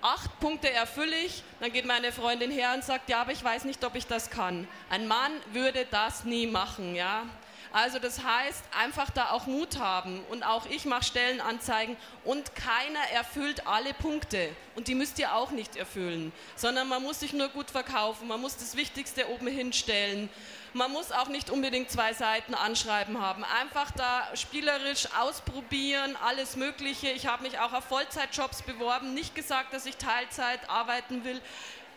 Acht 0.01 0.39
Punkte 0.39 0.71
erfülle 0.71 1.15
ich, 1.25 1.43
dann 1.59 1.73
geht 1.73 1.85
meine 1.85 2.11
Freundin 2.11 2.51
her 2.51 2.73
und 2.73 2.83
sagt, 2.83 3.09
ja, 3.09 3.21
aber 3.21 3.31
ich 3.31 3.43
weiß 3.43 3.65
nicht, 3.65 3.83
ob 3.83 3.95
ich 3.95 4.07
das 4.07 4.29
kann. 4.29 4.67
Ein 4.89 5.07
Mann 5.07 5.31
würde 5.51 5.85
das 5.89 6.23
nie 6.23 6.47
machen, 6.47 6.95
ja. 6.95 7.23
Also 7.71 7.99
das 7.99 8.23
heißt, 8.23 8.63
einfach 8.77 9.11
da 9.11 9.31
auch 9.31 9.45
Mut 9.45 9.77
haben. 9.79 10.23
Und 10.29 10.43
auch 10.43 10.65
ich 10.65 10.85
mache 10.85 11.03
Stellenanzeigen 11.03 11.97
und 12.23 12.55
keiner 12.55 12.99
erfüllt 13.13 13.67
alle 13.67 13.93
Punkte. 13.93 14.49
Und 14.75 14.87
die 14.87 14.95
müsst 14.95 15.19
ihr 15.19 15.35
auch 15.35 15.51
nicht 15.51 15.75
erfüllen, 15.75 16.31
sondern 16.55 16.87
man 16.87 17.03
muss 17.03 17.19
sich 17.19 17.33
nur 17.33 17.49
gut 17.49 17.69
verkaufen, 17.69 18.27
man 18.27 18.41
muss 18.41 18.57
das 18.57 18.75
Wichtigste 18.75 19.29
oben 19.29 19.47
hinstellen. 19.47 20.29
Man 20.73 20.91
muss 20.91 21.11
auch 21.11 21.29
nicht 21.29 21.49
unbedingt 21.49 21.89
zwei 21.89 22.13
Seiten 22.13 22.53
anschreiben 22.53 23.19
haben. 23.19 23.43
Einfach 23.59 23.89
da 23.89 24.27
spielerisch 24.35 25.07
ausprobieren, 25.19 26.15
alles 26.23 26.55
Mögliche. 26.55 27.09
Ich 27.09 27.25
habe 27.25 27.41
mich 27.41 27.57
auch 27.57 27.73
auf 27.73 27.85
Vollzeitjobs 27.85 28.61
beworben, 28.61 29.15
nicht 29.15 29.33
gesagt, 29.33 29.73
dass 29.73 29.87
ich 29.87 29.97
Teilzeit 29.97 30.69
arbeiten 30.69 31.23
will 31.23 31.41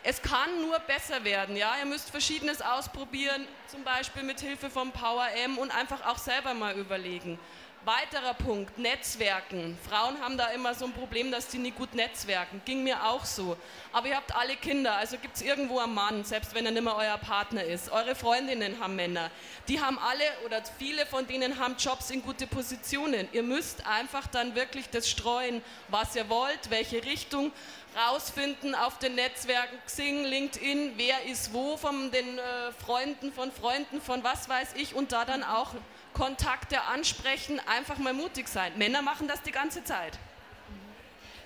es 0.03 0.21
kann 0.21 0.61
nur 0.63 0.79
besser 0.81 1.25
werden. 1.25 1.57
Ja? 1.57 1.75
Ihr 1.79 1.87
müsst 1.87 2.11
Verschiedenes 2.11 2.61
ausprobieren, 2.61 3.47
zum 3.69 3.85
Beispiel 3.85 4.23
mit 4.23 4.41
Hilfe 4.41 4.69
vom 4.69 4.91
Power 4.93 5.27
M 5.45 5.59
und 5.59 5.71
einfach 5.71 6.05
auch 6.07 6.19
selber 6.19 6.55
mal 6.55 6.77
überlegen. 6.77 7.39
Weiterer 7.85 8.35
Punkt, 8.35 8.79
Netzwerken. 8.79 9.77
Frauen 9.89 10.21
haben 10.21 10.39
da 10.39 10.47
immer 10.51 10.73
so 10.73 10.85
ein 10.85 10.93
Problem, 10.93 11.33
dass 11.33 11.51
sie 11.51 11.59
nicht 11.59 11.77
gut 11.77 11.95
netzwerken. 11.97 12.63
Ging 12.65 12.85
mir 12.85 13.05
auch 13.05 13.25
so. 13.25 13.57
Aber 13.93 14.07
ihr 14.07 14.15
habt 14.15 14.37
alle 14.37 14.55
Kinder, 14.55 14.95
also 14.95 15.19
gibt 15.19 15.35
es 15.35 15.43
irgendwo 15.43 15.81
einen 15.81 15.93
Mann, 15.93 16.23
selbst 16.23 16.55
wenn 16.55 16.65
er 16.65 16.71
nicht 16.71 16.85
mehr 16.85 16.95
euer 16.95 17.19
Partner 17.19 17.65
ist. 17.65 17.91
Eure 17.91 18.15
Freundinnen 18.15 18.79
haben 18.79 18.95
Männer. 18.95 19.33
Die 19.67 19.81
haben 19.81 19.99
alle 19.99 20.23
oder 20.47 20.63
viele 20.79 21.07
von 21.07 21.27
denen 21.27 21.59
haben 21.59 21.75
Jobs 21.77 22.11
in 22.13 22.23
gute 22.23 22.47
Positionen. 22.47 23.27
Ihr 23.33 23.43
müsst 23.43 23.85
einfach 23.85 24.29
dann 24.29 24.55
wirklich 24.55 24.89
das 24.89 25.11
streuen, 25.11 25.61
was 25.89 26.15
ihr 26.15 26.29
wollt, 26.29 26.71
welche 26.71 27.03
Richtung 27.03 27.51
rausfinden 27.97 28.75
auf 28.75 28.99
den 28.99 29.15
Netzwerken 29.15 29.77
Xing, 29.87 30.25
LinkedIn, 30.25 30.95
wer 30.97 31.25
ist 31.25 31.53
wo 31.53 31.77
von 31.77 32.11
den 32.11 32.39
äh, 32.39 32.73
Freunden, 32.85 33.33
von 33.33 33.53
Freunden, 33.53 34.01
von 34.01 34.25
was 34.25 34.49
weiß 34.49 34.75
ich 34.77 34.95
und 34.95 35.13
da 35.13 35.25
dann 35.25 35.43
auch 35.43 35.75
Kontakte 36.15 36.83
ansprechen, 36.83 37.61
einfach 37.67 37.99
mal 37.99 38.13
mutig 38.13 38.49
sein. 38.49 38.73
Männer 38.77 39.03
machen 39.03 39.29
das 39.29 39.43
die 39.43 39.53
ganze 39.53 39.85
Zeit. 39.85 40.19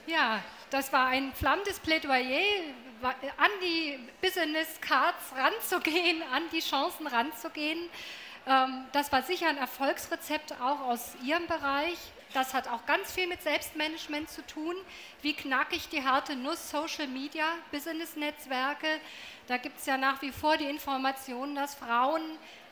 Ja, 0.06 0.42
das 0.70 0.92
war 0.92 1.06
ein 1.08 1.32
flammendes 1.34 1.78
Plädoyer, 1.80 2.40
an 3.02 3.50
die 3.62 3.98
Business 4.20 4.80
Cards 4.80 5.32
ranzugehen, 5.36 6.22
an 6.32 6.44
die 6.52 6.60
Chancen 6.60 7.06
ranzugehen. 7.06 7.88
Ähm, 8.46 8.86
das 8.92 9.12
war 9.12 9.22
sicher 9.22 9.48
ein 9.48 9.58
Erfolgsrezept 9.58 10.52
auch 10.60 10.80
aus 10.80 11.14
Ihrem 11.24 11.46
Bereich. 11.46 11.98
Das 12.32 12.52
hat 12.54 12.68
auch 12.68 12.84
ganz 12.86 13.12
viel 13.12 13.26
mit 13.26 13.42
Selbstmanagement 13.42 14.28
zu 14.28 14.46
tun. 14.46 14.74
Wie 15.22 15.32
knacke 15.32 15.76
ich 15.76 15.88
die 15.88 16.04
harte 16.04 16.36
Nuss 16.36 16.70
Social 16.70 17.06
Media, 17.06 17.46
Business-Netzwerke? 17.70 19.00
Da 19.46 19.56
gibt 19.56 19.78
es 19.78 19.86
ja 19.86 19.96
nach 19.96 20.20
wie 20.22 20.32
vor 20.32 20.56
die 20.56 20.68
Information, 20.68 21.54
dass 21.54 21.74
Frauen 21.74 22.22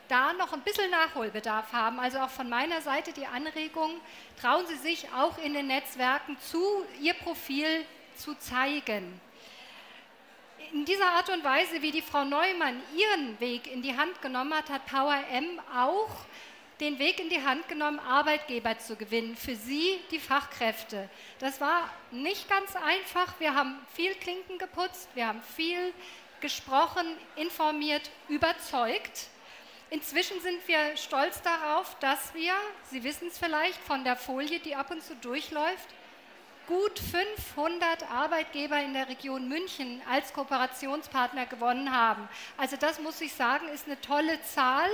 da 0.08 0.32
noch 0.34 0.52
ein 0.52 0.60
bisschen 0.60 0.90
Nachholbedarf 0.90 1.72
haben. 1.72 1.98
Also 1.98 2.18
auch 2.18 2.30
von 2.30 2.48
meiner 2.48 2.82
Seite 2.82 3.12
die 3.12 3.26
Anregung, 3.26 4.00
trauen 4.40 4.66
Sie 4.66 4.76
sich 4.76 5.08
auch 5.16 5.38
in 5.38 5.54
den 5.54 5.68
Netzwerken 5.68 6.36
zu, 6.40 6.84
Ihr 7.00 7.14
Profil 7.14 7.86
zu 8.16 8.34
zeigen. 8.34 9.20
In 10.72 10.84
dieser 10.84 11.10
Art 11.10 11.30
und 11.30 11.44
Weise, 11.44 11.82
wie 11.82 11.92
die 11.92 12.02
Frau 12.02 12.24
Neumann 12.24 12.82
ihren 12.96 13.38
Weg 13.38 13.70
in 13.70 13.82
die 13.82 13.96
Hand 13.96 14.20
genommen 14.20 14.54
hat, 14.54 14.70
hat 14.70 14.86
Power 14.86 15.22
M 15.30 15.60
auch 15.74 16.10
den 16.80 16.98
Weg 16.98 17.20
in 17.20 17.28
die 17.28 17.42
Hand 17.42 17.68
genommen, 17.68 18.00
Arbeitgeber 18.00 18.78
zu 18.78 18.96
gewinnen, 18.96 19.36
für 19.36 19.54
sie 19.54 20.00
die 20.10 20.18
Fachkräfte. 20.18 21.08
Das 21.38 21.60
war 21.60 21.88
nicht 22.10 22.48
ganz 22.48 22.74
einfach. 22.76 23.38
Wir 23.38 23.54
haben 23.54 23.78
viel 23.94 24.14
Klinken 24.14 24.58
geputzt, 24.58 25.08
wir 25.14 25.26
haben 25.26 25.42
viel 25.56 25.92
gesprochen, 26.40 27.06
informiert, 27.36 28.10
überzeugt. 28.28 29.28
Inzwischen 29.90 30.40
sind 30.40 30.66
wir 30.66 30.96
stolz 30.96 31.40
darauf, 31.42 31.96
dass 32.00 32.34
wir, 32.34 32.52
Sie 32.90 33.04
wissen 33.04 33.28
es 33.28 33.38
vielleicht 33.38 33.80
von 33.80 34.02
der 34.02 34.16
Folie, 34.16 34.58
die 34.58 34.74
ab 34.74 34.90
und 34.90 35.02
zu 35.02 35.14
durchläuft, 35.16 35.88
gut 36.66 36.98
500 36.98 38.10
Arbeitgeber 38.10 38.80
in 38.80 38.94
der 38.94 39.08
Region 39.08 39.48
München 39.48 40.00
als 40.10 40.32
Kooperationspartner 40.32 41.46
gewonnen 41.46 41.94
haben. 41.94 42.28
Also 42.56 42.76
das 42.76 43.00
muss 43.00 43.20
ich 43.20 43.32
sagen, 43.32 43.68
ist 43.68 43.86
eine 43.86 44.00
tolle 44.00 44.40
Zahl. 44.42 44.90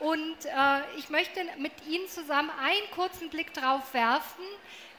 Und 0.00 0.44
äh, 0.44 0.80
ich 0.98 1.08
möchte 1.10 1.40
mit 1.58 1.72
Ihnen 1.88 2.08
zusammen 2.08 2.50
einen 2.62 2.90
kurzen 2.90 3.30
Blick 3.30 3.52
darauf 3.54 3.94
werfen, 3.94 4.44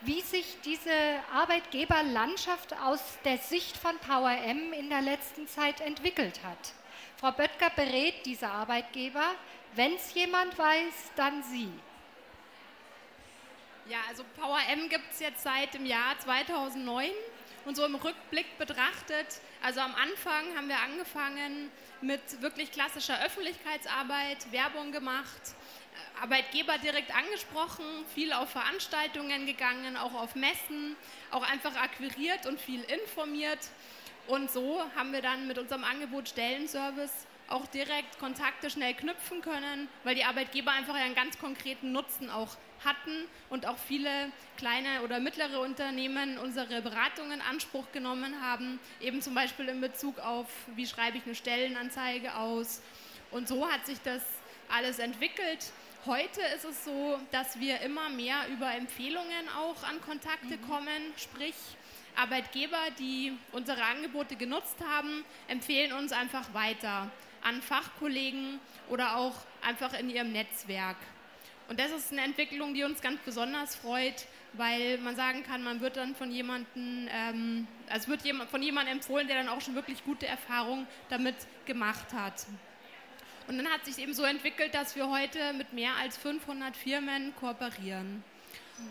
wie 0.01 0.21
sich 0.21 0.57
diese 0.63 0.91
Arbeitgeberlandschaft 1.33 2.73
aus 2.81 3.01
der 3.23 3.37
Sicht 3.37 3.75
von 3.75 3.97
Power 3.99 4.31
M 4.31 4.73
in 4.73 4.89
der 4.89 5.01
letzten 5.01 5.47
Zeit 5.47 5.81
entwickelt 5.81 6.39
hat. 6.43 6.73
Frau 7.17 7.31
Böttger 7.31 7.69
berät 7.75 8.25
diese 8.25 8.47
Arbeitgeber. 8.47 9.35
Wenn 9.73 9.95
es 9.95 10.13
jemand 10.13 10.57
weiß, 10.57 10.93
dann 11.15 11.43
Sie. 11.43 11.69
Ja, 13.87 13.99
also 14.09 14.23
Power 14.35 14.57
M 14.71 14.89
gibt 14.89 15.11
es 15.11 15.19
jetzt 15.19 15.43
seit 15.43 15.75
dem 15.75 15.85
Jahr 15.85 16.17
2009 16.17 17.11
und 17.65 17.75
so 17.75 17.85
im 17.85 17.93
Rückblick 17.93 18.57
betrachtet, 18.57 19.27
also 19.61 19.79
am 19.79 19.93
Anfang 19.93 20.57
haben 20.57 20.67
wir 20.67 20.79
angefangen 20.79 21.69
mit 22.01 22.41
wirklich 22.41 22.71
klassischer 22.71 23.23
Öffentlichkeitsarbeit, 23.23 24.51
Werbung 24.51 24.91
gemacht, 24.91 25.41
äh, 26.17 26.23
Arbeitgeber 26.23 26.79
direkt 26.79 27.15
angesprochen, 27.15 27.85
viel 28.15 28.33
auf 28.33 28.49
Veranstaltungen 28.49 29.45
gegangen, 29.45 29.97
auch 29.97 30.15
auf 30.15 30.33
Messen, 30.33 30.95
auch 31.29 31.43
einfach 31.43 31.75
akquiriert 31.75 32.47
und 32.47 32.59
viel 32.59 32.81
informiert. 32.85 33.69
Und 34.25 34.49
so 34.49 34.81
haben 34.95 35.13
wir 35.13 35.21
dann 35.21 35.45
mit 35.45 35.59
unserem 35.59 35.83
Angebot 35.83 36.29
Stellenservice 36.29 37.27
auch 37.47 37.67
direkt 37.67 38.19
Kontakte 38.19 38.69
schnell 38.69 38.93
knüpfen 38.93 39.41
können, 39.41 39.87
weil 40.03 40.15
die 40.15 40.23
Arbeitgeber 40.23 40.71
einfach 40.71 40.95
einen 40.95 41.15
ganz 41.15 41.37
konkreten 41.37 41.91
Nutzen 41.91 42.29
auch 42.29 42.57
hatten 42.83 43.25
und 43.49 43.65
auch 43.65 43.77
viele 43.77 44.31
kleine 44.57 45.01
oder 45.03 45.19
mittlere 45.19 45.59
Unternehmen 45.59 46.37
unsere 46.37 46.81
Beratung 46.81 47.31
in 47.31 47.41
Anspruch 47.41 47.85
genommen 47.91 48.41
haben, 48.41 48.79
eben 49.01 49.21
zum 49.21 49.33
Beispiel 49.33 49.69
in 49.69 49.81
Bezug 49.81 50.19
auf, 50.19 50.47
wie 50.75 50.85
schreibe 50.85 51.17
ich 51.17 51.25
eine 51.25 51.35
Stellenanzeige 51.35 52.35
aus. 52.35 52.81
Und 53.31 53.47
so 53.47 53.69
hat 53.69 53.85
sich 53.85 53.99
das 54.01 54.21
alles 54.69 54.99
entwickelt. 54.99 55.71
Heute 56.05 56.41
ist 56.55 56.65
es 56.65 56.85
so, 56.85 57.19
dass 57.31 57.59
wir 57.59 57.81
immer 57.81 58.09
mehr 58.09 58.47
über 58.49 58.71
Empfehlungen 58.73 59.49
auch 59.57 59.83
an 59.83 59.99
Kontakte 60.01 60.57
mhm. 60.57 60.69
kommen, 60.69 61.13
sprich 61.17 61.55
Arbeitgeber, 62.15 62.77
die 62.99 63.33
unsere 63.51 63.83
Angebote 63.83 64.35
genutzt 64.35 64.77
haben, 64.87 65.25
empfehlen 65.47 65.91
uns 65.93 66.11
einfach 66.11 66.53
weiter 66.53 67.11
an 67.45 67.61
Fachkollegen 67.61 68.59
oder 68.89 69.17
auch 69.17 69.35
einfach 69.61 69.97
in 69.97 70.09
ihrem 70.09 70.31
Netzwerk. 70.31 70.97
Und 71.67 71.79
das 71.79 71.91
ist 71.91 72.11
eine 72.11 72.21
Entwicklung, 72.21 72.73
die 72.73 72.83
uns 72.83 73.01
ganz 73.01 73.19
besonders 73.21 73.75
freut, 73.75 74.25
weil 74.53 74.97
man 74.99 75.15
sagen 75.15 75.43
kann, 75.43 75.63
man 75.63 75.81
wird 75.81 75.97
dann 75.97 76.15
von 76.15 76.31
jemandem, 76.31 77.07
ähm, 77.11 77.67
also 77.89 78.09
wird 78.09 78.21
von 78.49 78.61
jemandem 78.61 78.95
empfohlen, 78.97 79.27
der 79.27 79.37
dann 79.37 79.49
auch 79.49 79.61
schon 79.61 79.75
wirklich 79.75 80.03
gute 80.03 80.27
Erfahrungen 80.27 80.87
damit 81.09 81.35
gemacht 81.65 82.13
hat. 82.13 82.45
Und 83.47 83.57
dann 83.57 83.67
hat 83.67 83.85
sich 83.85 83.97
eben 83.99 84.13
so 84.13 84.23
entwickelt, 84.23 84.73
dass 84.73 84.95
wir 84.95 85.09
heute 85.09 85.53
mit 85.53 85.73
mehr 85.73 85.95
als 85.95 86.17
500 86.17 86.75
Firmen 86.75 87.35
kooperieren. 87.35 88.23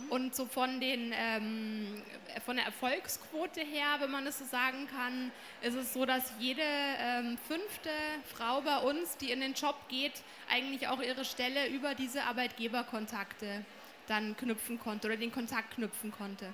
Und 0.08 0.34
so 0.34 0.46
von, 0.46 0.80
den, 0.80 1.12
ähm, 1.14 2.02
von 2.46 2.56
der 2.56 2.64
Erfolgsquote 2.64 3.60
her, 3.60 3.96
wenn 3.98 4.10
man 4.10 4.26
es 4.26 4.38
so 4.38 4.44
sagen 4.44 4.88
kann, 4.88 5.30
ist 5.60 5.74
es 5.74 5.92
so, 5.92 6.06
dass 6.06 6.32
jede 6.38 6.62
ähm, 6.62 7.36
fünfte 7.46 7.90
Frau 8.34 8.62
bei 8.62 8.78
uns, 8.78 9.16
die 9.18 9.30
in 9.30 9.40
den 9.40 9.52
Job 9.52 9.76
geht, 9.88 10.22
eigentlich 10.50 10.88
auch 10.88 11.02
ihre 11.02 11.24
Stelle 11.24 11.68
über 11.68 11.94
diese 11.94 12.22
Arbeitgeberkontakte 12.24 13.64
dann 14.06 14.36
knüpfen 14.36 14.78
konnte 14.78 15.08
oder 15.08 15.16
den 15.16 15.32
Kontakt 15.32 15.74
knüpfen 15.74 16.12
konnte. 16.12 16.46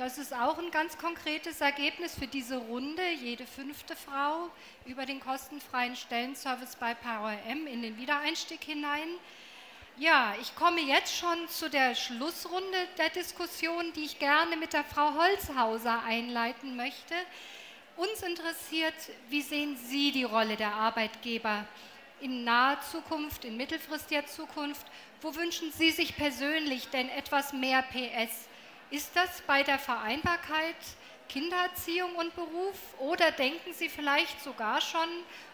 Das 0.00 0.16
ist 0.16 0.32
auch 0.32 0.58
ein 0.58 0.70
ganz 0.70 0.96
konkretes 0.96 1.60
Ergebnis 1.60 2.18
für 2.18 2.26
diese 2.26 2.56
Runde. 2.56 3.02
Jede 3.20 3.44
fünfte 3.44 3.94
Frau 3.94 4.48
über 4.86 5.04
den 5.04 5.20
kostenfreien 5.20 5.94
Stellenservice 5.94 6.76
bei 6.76 6.94
Power 6.94 7.36
M 7.46 7.66
in 7.66 7.82
den 7.82 7.98
Wiedereinstieg 7.98 8.64
hinein. 8.64 9.08
Ja, 10.00 10.34
ich 10.40 10.56
komme 10.56 10.80
jetzt 10.80 11.14
schon 11.14 11.46
zu 11.50 11.68
der 11.68 11.94
Schlussrunde 11.94 12.88
der 12.96 13.10
Diskussion, 13.10 13.92
die 13.92 14.04
ich 14.04 14.18
gerne 14.18 14.56
mit 14.56 14.72
der 14.72 14.82
Frau 14.82 15.12
Holzhauser 15.12 16.02
einleiten 16.04 16.74
möchte. 16.74 17.12
Uns 17.98 18.22
interessiert, 18.22 18.94
wie 19.28 19.42
sehen 19.42 19.76
Sie 19.76 20.10
die 20.10 20.24
Rolle 20.24 20.56
der 20.56 20.72
Arbeitgeber 20.72 21.66
in 22.22 22.44
naher 22.44 22.80
Zukunft, 22.80 23.44
in 23.44 23.58
mittelfristiger 23.58 24.24
Zukunft? 24.24 24.86
Wo 25.20 25.34
wünschen 25.34 25.70
Sie 25.70 25.90
sich 25.90 26.16
persönlich 26.16 26.88
denn 26.88 27.10
etwas 27.10 27.52
mehr 27.52 27.82
PS? 27.82 28.48
Ist 28.90 29.14
das 29.14 29.42
bei 29.46 29.62
der 29.64 29.78
Vereinbarkeit 29.78 30.76
Kindererziehung 31.32 32.14
und 32.16 32.34
Beruf 32.34 32.76
oder 32.98 33.30
denken 33.30 33.72
Sie 33.72 33.88
vielleicht 33.88 34.42
sogar 34.42 34.80
schon 34.80 35.08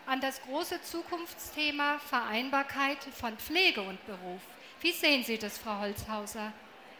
an 0.06 0.20
das 0.20 0.40
große 0.42 0.80
Zukunftsthema 0.82 1.98
Vereinbarkeit 1.98 2.98
von 3.12 3.36
Pflege 3.36 3.82
und 3.82 4.04
Beruf? 4.06 4.40
Wie 4.80 4.92
sehen 4.92 5.22
Sie 5.22 5.38
das, 5.38 5.58
Frau 5.58 5.78
Holzhauser? 5.80 6.52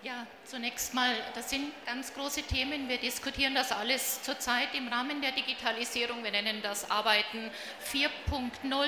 Ja, 0.03 0.27
zunächst 0.45 0.93
mal, 0.95 1.15
das 1.35 1.51
sind 1.51 1.73
ganz 1.87 2.13
große 2.13 2.43
Themen. 2.43 2.89
Wir 2.89 2.99
diskutieren 2.99 3.55
das 3.55 3.73
alles 3.73 4.23
zurzeit 4.23 4.75
im 4.75 4.89
Rahmen 4.89 5.21
der 5.23 5.33
Digitalisierung. 5.33 6.23
Wir 6.23 6.31
nennen 6.31 6.61
das 6.63 6.91
Arbeiten 6.91 7.51
4.0 7.93 8.87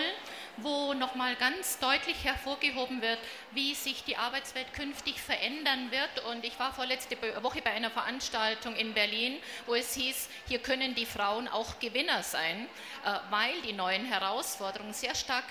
wo 0.63 0.93
nochmal 0.95 1.37
ganz 1.37 1.79
deutlich 1.79 2.25
hervorgehoben 2.25 3.01
wird, 3.01 3.19
wie 3.53 3.75
sich 3.75 4.05
die 4.05 4.17
Arbeitswelt 4.17 4.73
künftig 4.73 5.21
verändern 5.21 5.91
wird. 5.91 6.25
Und 6.31 6.45
ich 6.45 6.59
war 6.59 6.73
vorletzte 6.73 7.17
Woche 7.43 7.63
bei 7.63 7.71
einer 7.71 7.91
Veranstaltung 7.91 8.75
in 8.75 8.95
Berlin, 8.95 9.37
wo 9.67 9.75
es 9.75 9.95
hieß, 9.95 10.29
hier 10.49 10.59
können 10.59 10.95
die 10.95 11.07
Frauen 11.07 11.49
auch 11.49 11.79
Gewinner 11.79 12.23
sein, 12.23 12.67
äh, 13.05 13.11
weil 13.31 13.61
die 13.63 13.73
neuen 13.73 14.05
Herausforderungen 14.05 14.93
sehr 14.93 15.15
stark 15.15 15.45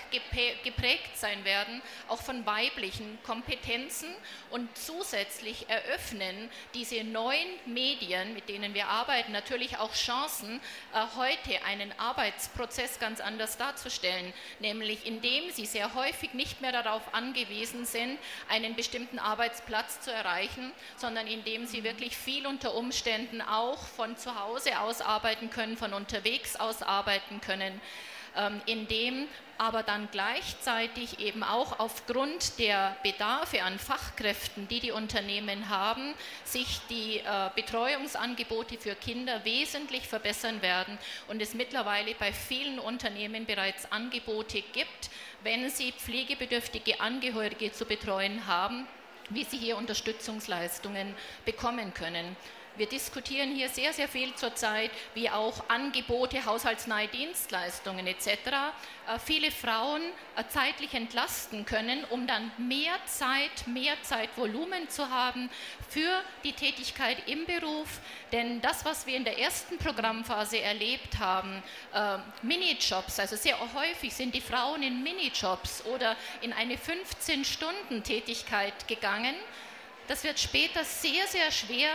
geprägt 0.64 1.18
sein 1.18 1.44
werden, 1.46 1.82
auch 2.08 2.22
von 2.22 2.46
weiblichen 2.46 3.18
Kompetenzen. 3.24 4.10
Und 4.50 4.70
zusätzlich 4.78 5.70
eröffnen 5.70 6.50
diese 6.74 7.04
neuen 7.04 7.48
Medien, 7.66 8.34
mit 8.34 8.50
denen 8.50 8.74
wir 8.74 8.88
arbeiten, 8.88 9.32
natürlich 9.32 9.78
auch 9.78 9.94
Chancen, 9.94 10.60
äh, 10.94 11.00
heute 11.16 11.64
einen 11.66 11.98
Arbeitsprozess 11.98 13.00
ganz 13.00 13.20
anders 13.20 13.58
darzustellen, 13.58 14.34
nämlich 14.60 14.97
nämlich 14.98 15.06
indem 15.06 15.52
sie 15.52 15.66
sehr 15.66 15.94
häufig 15.94 16.34
nicht 16.34 16.62
mehr 16.62 16.72
darauf 16.72 17.14
angewiesen 17.14 17.86
sind, 17.86 18.18
einen 18.50 18.76
bestimmten 18.76 19.20
Arbeitsplatz 19.20 20.02
zu 20.02 20.12
erreichen, 20.12 20.72
sondern 20.98 21.28
indem 21.28 21.66
sie 21.66 21.84
wirklich 21.84 22.16
viel 22.16 22.46
unter 22.48 22.76
Umständen 22.76 23.42
auch 23.42 23.80
von 23.80 24.18
zu 24.18 24.40
Hause 24.40 24.80
aus 24.80 25.02
arbeiten 25.02 25.50
können, 25.50 25.78
von 25.78 25.94
unterwegs 25.94 26.56
aus 26.56 26.82
arbeiten 26.82 27.42
können. 27.42 27.82
Ähm, 28.38 28.62
indem 28.68 29.28
aber 29.58 29.82
dann 29.82 30.08
gleichzeitig 30.12 31.20
eben 31.20 31.44
auch 31.44 31.80
aufgrund 31.80 32.60
der 32.60 32.96
Bedarfe 33.02 33.64
an 33.64 33.80
Fachkräften, 33.80 34.68
die 34.68 34.80
die 34.80 34.92
Unternehmen 34.92 35.70
haben, 35.70 36.14
sich 36.44 36.80
die 36.90 37.18
äh, 37.18 37.50
Betreuungsangebote 37.56 38.78
für 38.78 38.94
Kinder 38.94 39.44
wesentlich 39.46 40.08
verbessern 40.08 40.62
werden 40.62 41.00
und 41.28 41.42
es 41.42 41.56
mittlerweile 41.56 42.14
bei 42.16 42.32
vielen 42.32 42.78
Unternehmen 42.78 43.48
bereits 43.48 43.92
Angebote 43.92 44.62
gibt, 44.74 45.10
wenn 45.42 45.72
sie 45.72 45.92
pflegebedürftige 45.92 47.00
Angehörige 47.02 47.72
zu 47.72 47.86
betreuen 47.86 48.46
haben, 48.46 48.88
wie 49.30 49.44
sie 49.44 49.58
hier 49.58 49.78
Unterstützungsleistungen 49.78 51.16
bekommen 51.46 51.94
können. 51.96 52.36
Wir 52.78 52.86
diskutieren 52.86 53.56
hier 53.56 53.70
sehr, 53.70 53.92
sehr 53.92 54.08
viel 54.08 54.36
zurzeit, 54.36 54.92
wie 55.16 55.32
auch 55.32 55.68
Angebote, 55.68 56.46
haushaltsnahe 56.46 57.08
Dienstleistungen 57.08 58.06
etc. 58.06 58.28
Äh, 58.28 59.18
viele 59.18 59.50
Frauen 59.50 60.04
äh, 60.36 60.44
zeitlich 60.48 60.94
entlasten 60.94 61.66
können, 61.66 62.04
um 62.12 62.28
dann 62.28 62.52
mehr 62.60 62.94
Zeit, 63.08 63.66
mehr 63.66 63.96
Zeitvolumen 64.04 64.88
zu 64.90 65.10
haben 65.10 65.50
für 65.90 66.22
die 66.44 66.54
Tätigkeit 66.54 67.28
im 67.28 67.46
Beruf. 67.46 68.00
Denn 68.32 68.62
das, 68.62 68.86
was 68.86 69.08
wir 69.08 69.16
in 69.16 69.24
der 69.24 69.40
ersten 69.40 69.80
Programmphase 69.80 70.60
erlebt 70.60 71.18
haben, 71.18 71.64
äh, 71.96 72.20
Minijobs, 72.44 73.20
also 73.20 73.38
sehr 73.38 73.58
häufig 73.74 74.14
sind 74.14 74.36
die 74.36 74.42
Frauen 74.42 74.84
in 74.84 75.02
Minijobs 75.02 75.84
oder 75.86 76.16
in 76.42 76.54
eine 76.54 76.76
15-Stunden-Tätigkeit 76.76 78.88
gegangen. 78.88 79.34
Das 80.08 80.24
wird 80.24 80.40
später 80.40 80.84
sehr, 80.84 81.26
sehr 81.26 81.52
schwer 81.52 81.90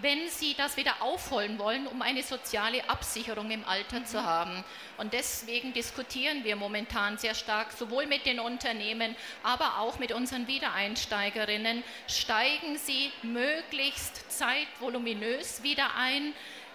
wenn 0.00 0.28
sie 0.28 0.54
das 0.54 0.76
wieder 0.76 1.00
aufholen 1.00 1.58
wollen, 1.58 1.86
um 1.86 2.02
eine 2.02 2.22
soziale 2.22 2.88
Absicherung 2.88 3.50
im 3.50 3.64
Alter 3.64 4.00
mhm. 4.00 4.06
zu 4.06 4.24
haben. 4.24 4.64
Und 4.96 5.12
deswegen 5.12 5.72
diskutieren 5.72 6.44
wir 6.44 6.56
momentan 6.56 7.18
sehr 7.18 7.34
stark, 7.34 7.72
sowohl 7.72 8.06
mit 8.06 8.26
den 8.26 8.40
Unternehmen, 8.40 9.16
aber 9.42 9.78
auch 9.78 9.98
mit 9.98 10.12
unseren 10.12 10.46
Wiedereinsteigerinnen. 10.46 11.82
Steigen 12.06 12.78
Sie 12.78 13.12
möglichst 13.22 14.30
zeitvoluminös 14.30 15.62
wieder 15.62 15.94
ein 15.96 16.32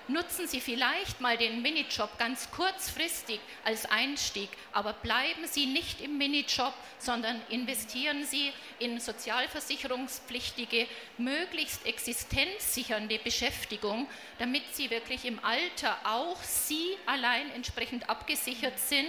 nutzen 0.07 0.47
Sie 0.47 0.59
vielleicht 0.59 1.21
mal 1.21 1.37
den 1.37 1.61
Minijob 1.61 2.17
ganz 2.17 2.49
kurzfristig 2.51 3.39
als 3.63 3.85
Einstieg, 3.85 4.49
aber 4.71 4.93
bleiben 4.93 5.45
Sie 5.45 5.65
nicht 5.65 6.01
im 6.01 6.17
Minijob, 6.17 6.73
sondern 6.99 7.41
investieren 7.49 8.23
Sie 8.25 8.51
in 8.79 8.99
sozialversicherungspflichtige, 8.99 10.87
möglichst 11.17 11.85
existenzsichernde 11.85 13.19
Beschäftigung, 13.19 14.07
damit 14.39 14.63
Sie 14.73 14.89
wirklich 14.89 15.25
im 15.25 15.43
Alter 15.43 15.97
auch 16.03 16.41
Sie 16.43 16.97
allein 17.05 17.49
entsprechend 17.51 18.09
abgesichert 18.09 18.77
sind, 18.79 19.07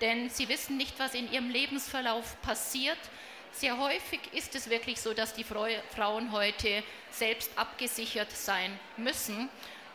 denn 0.00 0.30
Sie 0.30 0.48
wissen 0.48 0.76
nicht, 0.76 0.98
was 0.98 1.14
in 1.14 1.30
Ihrem 1.32 1.50
Lebensverlauf 1.50 2.40
passiert. 2.42 2.98
Sehr 3.50 3.78
häufig 3.78 4.20
ist 4.32 4.54
es 4.54 4.70
wirklich 4.70 5.00
so, 5.00 5.14
dass 5.14 5.34
die 5.34 5.44
Frauen 5.44 6.32
heute 6.32 6.84
selbst 7.10 7.50
abgesichert 7.56 8.30
sein 8.30 8.78
müssen. 8.96 9.48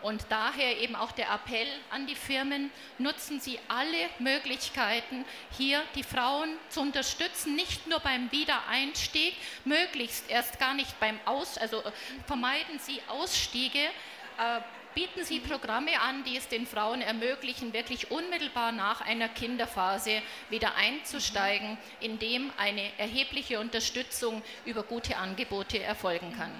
Und 0.03 0.25
daher 0.27 0.79
eben 0.79 0.95
auch 0.95 1.13
der 1.13 1.31
Appell 1.31 1.67
an 1.89 2.05
die 2.07 2.15
Firmen, 2.15 2.69
nutzen 2.97 3.39
Sie 3.39 3.57
alle 3.69 4.09
Möglichkeiten, 4.19 5.23
hier 5.57 5.81
die 5.95 6.03
Frauen 6.03 6.49
zu 6.69 6.81
unterstützen, 6.81 7.55
nicht 7.55 7.87
nur 7.87 8.01
beim 8.01 8.29
Wiedereinstieg, 8.31 9.33
möglichst 9.63 10.29
erst 10.29 10.59
gar 10.59 10.73
nicht 10.73 10.99
beim 10.99 11.17
Aus, 11.23 11.57
also 11.57 11.77
äh, 11.77 11.91
vermeiden 12.27 12.79
Sie 12.79 13.01
Ausstiege. 13.07 13.79
Äh, 13.79 14.59
bieten 14.93 15.23
Sie 15.23 15.39
Programme 15.39 15.99
an, 16.01 16.23
die 16.25 16.37
es 16.37 16.49
den 16.49 16.67
Frauen 16.67 17.01
ermöglichen, 17.01 17.71
wirklich 17.71 18.11
unmittelbar 18.11 18.73
nach 18.73 19.01
einer 19.01 19.29
Kinderphase 19.29 20.21
wieder 20.49 20.75
einzusteigen, 20.75 21.77
indem 22.01 22.51
eine 22.57 22.91
erhebliche 22.99 23.59
Unterstützung 23.59 24.43
über 24.65 24.83
gute 24.83 25.17
Angebote 25.17 25.81
erfolgen 25.81 26.35
kann. 26.37 26.51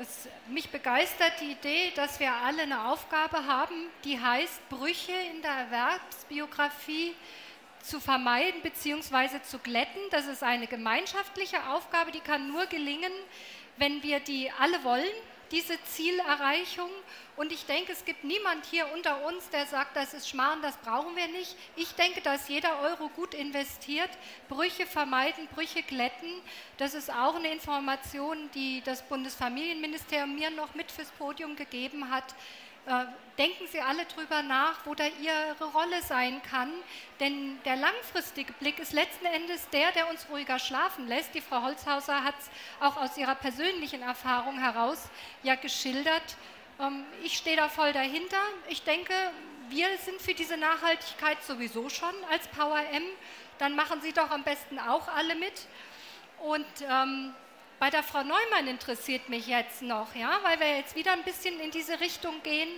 Das, 0.00 0.28
mich 0.48 0.70
begeistert 0.70 1.34
die 1.42 1.52
Idee, 1.52 1.92
dass 1.94 2.20
wir 2.20 2.32
alle 2.32 2.62
eine 2.62 2.88
Aufgabe 2.88 3.44
haben, 3.44 3.74
die 4.02 4.18
heißt, 4.18 4.66
Brüche 4.70 5.12
in 5.12 5.42
der 5.42 5.50
Erwerbsbiografie 5.50 7.14
zu 7.82 8.00
vermeiden 8.00 8.62
bzw. 8.62 9.42
zu 9.42 9.58
glätten. 9.58 10.00
Das 10.10 10.26
ist 10.26 10.42
eine 10.42 10.66
gemeinschaftliche 10.66 11.58
Aufgabe, 11.68 12.12
die 12.12 12.20
kann 12.20 12.48
nur 12.48 12.64
gelingen, 12.64 13.12
wenn 13.76 14.02
wir 14.02 14.20
die 14.20 14.50
alle 14.58 14.82
wollen 14.84 15.12
diese 15.50 15.82
Zielerreichung. 15.84 16.90
Und 17.40 17.52
ich 17.52 17.64
denke, 17.64 17.92
es 17.92 18.04
gibt 18.04 18.22
niemand 18.22 18.66
hier 18.66 18.92
unter 18.92 19.24
uns, 19.24 19.48
der 19.48 19.64
sagt, 19.64 19.96
das 19.96 20.12
ist 20.12 20.28
Schmarrn, 20.28 20.60
das 20.60 20.76
brauchen 20.76 21.16
wir 21.16 21.26
nicht. 21.28 21.56
Ich 21.74 21.94
denke, 21.94 22.20
dass 22.20 22.50
jeder 22.50 22.80
Euro 22.82 23.08
gut 23.08 23.32
investiert, 23.32 24.10
Brüche 24.50 24.84
vermeiden, 24.84 25.48
Brüche 25.54 25.82
glätten. 25.82 26.28
Das 26.76 26.92
ist 26.92 27.10
auch 27.10 27.36
eine 27.36 27.50
Information, 27.50 28.50
die 28.54 28.82
das 28.84 29.00
Bundesfamilienministerium 29.04 30.34
mir 30.34 30.50
noch 30.50 30.74
mit 30.74 30.92
fürs 30.92 31.08
Podium 31.12 31.56
gegeben 31.56 32.10
hat. 32.10 32.34
Äh, 32.84 33.06
denken 33.38 33.66
Sie 33.68 33.80
alle 33.80 34.04
drüber 34.04 34.42
nach, 34.42 34.84
wo 34.84 34.94
da 34.94 35.04
Ihre 35.22 35.64
Rolle 35.72 36.02
sein 36.02 36.42
kann. 36.42 36.70
Denn 37.20 37.58
der 37.64 37.76
langfristige 37.76 38.52
Blick 38.52 38.78
ist 38.78 38.92
letzten 38.92 39.24
Endes 39.24 39.66
der, 39.70 39.92
der 39.92 40.10
uns 40.10 40.26
ruhiger 40.30 40.58
schlafen 40.58 41.08
lässt. 41.08 41.34
Die 41.34 41.40
Frau 41.40 41.62
Holzhauser 41.62 42.22
hat 42.22 42.34
es 42.38 42.50
auch 42.80 42.98
aus 42.98 43.16
ihrer 43.16 43.34
persönlichen 43.34 44.02
Erfahrung 44.02 44.58
heraus 44.58 45.08
ja 45.42 45.54
geschildert. 45.54 46.36
Ähm, 46.80 47.04
ich 47.22 47.36
stehe 47.36 47.56
da 47.56 47.68
voll 47.68 47.92
dahinter. 47.92 48.40
Ich 48.68 48.82
denke, 48.82 49.12
wir 49.68 49.86
sind 49.98 50.20
für 50.20 50.34
diese 50.34 50.56
Nachhaltigkeit 50.56 51.42
sowieso 51.44 51.88
schon 51.88 52.14
als 52.30 52.48
Power 52.48 52.80
M. 52.92 53.02
Dann 53.58 53.76
machen 53.76 54.00
Sie 54.00 54.12
doch 54.12 54.30
am 54.30 54.42
besten 54.42 54.78
auch 54.78 55.08
alle 55.08 55.34
mit. 55.34 55.66
Und 56.40 56.66
ähm, 56.88 57.34
bei 57.78 57.90
der 57.90 58.02
Frau 58.02 58.22
Neumann 58.22 58.66
interessiert 58.66 59.28
mich 59.28 59.46
jetzt 59.46 59.82
noch, 59.82 60.14
ja, 60.14 60.38
weil 60.42 60.58
wir 60.60 60.76
jetzt 60.76 60.96
wieder 60.96 61.12
ein 61.12 61.22
bisschen 61.22 61.58
in 61.60 61.70
diese 61.70 62.00
Richtung 62.00 62.42
gehen. 62.42 62.68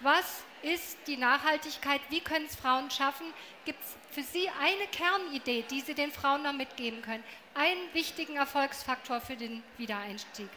Was 0.00 0.42
ist 0.62 0.98
die 1.06 1.16
Nachhaltigkeit? 1.16 2.00
Wie 2.08 2.20
können 2.20 2.46
es 2.46 2.56
Frauen 2.56 2.90
schaffen? 2.90 3.26
Gibt 3.64 3.82
es 3.82 3.96
für 4.14 4.22
Sie 4.22 4.48
eine 4.60 4.86
Kernidee, 4.88 5.64
die 5.70 5.80
Sie 5.80 5.94
den 5.94 6.10
Frauen 6.10 6.42
noch 6.42 6.52
mitgeben 6.52 7.02
können? 7.02 7.24
Einen 7.54 7.92
wichtigen 7.92 8.36
Erfolgsfaktor 8.36 9.20
für 9.20 9.36
den 9.36 9.62
Wiedereinstieg? 9.76 10.48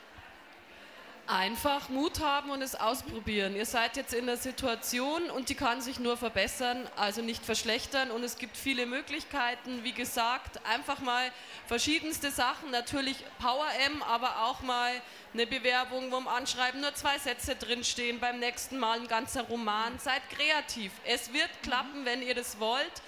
Einfach 1.26 1.88
Mut 1.88 2.19
haben 2.19 2.49
und 2.49 2.61
es 2.61 2.76
ausprobieren. 2.76 3.55
Ihr 3.55 3.65
seid 3.65 3.95
jetzt 3.95 4.13
in 4.13 4.26
der 4.26 4.36
Situation 4.36 5.30
und 5.30 5.47
die 5.47 5.55
kann 5.55 5.80
sich 5.80 5.97
nur 5.97 6.17
verbessern, 6.17 6.86
also 6.97 7.21
nicht 7.21 7.45
verschlechtern. 7.45 8.11
Und 8.11 8.26
es 8.26 8.38
gibt 8.38 8.57
viele 8.57 8.86
Möglichkeiten. 8.86 9.86
Wie 9.86 9.93
gesagt, 9.93 10.59
einfach 10.65 10.99
mal 10.99 11.32
verschiedenste 11.65 12.30
Sachen. 12.30 12.71
Natürlich 12.71 13.15
Power 13.39 13.67
M, 13.86 14.03
aber 14.03 14.43
auch 14.43 14.63
mal 14.63 14.91
eine 15.34 15.47
Bewerbung, 15.47 16.11
wo 16.11 16.17
im 16.17 16.28
Anschreiben 16.28 16.82
nur 16.82 16.93
zwei 16.93 17.17
Sätze 17.17 17.55
drinstehen. 17.55 18.19
Beim 18.19 18.39
nächsten 18.39 18.78
Mal 18.78 18.99
ein 18.99 19.07
ganzer 19.07 19.43
Roman. 19.43 19.97
Seid 19.99 20.21
kreativ. 20.30 20.91
Es 21.05 21.32
wird 21.32 21.49
klappen, 21.61 22.03
wenn 22.03 22.21
ihr 22.21 22.36
das 22.36 22.59
wollt. 22.59 23.01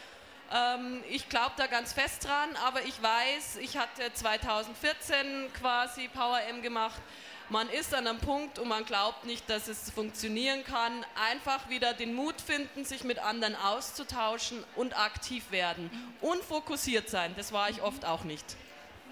Ähm, 0.53 1.03
ich 1.09 1.27
glaube 1.27 1.51
da 1.57 1.67
ganz 1.67 1.91
fest 1.91 2.23
dran, 2.23 2.55
aber 2.65 2.83
ich 2.83 3.01
weiß, 3.01 3.57
ich 3.57 3.77
hatte 3.77 4.13
2014 4.13 5.51
quasi 5.59 6.07
Power 6.07 6.39
M 6.43 6.61
gemacht 6.61 7.01
man 7.49 7.69
ist 7.69 7.93
an 7.93 8.07
einem 8.07 8.19
Punkt 8.19 8.59
und 8.59 8.67
man 8.67 8.85
glaubt 8.85 9.25
nicht, 9.25 9.49
dass 9.49 9.67
es 9.67 9.91
funktionieren 9.91 10.63
kann. 10.63 11.05
Einfach 11.31 11.69
wieder 11.69 11.93
den 11.93 12.13
Mut 12.13 12.41
finden, 12.41 12.85
sich 12.85 13.03
mit 13.03 13.19
anderen 13.19 13.55
auszutauschen 13.55 14.63
und 14.75 14.97
aktiv 14.97 15.51
werden. 15.51 15.89
Und 16.21 16.43
fokussiert 16.43 17.09
sein, 17.09 17.33
das 17.37 17.51
war 17.51 17.69
ich 17.69 17.81
oft 17.81 18.05
auch 18.05 18.23
nicht. 18.23 18.45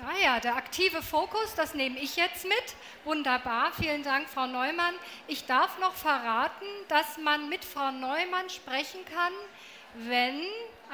Naja, 0.01 0.39
der 0.39 0.55
aktive 0.55 1.01
Fokus, 1.01 1.53
das 1.55 1.75
nehme 1.75 1.99
ich 1.99 2.15
jetzt 2.15 2.43
mit. 2.43 2.75
Wunderbar, 3.05 3.71
vielen 3.71 4.03
Dank, 4.03 4.27
Frau 4.27 4.47
Neumann. 4.47 4.95
Ich 5.27 5.45
darf 5.45 5.79
noch 5.79 5.93
verraten, 5.93 6.65
dass 6.89 7.17
man 7.17 7.47
mit 7.47 7.63
Frau 7.63 7.91
Neumann 7.91 8.49
sprechen 8.49 8.99
kann, 9.05 9.33
wenn 9.95 10.41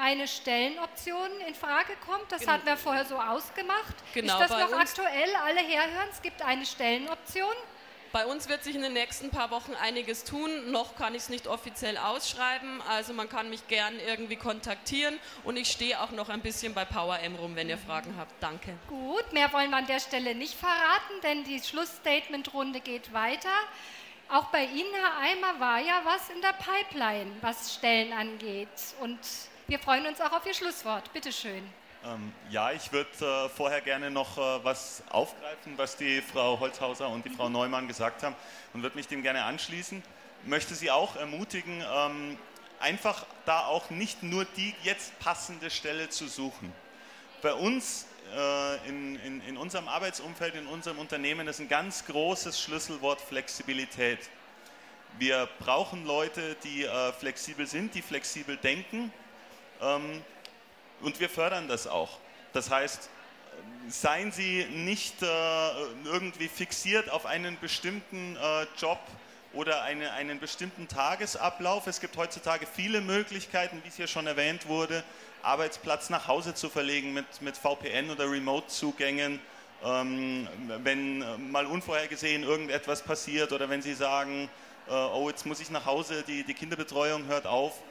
eine 0.00 0.26
Stellenoption 0.26 1.28
in 1.46 1.54
Frage 1.54 1.92
kommt. 2.06 2.30
Das 2.30 2.40
genau. 2.40 2.52
hatten 2.52 2.66
wir 2.66 2.76
vorher 2.76 3.04
so 3.04 3.16
ausgemacht. 3.16 3.94
Genau, 4.14 4.40
ist 4.40 4.50
das 4.50 4.70
noch 4.70 4.78
aktuell? 4.78 5.34
Alle 5.44 5.60
herhören, 5.60 6.08
es 6.10 6.22
gibt 6.22 6.42
eine 6.42 6.64
Stellenoption. 6.66 7.54
Bei 8.12 8.26
uns 8.26 8.48
wird 8.48 8.64
sich 8.64 8.74
in 8.74 8.82
den 8.82 8.92
nächsten 8.92 9.30
paar 9.30 9.52
Wochen 9.52 9.72
einiges 9.74 10.24
tun. 10.24 10.72
Noch 10.72 10.96
kann 10.96 11.14
ich 11.14 11.22
es 11.22 11.28
nicht 11.28 11.46
offiziell 11.46 11.96
ausschreiben. 11.96 12.82
Also 12.88 13.12
man 13.12 13.28
kann 13.28 13.50
mich 13.50 13.68
gern 13.68 13.94
irgendwie 14.00 14.34
kontaktieren. 14.34 15.16
Und 15.44 15.56
ich 15.56 15.70
stehe 15.70 16.00
auch 16.00 16.10
noch 16.10 16.28
ein 16.28 16.40
bisschen 16.40 16.74
bei 16.74 16.84
Power 16.84 17.20
M 17.20 17.36
rum, 17.36 17.54
wenn 17.54 17.68
ihr 17.68 17.78
Fragen 17.78 18.12
habt. 18.18 18.32
Danke. 18.40 18.76
Gut, 18.88 19.32
mehr 19.32 19.52
wollen 19.52 19.70
wir 19.70 19.76
an 19.76 19.86
der 19.86 20.00
Stelle 20.00 20.34
nicht 20.34 20.54
verraten, 20.54 21.20
denn 21.22 21.44
die 21.44 21.60
Schlussstatement-Runde 21.60 22.80
geht 22.80 23.12
weiter. 23.12 23.48
Auch 24.28 24.46
bei 24.46 24.64
Ihnen, 24.64 24.92
Herr 24.92 25.18
Eimer, 25.18 25.60
war 25.60 25.78
ja 25.78 26.02
was 26.04 26.30
in 26.30 26.40
der 26.40 26.54
Pipeline, 26.54 27.30
was 27.42 27.74
Stellen 27.74 28.12
angeht. 28.12 28.68
Und 29.00 29.18
wir 29.70 29.78
freuen 29.78 30.04
uns 30.04 30.20
auch 30.20 30.32
auf 30.32 30.44
Ihr 30.44 30.52
Schlusswort. 30.52 31.12
Bitte 31.12 31.32
schön. 31.32 31.62
Ähm, 32.04 32.32
ja, 32.50 32.72
ich 32.72 32.90
würde 32.90 33.10
äh, 33.24 33.48
vorher 33.48 33.80
gerne 33.80 34.10
noch 34.10 34.36
äh, 34.36 34.64
was 34.64 35.04
aufgreifen, 35.10 35.74
was 35.76 35.96
die 35.96 36.20
Frau 36.22 36.58
Holzhauser 36.58 37.08
und 37.08 37.24
die 37.24 37.30
Frau 37.30 37.46
mhm. 37.46 37.52
Neumann 37.52 37.86
gesagt 37.86 38.24
haben 38.24 38.34
und 38.74 38.82
würde 38.82 38.96
mich 38.96 39.06
dem 39.06 39.22
gerne 39.22 39.44
anschließen. 39.44 40.02
Möchte 40.44 40.74
Sie 40.74 40.90
auch 40.90 41.14
ermutigen, 41.14 41.84
ähm, 41.88 42.36
einfach 42.80 43.24
da 43.46 43.66
auch 43.66 43.90
nicht 43.90 44.24
nur 44.24 44.44
die 44.44 44.74
jetzt 44.82 45.16
passende 45.20 45.70
Stelle 45.70 46.08
zu 46.08 46.26
suchen. 46.26 46.72
Bei 47.40 47.54
uns 47.54 48.08
äh, 48.34 48.88
in, 48.88 49.20
in, 49.20 49.40
in 49.42 49.56
unserem 49.56 49.86
Arbeitsumfeld, 49.86 50.56
in 50.56 50.66
unserem 50.66 50.98
Unternehmen 50.98 51.46
ist 51.46 51.60
ein 51.60 51.68
ganz 51.68 52.04
großes 52.06 52.60
Schlüsselwort 52.60 53.20
Flexibilität. 53.20 54.18
Wir 55.20 55.48
brauchen 55.60 56.06
Leute, 56.06 56.56
die 56.64 56.82
äh, 56.82 57.12
flexibel 57.12 57.68
sind, 57.68 57.94
die 57.94 58.02
flexibel 58.02 58.56
denken 58.56 59.12
und 59.80 61.20
wir 61.20 61.28
fördern 61.28 61.68
das 61.68 61.86
auch. 61.86 62.18
Das 62.52 62.70
heißt, 62.70 63.08
seien 63.88 64.32
Sie 64.32 64.66
nicht 64.66 65.22
äh, 65.22 65.26
irgendwie 66.04 66.48
fixiert 66.48 67.10
auf 67.10 67.26
einen 67.26 67.58
bestimmten 67.60 68.36
äh, 68.36 68.66
Job 68.78 68.98
oder 69.52 69.82
eine, 69.82 70.12
einen 70.12 70.38
bestimmten 70.38 70.88
Tagesablauf. 70.88 71.86
Es 71.86 72.00
gibt 72.00 72.16
heutzutage 72.16 72.66
viele 72.66 73.00
Möglichkeiten, 73.00 73.80
wie 73.82 73.88
es 73.88 73.96
hier 73.96 74.06
schon 74.06 74.26
erwähnt 74.26 74.68
wurde, 74.68 75.02
Arbeitsplatz 75.42 76.10
nach 76.10 76.28
Hause 76.28 76.54
zu 76.54 76.68
verlegen 76.68 77.12
mit, 77.12 77.42
mit 77.42 77.56
VPN 77.56 78.10
oder 78.10 78.30
Remote-Zugängen. 78.30 79.40
Ähm, 79.82 80.46
wenn 80.82 81.50
mal 81.50 81.64
unvorhergesehen 81.64 82.42
irgendetwas 82.42 83.02
passiert 83.02 83.52
oder 83.52 83.70
wenn 83.70 83.80
Sie 83.80 83.94
sagen, 83.94 84.50
äh, 84.88 84.92
oh, 84.92 85.30
jetzt 85.30 85.46
muss 85.46 85.60
ich 85.60 85.70
nach 85.70 85.86
Hause, 85.86 86.22
die, 86.26 86.44
die 86.44 86.54
Kinderbetreuung 86.54 87.26
hört 87.26 87.46
auf, 87.46 87.72
äh, 87.72 87.89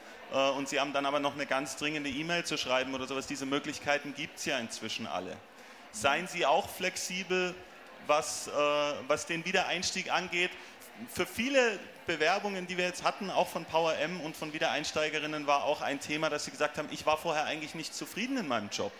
und 0.56 0.68
Sie 0.68 0.78
haben 0.78 0.92
dann 0.92 1.06
aber 1.06 1.20
noch 1.20 1.34
eine 1.34 1.46
ganz 1.46 1.76
dringende 1.76 2.10
E-Mail 2.10 2.44
zu 2.44 2.56
schreiben 2.56 2.94
oder 2.94 3.06
sowas. 3.06 3.26
Diese 3.26 3.46
Möglichkeiten 3.46 4.14
gibt 4.14 4.38
es 4.38 4.44
ja 4.44 4.58
inzwischen 4.58 5.06
alle. 5.06 5.36
Seien 5.92 6.28
Sie 6.28 6.46
auch 6.46 6.68
flexibel, 6.68 7.54
was, 8.06 8.48
äh, 8.48 8.50
was 9.08 9.26
den 9.26 9.44
Wiedereinstieg 9.44 10.12
angeht. 10.12 10.50
Für 11.08 11.26
viele 11.26 11.78
Bewerbungen, 12.06 12.66
die 12.66 12.76
wir 12.76 12.84
jetzt 12.84 13.04
hatten, 13.04 13.30
auch 13.30 13.48
von 13.48 13.64
Power 13.64 13.94
M 13.96 14.20
und 14.20 14.36
von 14.36 14.52
Wiedereinsteigerinnen, 14.52 15.46
war 15.46 15.64
auch 15.64 15.80
ein 15.80 16.00
Thema, 16.00 16.28
dass 16.28 16.44
sie 16.44 16.50
gesagt 16.50 16.76
haben, 16.76 16.88
ich 16.90 17.06
war 17.06 17.16
vorher 17.16 17.44
eigentlich 17.44 17.74
nicht 17.74 17.94
zufrieden 17.94 18.36
in 18.36 18.48
meinem 18.48 18.68
Job 18.70 18.92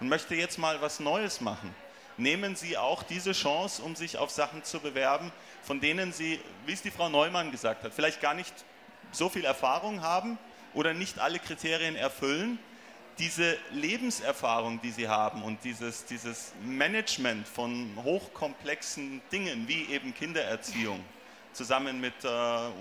und 0.00 0.08
möchte 0.08 0.34
jetzt 0.34 0.58
mal 0.58 0.80
was 0.80 0.98
Neues 0.98 1.40
machen. 1.40 1.74
Nehmen 2.18 2.56
Sie 2.56 2.78
auch 2.78 3.02
diese 3.02 3.32
Chance, 3.32 3.82
um 3.82 3.94
sich 3.94 4.16
auf 4.16 4.30
Sachen 4.30 4.64
zu 4.64 4.80
bewerben, 4.80 5.30
von 5.62 5.80
denen 5.80 6.12
Sie, 6.12 6.40
wie 6.64 6.72
es 6.72 6.80
die 6.80 6.90
Frau 6.90 7.10
Neumann 7.10 7.50
gesagt 7.50 7.84
hat, 7.84 7.92
vielleicht 7.92 8.22
gar 8.22 8.32
nicht 8.32 8.54
so 9.12 9.28
viel 9.28 9.44
Erfahrung 9.44 10.02
haben, 10.02 10.38
oder 10.76 10.94
nicht 10.94 11.18
alle 11.18 11.38
Kriterien 11.38 11.96
erfüllen, 11.96 12.58
diese 13.18 13.56
Lebenserfahrung, 13.72 14.80
die 14.82 14.90
sie 14.90 15.08
haben 15.08 15.42
und 15.42 15.64
dieses, 15.64 16.04
dieses 16.04 16.52
Management 16.62 17.48
von 17.48 17.90
hochkomplexen 18.04 19.22
Dingen 19.32 19.66
wie 19.66 19.86
eben 19.86 20.14
Kindererziehung, 20.14 21.02
zusammen 21.54 21.98
mit 21.98 22.12
äh, 22.24 22.28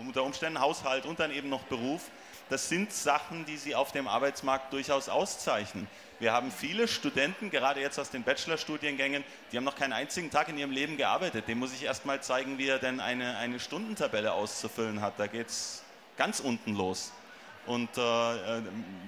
unter 0.01 0.23
Umständen 0.23 0.59
Haushalt 0.59 1.05
und 1.05 1.21
dann 1.21 1.31
eben 1.31 1.47
noch 1.47 1.63
Beruf, 1.63 2.01
das 2.49 2.67
sind 2.67 2.91
Sachen, 2.91 3.45
die 3.45 3.57
sie 3.57 3.73
auf 3.73 3.93
dem 3.93 4.07
Arbeitsmarkt 4.07 4.73
durchaus 4.73 5.07
auszeichnen. 5.07 5.87
Wir 6.19 6.33
haben 6.33 6.51
viele 6.51 6.87
Studenten, 6.87 7.49
gerade 7.49 7.79
jetzt 7.79 7.97
aus 7.97 8.09
den 8.09 8.23
Bachelorstudiengängen, 8.23 9.23
die 9.51 9.57
haben 9.57 9.63
noch 9.63 9.75
keinen 9.75 9.93
einzigen 9.93 10.29
Tag 10.29 10.49
in 10.49 10.57
ihrem 10.57 10.71
Leben 10.71 10.97
gearbeitet. 10.97 11.47
Dem 11.47 11.59
muss 11.59 11.73
ich 11.73 11.83
erst 11.83 12.05
mal 12.05 12.21
zeigen, 12.21 12.57
wie 12.57 12.67
er 12.67 12.77
denn 12.77 12.99
eine, 12.99 13.37
eine 13.37 13.59
Stundentabelle 13.59 14.33
auszufüllen 14.33 15.01
hat. 15.01 15.13
Da 15.17 15.27
geht 15.27 15.47
es 15.47 15.81
ganz 16.17 16.39
unten 16.39 16.75
los. 16.75 17.11
Und 17.65 17.89
äh, 17.97 18.01
äh, 18.57 18.61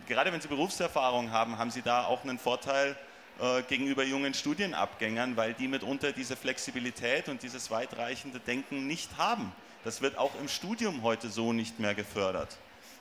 gerade 0.08 0.32
wenn 0.32 0.42
Sie 0.42 0.48
Berufserfahrung 0.48 1.32
haben, 1.32 1.58
haben 1.58 1.72
Sie 1.72 1.82
da 1.82 2.06
auch 2.06 2.24
einen 2.24 2.40
Vorteil 2.40 2.96
äh, 3.40 3.62
gegenüber 3.64 4.04
jungen 4.04 4.34
Studienabgängern, 4.34 5.38
weil 5.38 5.54
die 5.54 5.68
mitunter 5.68 6.12
diese 6.12 6.36
Flexibilität 6.36 7.30
und 7.30 7.44
dieses 7.44 7.70
weitreichende 7.70 8.40
Denken 8.40 8.88
nicht 8.88 9.18
haben. 9.18 9.52
Das 9.84 10.02
wird 10.02 10.18
auch 10.18 10.32
im 10.42 10.48
Studium 10.48 11.04
heute 11.04 11.30
so 11.30 11.54
nicht 11.54 11.80
mehr 11.80 11.94
gefördert. 11.94 12.58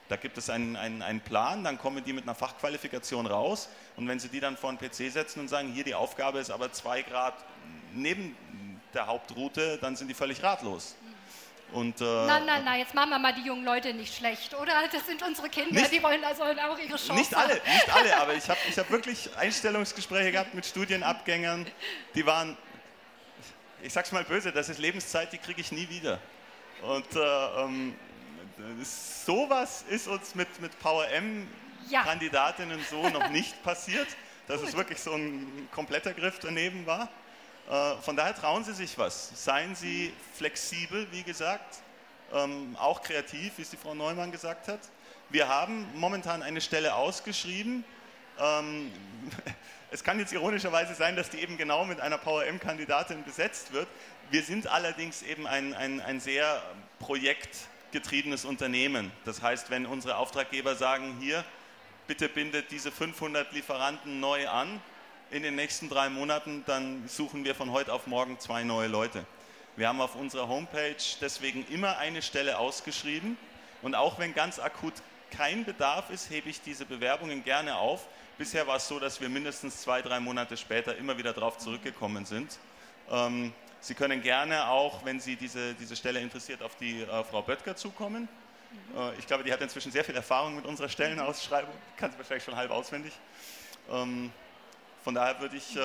Da 0.08 0.16
gibt 0.16 0.38
es 0.38 0.50
einen, 0.50 0.76
einen, 0.76 1.02
einen 1.02 1.20
Plan, 1.20 1.64
dann 1.64 1.78
kommen 1.78 2.04
die 2.04 2.12
mit 2.12 2.24
einer 2.24 2.34
Fachqualifikation 2.34 3.26
raus 3.26 3.68
und 3.96 4.06
wenn 4.06 4.20
Sie 4.20 4.28
die 4.28 4.38
dann 4.38 4.56
vor 4.56 4.72
den 4.72 4.78
PC 4.78 5.10
setzen 5.10 5.40
und 5.40 5.48
sagen, 5.48 5.72
hier 5.72 5.82
die 5.82 5.94
Aufgabe 5.94 6.38
ist 6.38 6.50
aber 6.50 6.70
zwei 6.70 7.02
Grad 7.02 7.34
neben 7.92 8.36
der 8.94 9.06
Hauptroute, 9.06 9.78
dann 9.80 9.96
sind 9.96 10.08
die 10.08 10.14
völlig 10.14 10.42
ratlos. 10.42 10.94
Und, 11.72 12.00
äh, 12.00 12.04
nein, 12.04 12.46
nein, 12.46 12.64
nein, 12.64 12.80
jetzt 12.80 12.94
machen 12.94 13.10
wir 13.10 13.18
mal 13.18 13.34
die 13.34 13.42
jungen 13.42 13.64
Leute 13.64 13.92
nicht 13.92 14.14
schlecht, 14.14 14.54
oder? 14.54 14.72
Das 14.90 15.04
sind 15.04 15.22
unsere 15.22 15.48
Kinder, 15.48 15.72
nicht, 15.72 15.92
die 15.92 16.02
wollen 16.02 16.22
also 16.24 16.44
auch 16.44 16.78
ihre 16.78 16.96
Chance 16.96 17.14
Nicht 17.14 17.34
alle, 17.34 17.54
nicht 17.54 17.94
alle, 17.94 18.16
aber 18.16 18.34
ich 18.34 18.48
habe 18.48 18.58
ich 18.68 18.78
hab 18.78 18.90
wirklich 18.90 19.28
Einstellungsgespräche 19.36 20.32
gehabt 20.32 20.54
mit 20.54 20.64
Studienabgängern, 20.64 21.66
die 22.14 22.24
waren, 22.24 22.56
ich 23.82 23.92
sag's 23.92 24.12
mal 24.12 24.24
böse, 24.24 24.52
das 24.52 24.68
ist 24.68 24.78
Lebenszeit, 24.78 25.32
die 25.32 25.38
kriege 25.38 25.60
ich 25.60 25.72
nie 25.72 25.88
wieder. 25.88 26.20
Und 26.82 27.16
äh, 27.16 27.62
ähm, 27.62 27.94
sowas 28.82 29.84
ist 29.88 30.08
uns 30.08 30.34
mit, 30.34 30.60
mit 30.60 30.78
Power 30.78 31.08
M-Kandidatinnen 31.08 32.78
ja. 32.78 32.84
so 32.88 33.08
noch 33.08 33.28
nicht 33.30 33.60
passiert, 33.64 34.08
dass 34.46 34.60
Gut. 34.60 34.68
es 34.68 34.76
wirklich 34.76 35.00
so 35.00 35.12
ein 35.14 35.68
kompletter 35.72 36.12
Griff 36.14 36.38
daneben 36.40 36.86
war. 36.86 37.08
Äh, 37.68 37.96
von 38.02 38.16
daher 38.16 38.34
trauen 38.34 38.64
Sie 38.64 38.72
sich 38.72 38.96
was. 38.96 39.44
Seien 39.44 39.74
Sie 39.74 40.12
flexibel, 40.36 41.06
wie 41.10 41.22
gesagt, 41.22 41.78
ähm, 42.32 42.76
auch 42.78 43.02
kreativ, 43.02 43.52
wie 43.56 43.62
es 43.62 43.70
die 43.70 43.76
Frau 43.76 43.94
Neumann 43.94 44.30
gesagt 44.30 44.68
hat. 44.68 44.80
Wir 45.30 45.48
haben 45.48 45.86
momentan 45.94 46.42
eine 46.42 46.60
Stelle 46.60 46.94
ausgeschrieben. 46.94 47.84
Ähm, 48.38 48.92
es 49.90 50.04
kann 50.04 50.20
jetzt 50.20 50.32
ironischerweise 50.32 50.94
sein, 50.94 51.16
dass 51.16 51.30
die 51.30 51.40
eben 51.40 51.56
genau 51.56 51.84
mit 51.84 52.00
einer 52.00 52.18
Power-M-Kandidatin 52.18 53.24
besetzt 53.24 53.72
wird. 53.72 53.88
Wir 54.30 54.42
sind 54.42 54.68
allerdings 54.68 55.22
eben 55.22 55.46
ein, 55.46 55.74
ein, 55.74 56.00
ein 56.00 56.20
sehr 56.20 56.62
projektgetriebenes 57.00 58.44
Unternehmen. 58.44 59.10
Das 59.24 59.42
heißt, 59.42 59.70
wenn 59.70 59.86
unsere 59.86 60.16
Auftraggeber 60.16 60.76
sagen, 60.76 61.16
hier, 61.20 61.44
bitte 62.06 62.28
bindet 62.28 62.70
diese 62.70 62.92
500 62.92 63.52
Lieferanten 63.52 64.20
neu 64.20 64.48
an, 64.48 64.80
in 65.30 65.42
den 65.42 65.56
nächsten 65.56 65.88
drei 65.88 66.08
Monaten, 66.08 66.62
dann 66.66 67.06
suchen 67.08 67.44
wir 67.44 67.54
von 67.54 67.72
heute 67.72 67.92
auf 67.92 68.06
morgen 68.06 68.38
zwei 68.38 68.62
neue 68.62 68.88
Leute. 68.88 69.24
Wir 69.76 69.88
haben 69.88 70.00
auf 70.00 70.14
unserer 70.14 70.48
Homepage 70.48 70.96
deswegen 71.20 71.66
immer 71.68 71.98
eine 71.98 72.22
Stelle 72.22 72.58
ausgeschrieben 72.58 73.36
und 73.82 73.94
auch 73.94 74.18
wenn 74.18 74.34
ganz 74.34 74.58
akut 74.58 74.94
kein 75.30 75.64
Bedarf 75.64 76.10
ist, 76.10 76.30
hebe 76.30 76.48
ich 76.48 76.60
diese 76.62 76.86
Bewerbungen 76.86 77.42
gerne 77.44 77.76
auf. 77.76 78.06
Bisher 78.38 78.66
war 78.66 78.76
es 78.76 78.86
so, 78.86 79.00
dass 79.00 79.20
wir 79.20 79.28
mindestens 79.28 79.82
zwei, 79.82 80.00
drei 80.00 80.20
Monate 80.20 80.56
später 80.56 80.96
immer 80.96 81.18
wieder 81.18 81.32
darauf 81.32 81.58
zurückgekommen 81.58 82.24
sind. 82.24 82.58
Ähm, 83.10 83.52
Sie 83.80 83.94
können 83.94 84.22
gerne 84.22 84.68
auch, 84.68 85.04
wenn 85.04 85.20
Sie 85.20 85.36
diese, 85.36 85.74
diese 85.74 85.96
Stelle 85.96 86.20
interessiert, 86.20 86.62
auf 86.62 86.76
die 86.76 87.02
äh, 87.02 87.24
Frau 87.24 87.42
Böttger 87.42 87.76
zukommen. 87.76 88.28
Äh, 88.96 89.18
ich 89.18 89.26
glaube, 89.26 89.44
die 89.44 89.52
hat 89.52 89.60
inzwischen 89.60 89.92
sehr 89.92 90.04
viel 90.04 90.14
Erfahrung 90.14 90.56
mit 90.56 90.64
unserer 90.64 90.88
Stellenausschreibung, 90.88 91.74
kann 91.96 92.10
sie 92.10 92.18
wahrscheinlich 92.18 92.44
schon 92.44 92.56
halb 92.56 92.70
auswendig. 92.70 93.12
Ähm, 93.90 94.32
von 95.06 95.14
daher 95.14 95.40
würde 95.40 95.56
ich, 95.56 95.76
äh, 95.76 95.78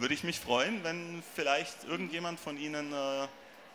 würde 0.00 0.14
ich 0.14 0.24
mich 0.24 0.40
freuen, 0.40 0.82
wenn 0.84 1.22
vielleicht 1.34 1.84
irgendjemand 1.84 2.40
von 2.40 2.56
Ihnen 2.56 2.94
äh, 2.94 3.28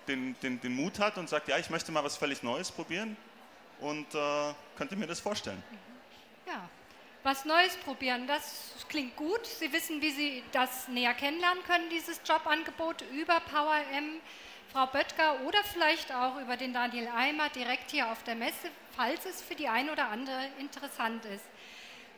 den, 0.08 0.36
den, 0.42 0.60
den 0.62 0.76
Mut 0.76 0.98
hat 0.98 1.20
und 1.20 1.30
sagt, 1.30 1.48
ja, 1.48 1.60
ich 1.60 1.70
möchte 1.70 1.92
mal 1.92 2.04
was 2.04 2.18
völlig 2.18 2.42
Neues 2.42 2.72
probieren 2.72 3.16
und 3.82 4.08
äh, 4.16 4.52
könnte 4.76 4.96
mir 4.96 5.06
das 5.06 5.20
vorstellen. 5.20 5.62
Ja, 6.48 6.68
was 7.22 7.46
Neues 7.46 7.78
probieren, 7.86 8.26
das 8.26 8.74
klingt 8.90 9.16
gut. 9.16 9.46
Sie 9.46 9.72
wissen, 9.72 10.02
wie 10.02 10.10
Sie 10.10 10.44
das 10.54 10.88
näher 10.88 11.14
kennenlernen 11.14 11.64
können, 11.66 11.88
dieses 11.92 12.20
Jobangebot 12.28 13.04
über 13.12 13.42
PowerM. 13.42 14.20
Frau 14.74 14.88
Böttger 14.88 15.40
oder 15.42 15.64
vielleicht 15.66 16.12
auch 16.12 16.42
über 16.42 16.58
den 16.58 16.74
Daniel 16.74 17.10
Eimer 17.16 17.50
direkt 17.50 17.92
hier 17.92 18.12
auf 18.12 18.24
der 18.24 18.34
Messe, 18.34 18.72
falls 18.96 19.24
es 19.26 19.44
für 19.44 19.54
die 19.54 19.68
ein 19.68 19.92
oder 19.92 20.10
andere 20.10 20.48
interessant 20.58 21.26
ist. 21.26 21.46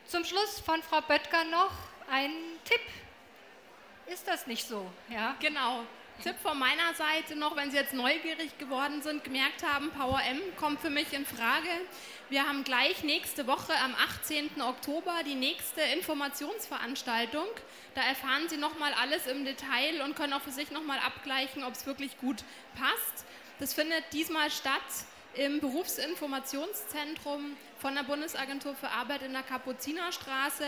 Zum 0.06 0.24
Schluss 0.24 0.62
von 0.62 0.82
Frau 0.84 1.02
Böttger 1.02 1.44
noch 1.46 1.72
ein 2.10 2.32
Tipp. 2.66 2.82
Ist 4.08 4.28
das 4.28 4.48
nicht 4.48 4.68
so? 4.68 4.90
Ja? 5.10 5.36
Genau. 5.40 5.84
Tipp 6.24 6.36
von 6.44 6.60
meiner 6.60 6.94
Seite 6.94 7.36
noch, 7.36 7.56
wenn 7.56 7.72
Sie 7.72 7.78
jetzt 7.78 7.94
neugierig 7.94 8.58
geworden 8.60 9.02
sind, 9.02 9.24
gemerkt 9.24 9.64
haben, 9.64 9.90
Power 9.92 10.22
M 10.30 10.40
kommt 10.56 10.80
für 10.80 10.92
mich 10.92 11.14
in 11.14 11.26
Frage. 11.26 11.70
Wir 12.30 12.48
haben 12.48 12.64
gleich 12.64 13.04
nächste 13.04 13.48
Woche 13.48 13.74
am 13.84 13.96
18. 13.96 14.62
Oktober 14.62 15.14
die 15.26 15.34
nächste 15.34 15.82
Informationsveranstaltung. 15.82 17.48
Da 17.96 18.02
erfahren 18.02 18.48
Sie 18.50 18.58
nochmal 18.58 18.94
alles 19.02 19.26
im 19.26 19.46
Detail 19.46 20.02
und 20.04 20.16
können 20.16 20.34
auch 20.34 20.42
für 20.42 20.52
sich 20.52 20.70
nochmal 20.70 21.00
abgleichen, 21.00 21.64
ob 21.64 21.74
es 21.74 21.88
wirklich 21.88 22.18
gut 22.20 22.44
passt. 22.76 23.26
Das 23.60 23.74
findet 23.74 24.04
diesmal 24.14 24.52
statt 24.52 24.82
im 25.34 25.60
Berufsinformationszentrum 25.60 27.58
von 27.80 27.96
der 27.96 28.04
Bundesagentur 28.04 28.76
für 28.76 28.90
Arbeit 28.90 29.24
in 29.24 29.34
der 29.34 29.44
Kapuzinerstraße. 29.44 30.66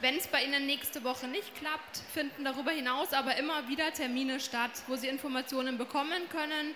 Wenn 0.00 0.16
es 0.16 0.28
bei 0.28 0.44
Ihnen 0.44 0.66
nächste 0.66 1.04
Woche 1.04 1.26
nicht 1.26 1.54
klappt, 1.56 2.02
finden 2.12 2.44
darüber 2.44 2.70
hinaus 2.70 3.14
aber 3.14 3.36
immer 3.36 3.66
wieder 3.68 3.92
Termine 3.94 4.40
statt, 4.40 4.70
wo 4.88 4.96
Sie 4.96 5.08
Informationen 5.08 5.78
bekommen 5.78 6.28
können 6.28 6.74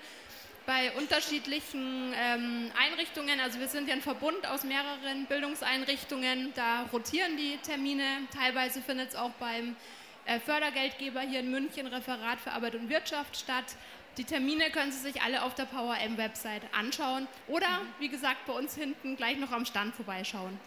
bei 0.64 0.90
unterschiedlichen 0.92 2.14
ähm, 2.16 2.70
Einrichtungen. 2.78 3.38
Also 3.40 3.60
wir 3.60 3.68
sind 3.68 3.88
ja 3.88 3.94
ein 3.94 4.00
Verbund 4.00 4.46
aus 4.46 4.64
mehreren 4.64 5.26
Bildungseinrichtungen. 5.26 6.52
Da 6.54 6.84
rotieren 6.92 7.36
die 7.36 7.58
Termine. 7.58 8.04
Teilweise 8.34 8.80
findet 8.80 9.10
es 9.10 9.16
auch 9.16 9.32
beim 9.32 9.76
äh, 10.24 10.40
Fördergeldgeber 10.40 11.20
hier 11.20 11.40
in 11.40 11.50
München 11.50 11.88
Referat 11.88 12.40
für 12.40 12.52
Arbeit 12.52 12.74
und 12.74 12.88
Wirtschaft 12.88 13.36
statt. 13.36 13.76
Die 14.16 14.24
Termine 14.24 14.70
können 14.70 14.92
Sie 14.92 14.98
sich 14.98 15.20
alle 15.20 15.42
auf 15.42 15.54
der 15.54 15.64
PowerM-Website 15.64 16.62
anschauen 16.72 17.28
oder, 17.48 17.82
wie 17.98 18.08
gesagt, 18.08 18.46
bei 18.46 18.54
uns 18.54 18.74
hinten 18.74 19.16
gleich 19.16 19.36
noch 19.38 19.52
am 19.52 19.66
Stand 19.66 19.94
vorbeischauen. 19.94 20.58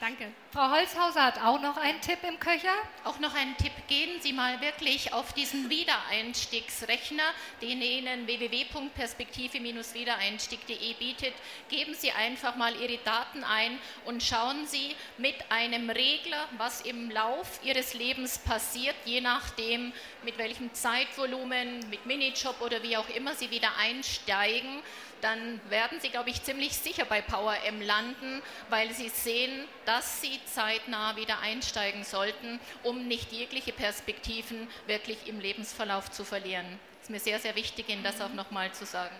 Danke. 0.00 0.32
Frau 0.50 0.70
Holzhauser 0.70 1.22
hat 1.22 1.40
auch 1.42 1.60
noch 1.60 1.76
einen 1.76 2.00
Tipp 2.00 2.20
im 2.26 2.40
Köcher. 2.40 2.72
Auch 3.04 3.18
noch 3.18 3.34
einen 3.34 3.54
Tipp. 3.58 3.72
Gehen 3.86 4.18
Sie 4.22 4.32
mal 4.32 4.62
wirklich 4.62 5.12
auf 5.12 5.34
diesen 5.34 5.68
Wiedereinstiegsrechner, 5.68 7.34
den 7.60 7.82
Ihnen 7.82 8.26
www.perspektive-wiedereinstieg.de 8.26 10.94
bietet. 10.94 11.34
Geben 11.68 11.92
Sie 11.92 12.12
einfach 12.12 12.56
mal 12.56 12.74
Ihre 12.76 12.96
Daten 13.04 13.44
ein 13.44 13.78
und 14.06 14.22
schauen 14.22 14.66
Sie 14.66 14.96
mit 15.18 15.36
einem 15.50 15.90
Regler, 15.90 16.48
was 16.56 16.80
im 16.80 17.10
Lauf 17.10 17.60
Ihres 17.62 17.92
Lebens 17.92 18.38
passiert, 18.38 18.96
je 19.04 19.20
nachdem, 19.20 19.92
mit 20.24 20.38
welchem 20.38 20.72
Zeitvolumen, 20.72 21.80
mit 21.90 22.06
Minijob 22.06 22.62
oder 22.62 22.82
wie 22.82 22.96
auch 22.96 23.10
immer 23.10 23.34
Sie 23.34 23.50
wieder 23.50 23.76
einsteigen 23.76 24.82
dann 25.20 25.60
werden 25.68 26.00
Sie, 26.00 26.10
glaube 26.10 26.30
ich, 26.30 26.42
ziemlich 26.42 26.72
sicher 26.72 27.04
bei 27.04 27.20
Power 27.20 27.56
M 27.64 27.80
landen, 27.80 28.42
weil 28.68 28.92
Sie 28.92 29.08
sehen, 29.08 29.66
dass 29.84 30.20
Sie 30.20 30.40
zeitnah 30.44 31.16
wieder 31.16 31.40
einsteigen 31.40 32.04
sollten, 32.04 32.60
um 32.82 33.08
nicht 33.08 33.32
jegliche 33.32 33.72
Perspektiven 33.72 34.68
wirklich 34.86 35.26
im 35.26 35.40
Lebensverlauf 35.40 36.10
zu 36.10 36.24
verlieren. 36.24 36.78
Es 37.00 37.08
ist 37.08 37.10
mir 37.10 37.20
sehr, 37.20 37.38
sehr 37.38 37.56
wichtig, 37.56 37.88
Ihnen 37.88 38.02
das 38.02 38.20
auch 38.20 38.32
nochmal 38.32 38.72
zu 38.72 38.84
sagen. 38.84 39.14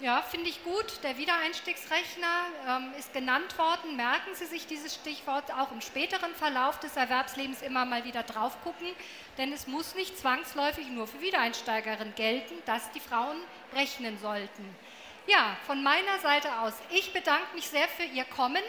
Ja, 0.00 0.22
finde 0.22 0.50
ich 0.50 0.62
gut. 0.64 1.02
Der 1.04 1.16
Wiedereinstiegsrechner 1.18 2.46
ähm, 2.68 2.92
ist 2.98 3.12
genannt 3.12 3.56
worden. 3.56 3.94
Merken 3.96 4.34
Sie 4.34 4.44
sich 4.44 4.66
dieses 4.66 4.96
Stichwort 4.96 5.52
auch 5.52 5.70
im 5.70 5.80
späteren 5.80 6.34
Verlauf 6.34 6.80
des 6.80 6.96
Erwerbslebens 6.96 7.62
immer 7.62 7.84
mal 7.84 8.04
wieder 8.04 8.24
drauf 8.24 8.60
gucken, 8.64 8.88
denn 9.38 9.52
es 9.52 9.68
muss 9.68 9.94
nicht 9.94 10.18
zwangsläufig 10.18 10.88
nur 10.88 11.06
für 11.06 11.20
Wiedereinsteigerinnen 11.20 12.14
gelten, 12.16 12.54
dass 12.66 12.90
die 12.90 13.00
Frauen 13.00 13.36
rechnen 13.74 14.18
sollten. 14.18 14.68
Ja, 15.26 15.56
von 15.66 15.82
meiner 15.82 16.18
Seite 16.20 16.48
aus, 16.60 16.74
ich 16.90 17.12
bedanke 17.14 17.54
mich 17.54 17.68
sehr 17.68 17.88
für 17.88 18.02
Ihr 18.02 18.24
Kommen. 18.24 18.62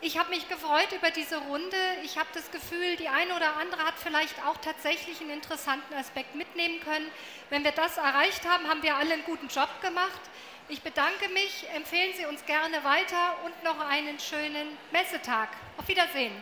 Ich 0.00 0.18
habe 0.18 0.30
mich 0.30 0.48
gefreut 0.48 0.92
über 0.92 1.10
diese 1.10 1.36
Runde. 1.36 1.76
Ich 2.02 2.18
habe 2.18 2.28
das 2.32 2.50
Gefühl, 2.50 2.96
die 2.96 3.08
eine 3.08 3.34
oder 3.36 3.56
andere 3.56 3.84
hat 3.84 3.94
vielleicht 4.02 4.34
auch 4.46 4.56
tatsächlich 4.58 5.20
einen 5.20 5.30
interessanten 5.30 5.94
Aspekt 5.94 6.34
mitnehmen 6.34 6.80
können. 6.80 7.10
Wenn 7.50 7.64
wir 7.64 7.72
das 7.72 7.98
erreicht 7.98 8.46
haben, 8.48 8.68
haben 8.68 8.82
wir 8.82 8.96
alle 8.96 9.12
einen 9.14 9.24
guten 9.24 9.48
Job 9.48 9.68
gemacht. 9.82 10.20
Ich 10.68 10.82
bedanke 10.82 11.28
mich, 11.28 11.66
empfehlen 11.74 12.14
Sie 12.16 12.24
uns 12.24 12.44
gerne 12.46 12.82
weiter 12.84 13.36
und 13.44 13.62
noch 13.62 13.78
einen 13.80 14.18
schönen 14.18 14.78
Messetag. 14.90 15.48
Auf 15.76 15.86
Wiedersehen. 15.88 16.32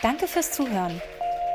Danke 0.00 0.26
fürs 0.26 0.50
Zuhören. 0.50 1.00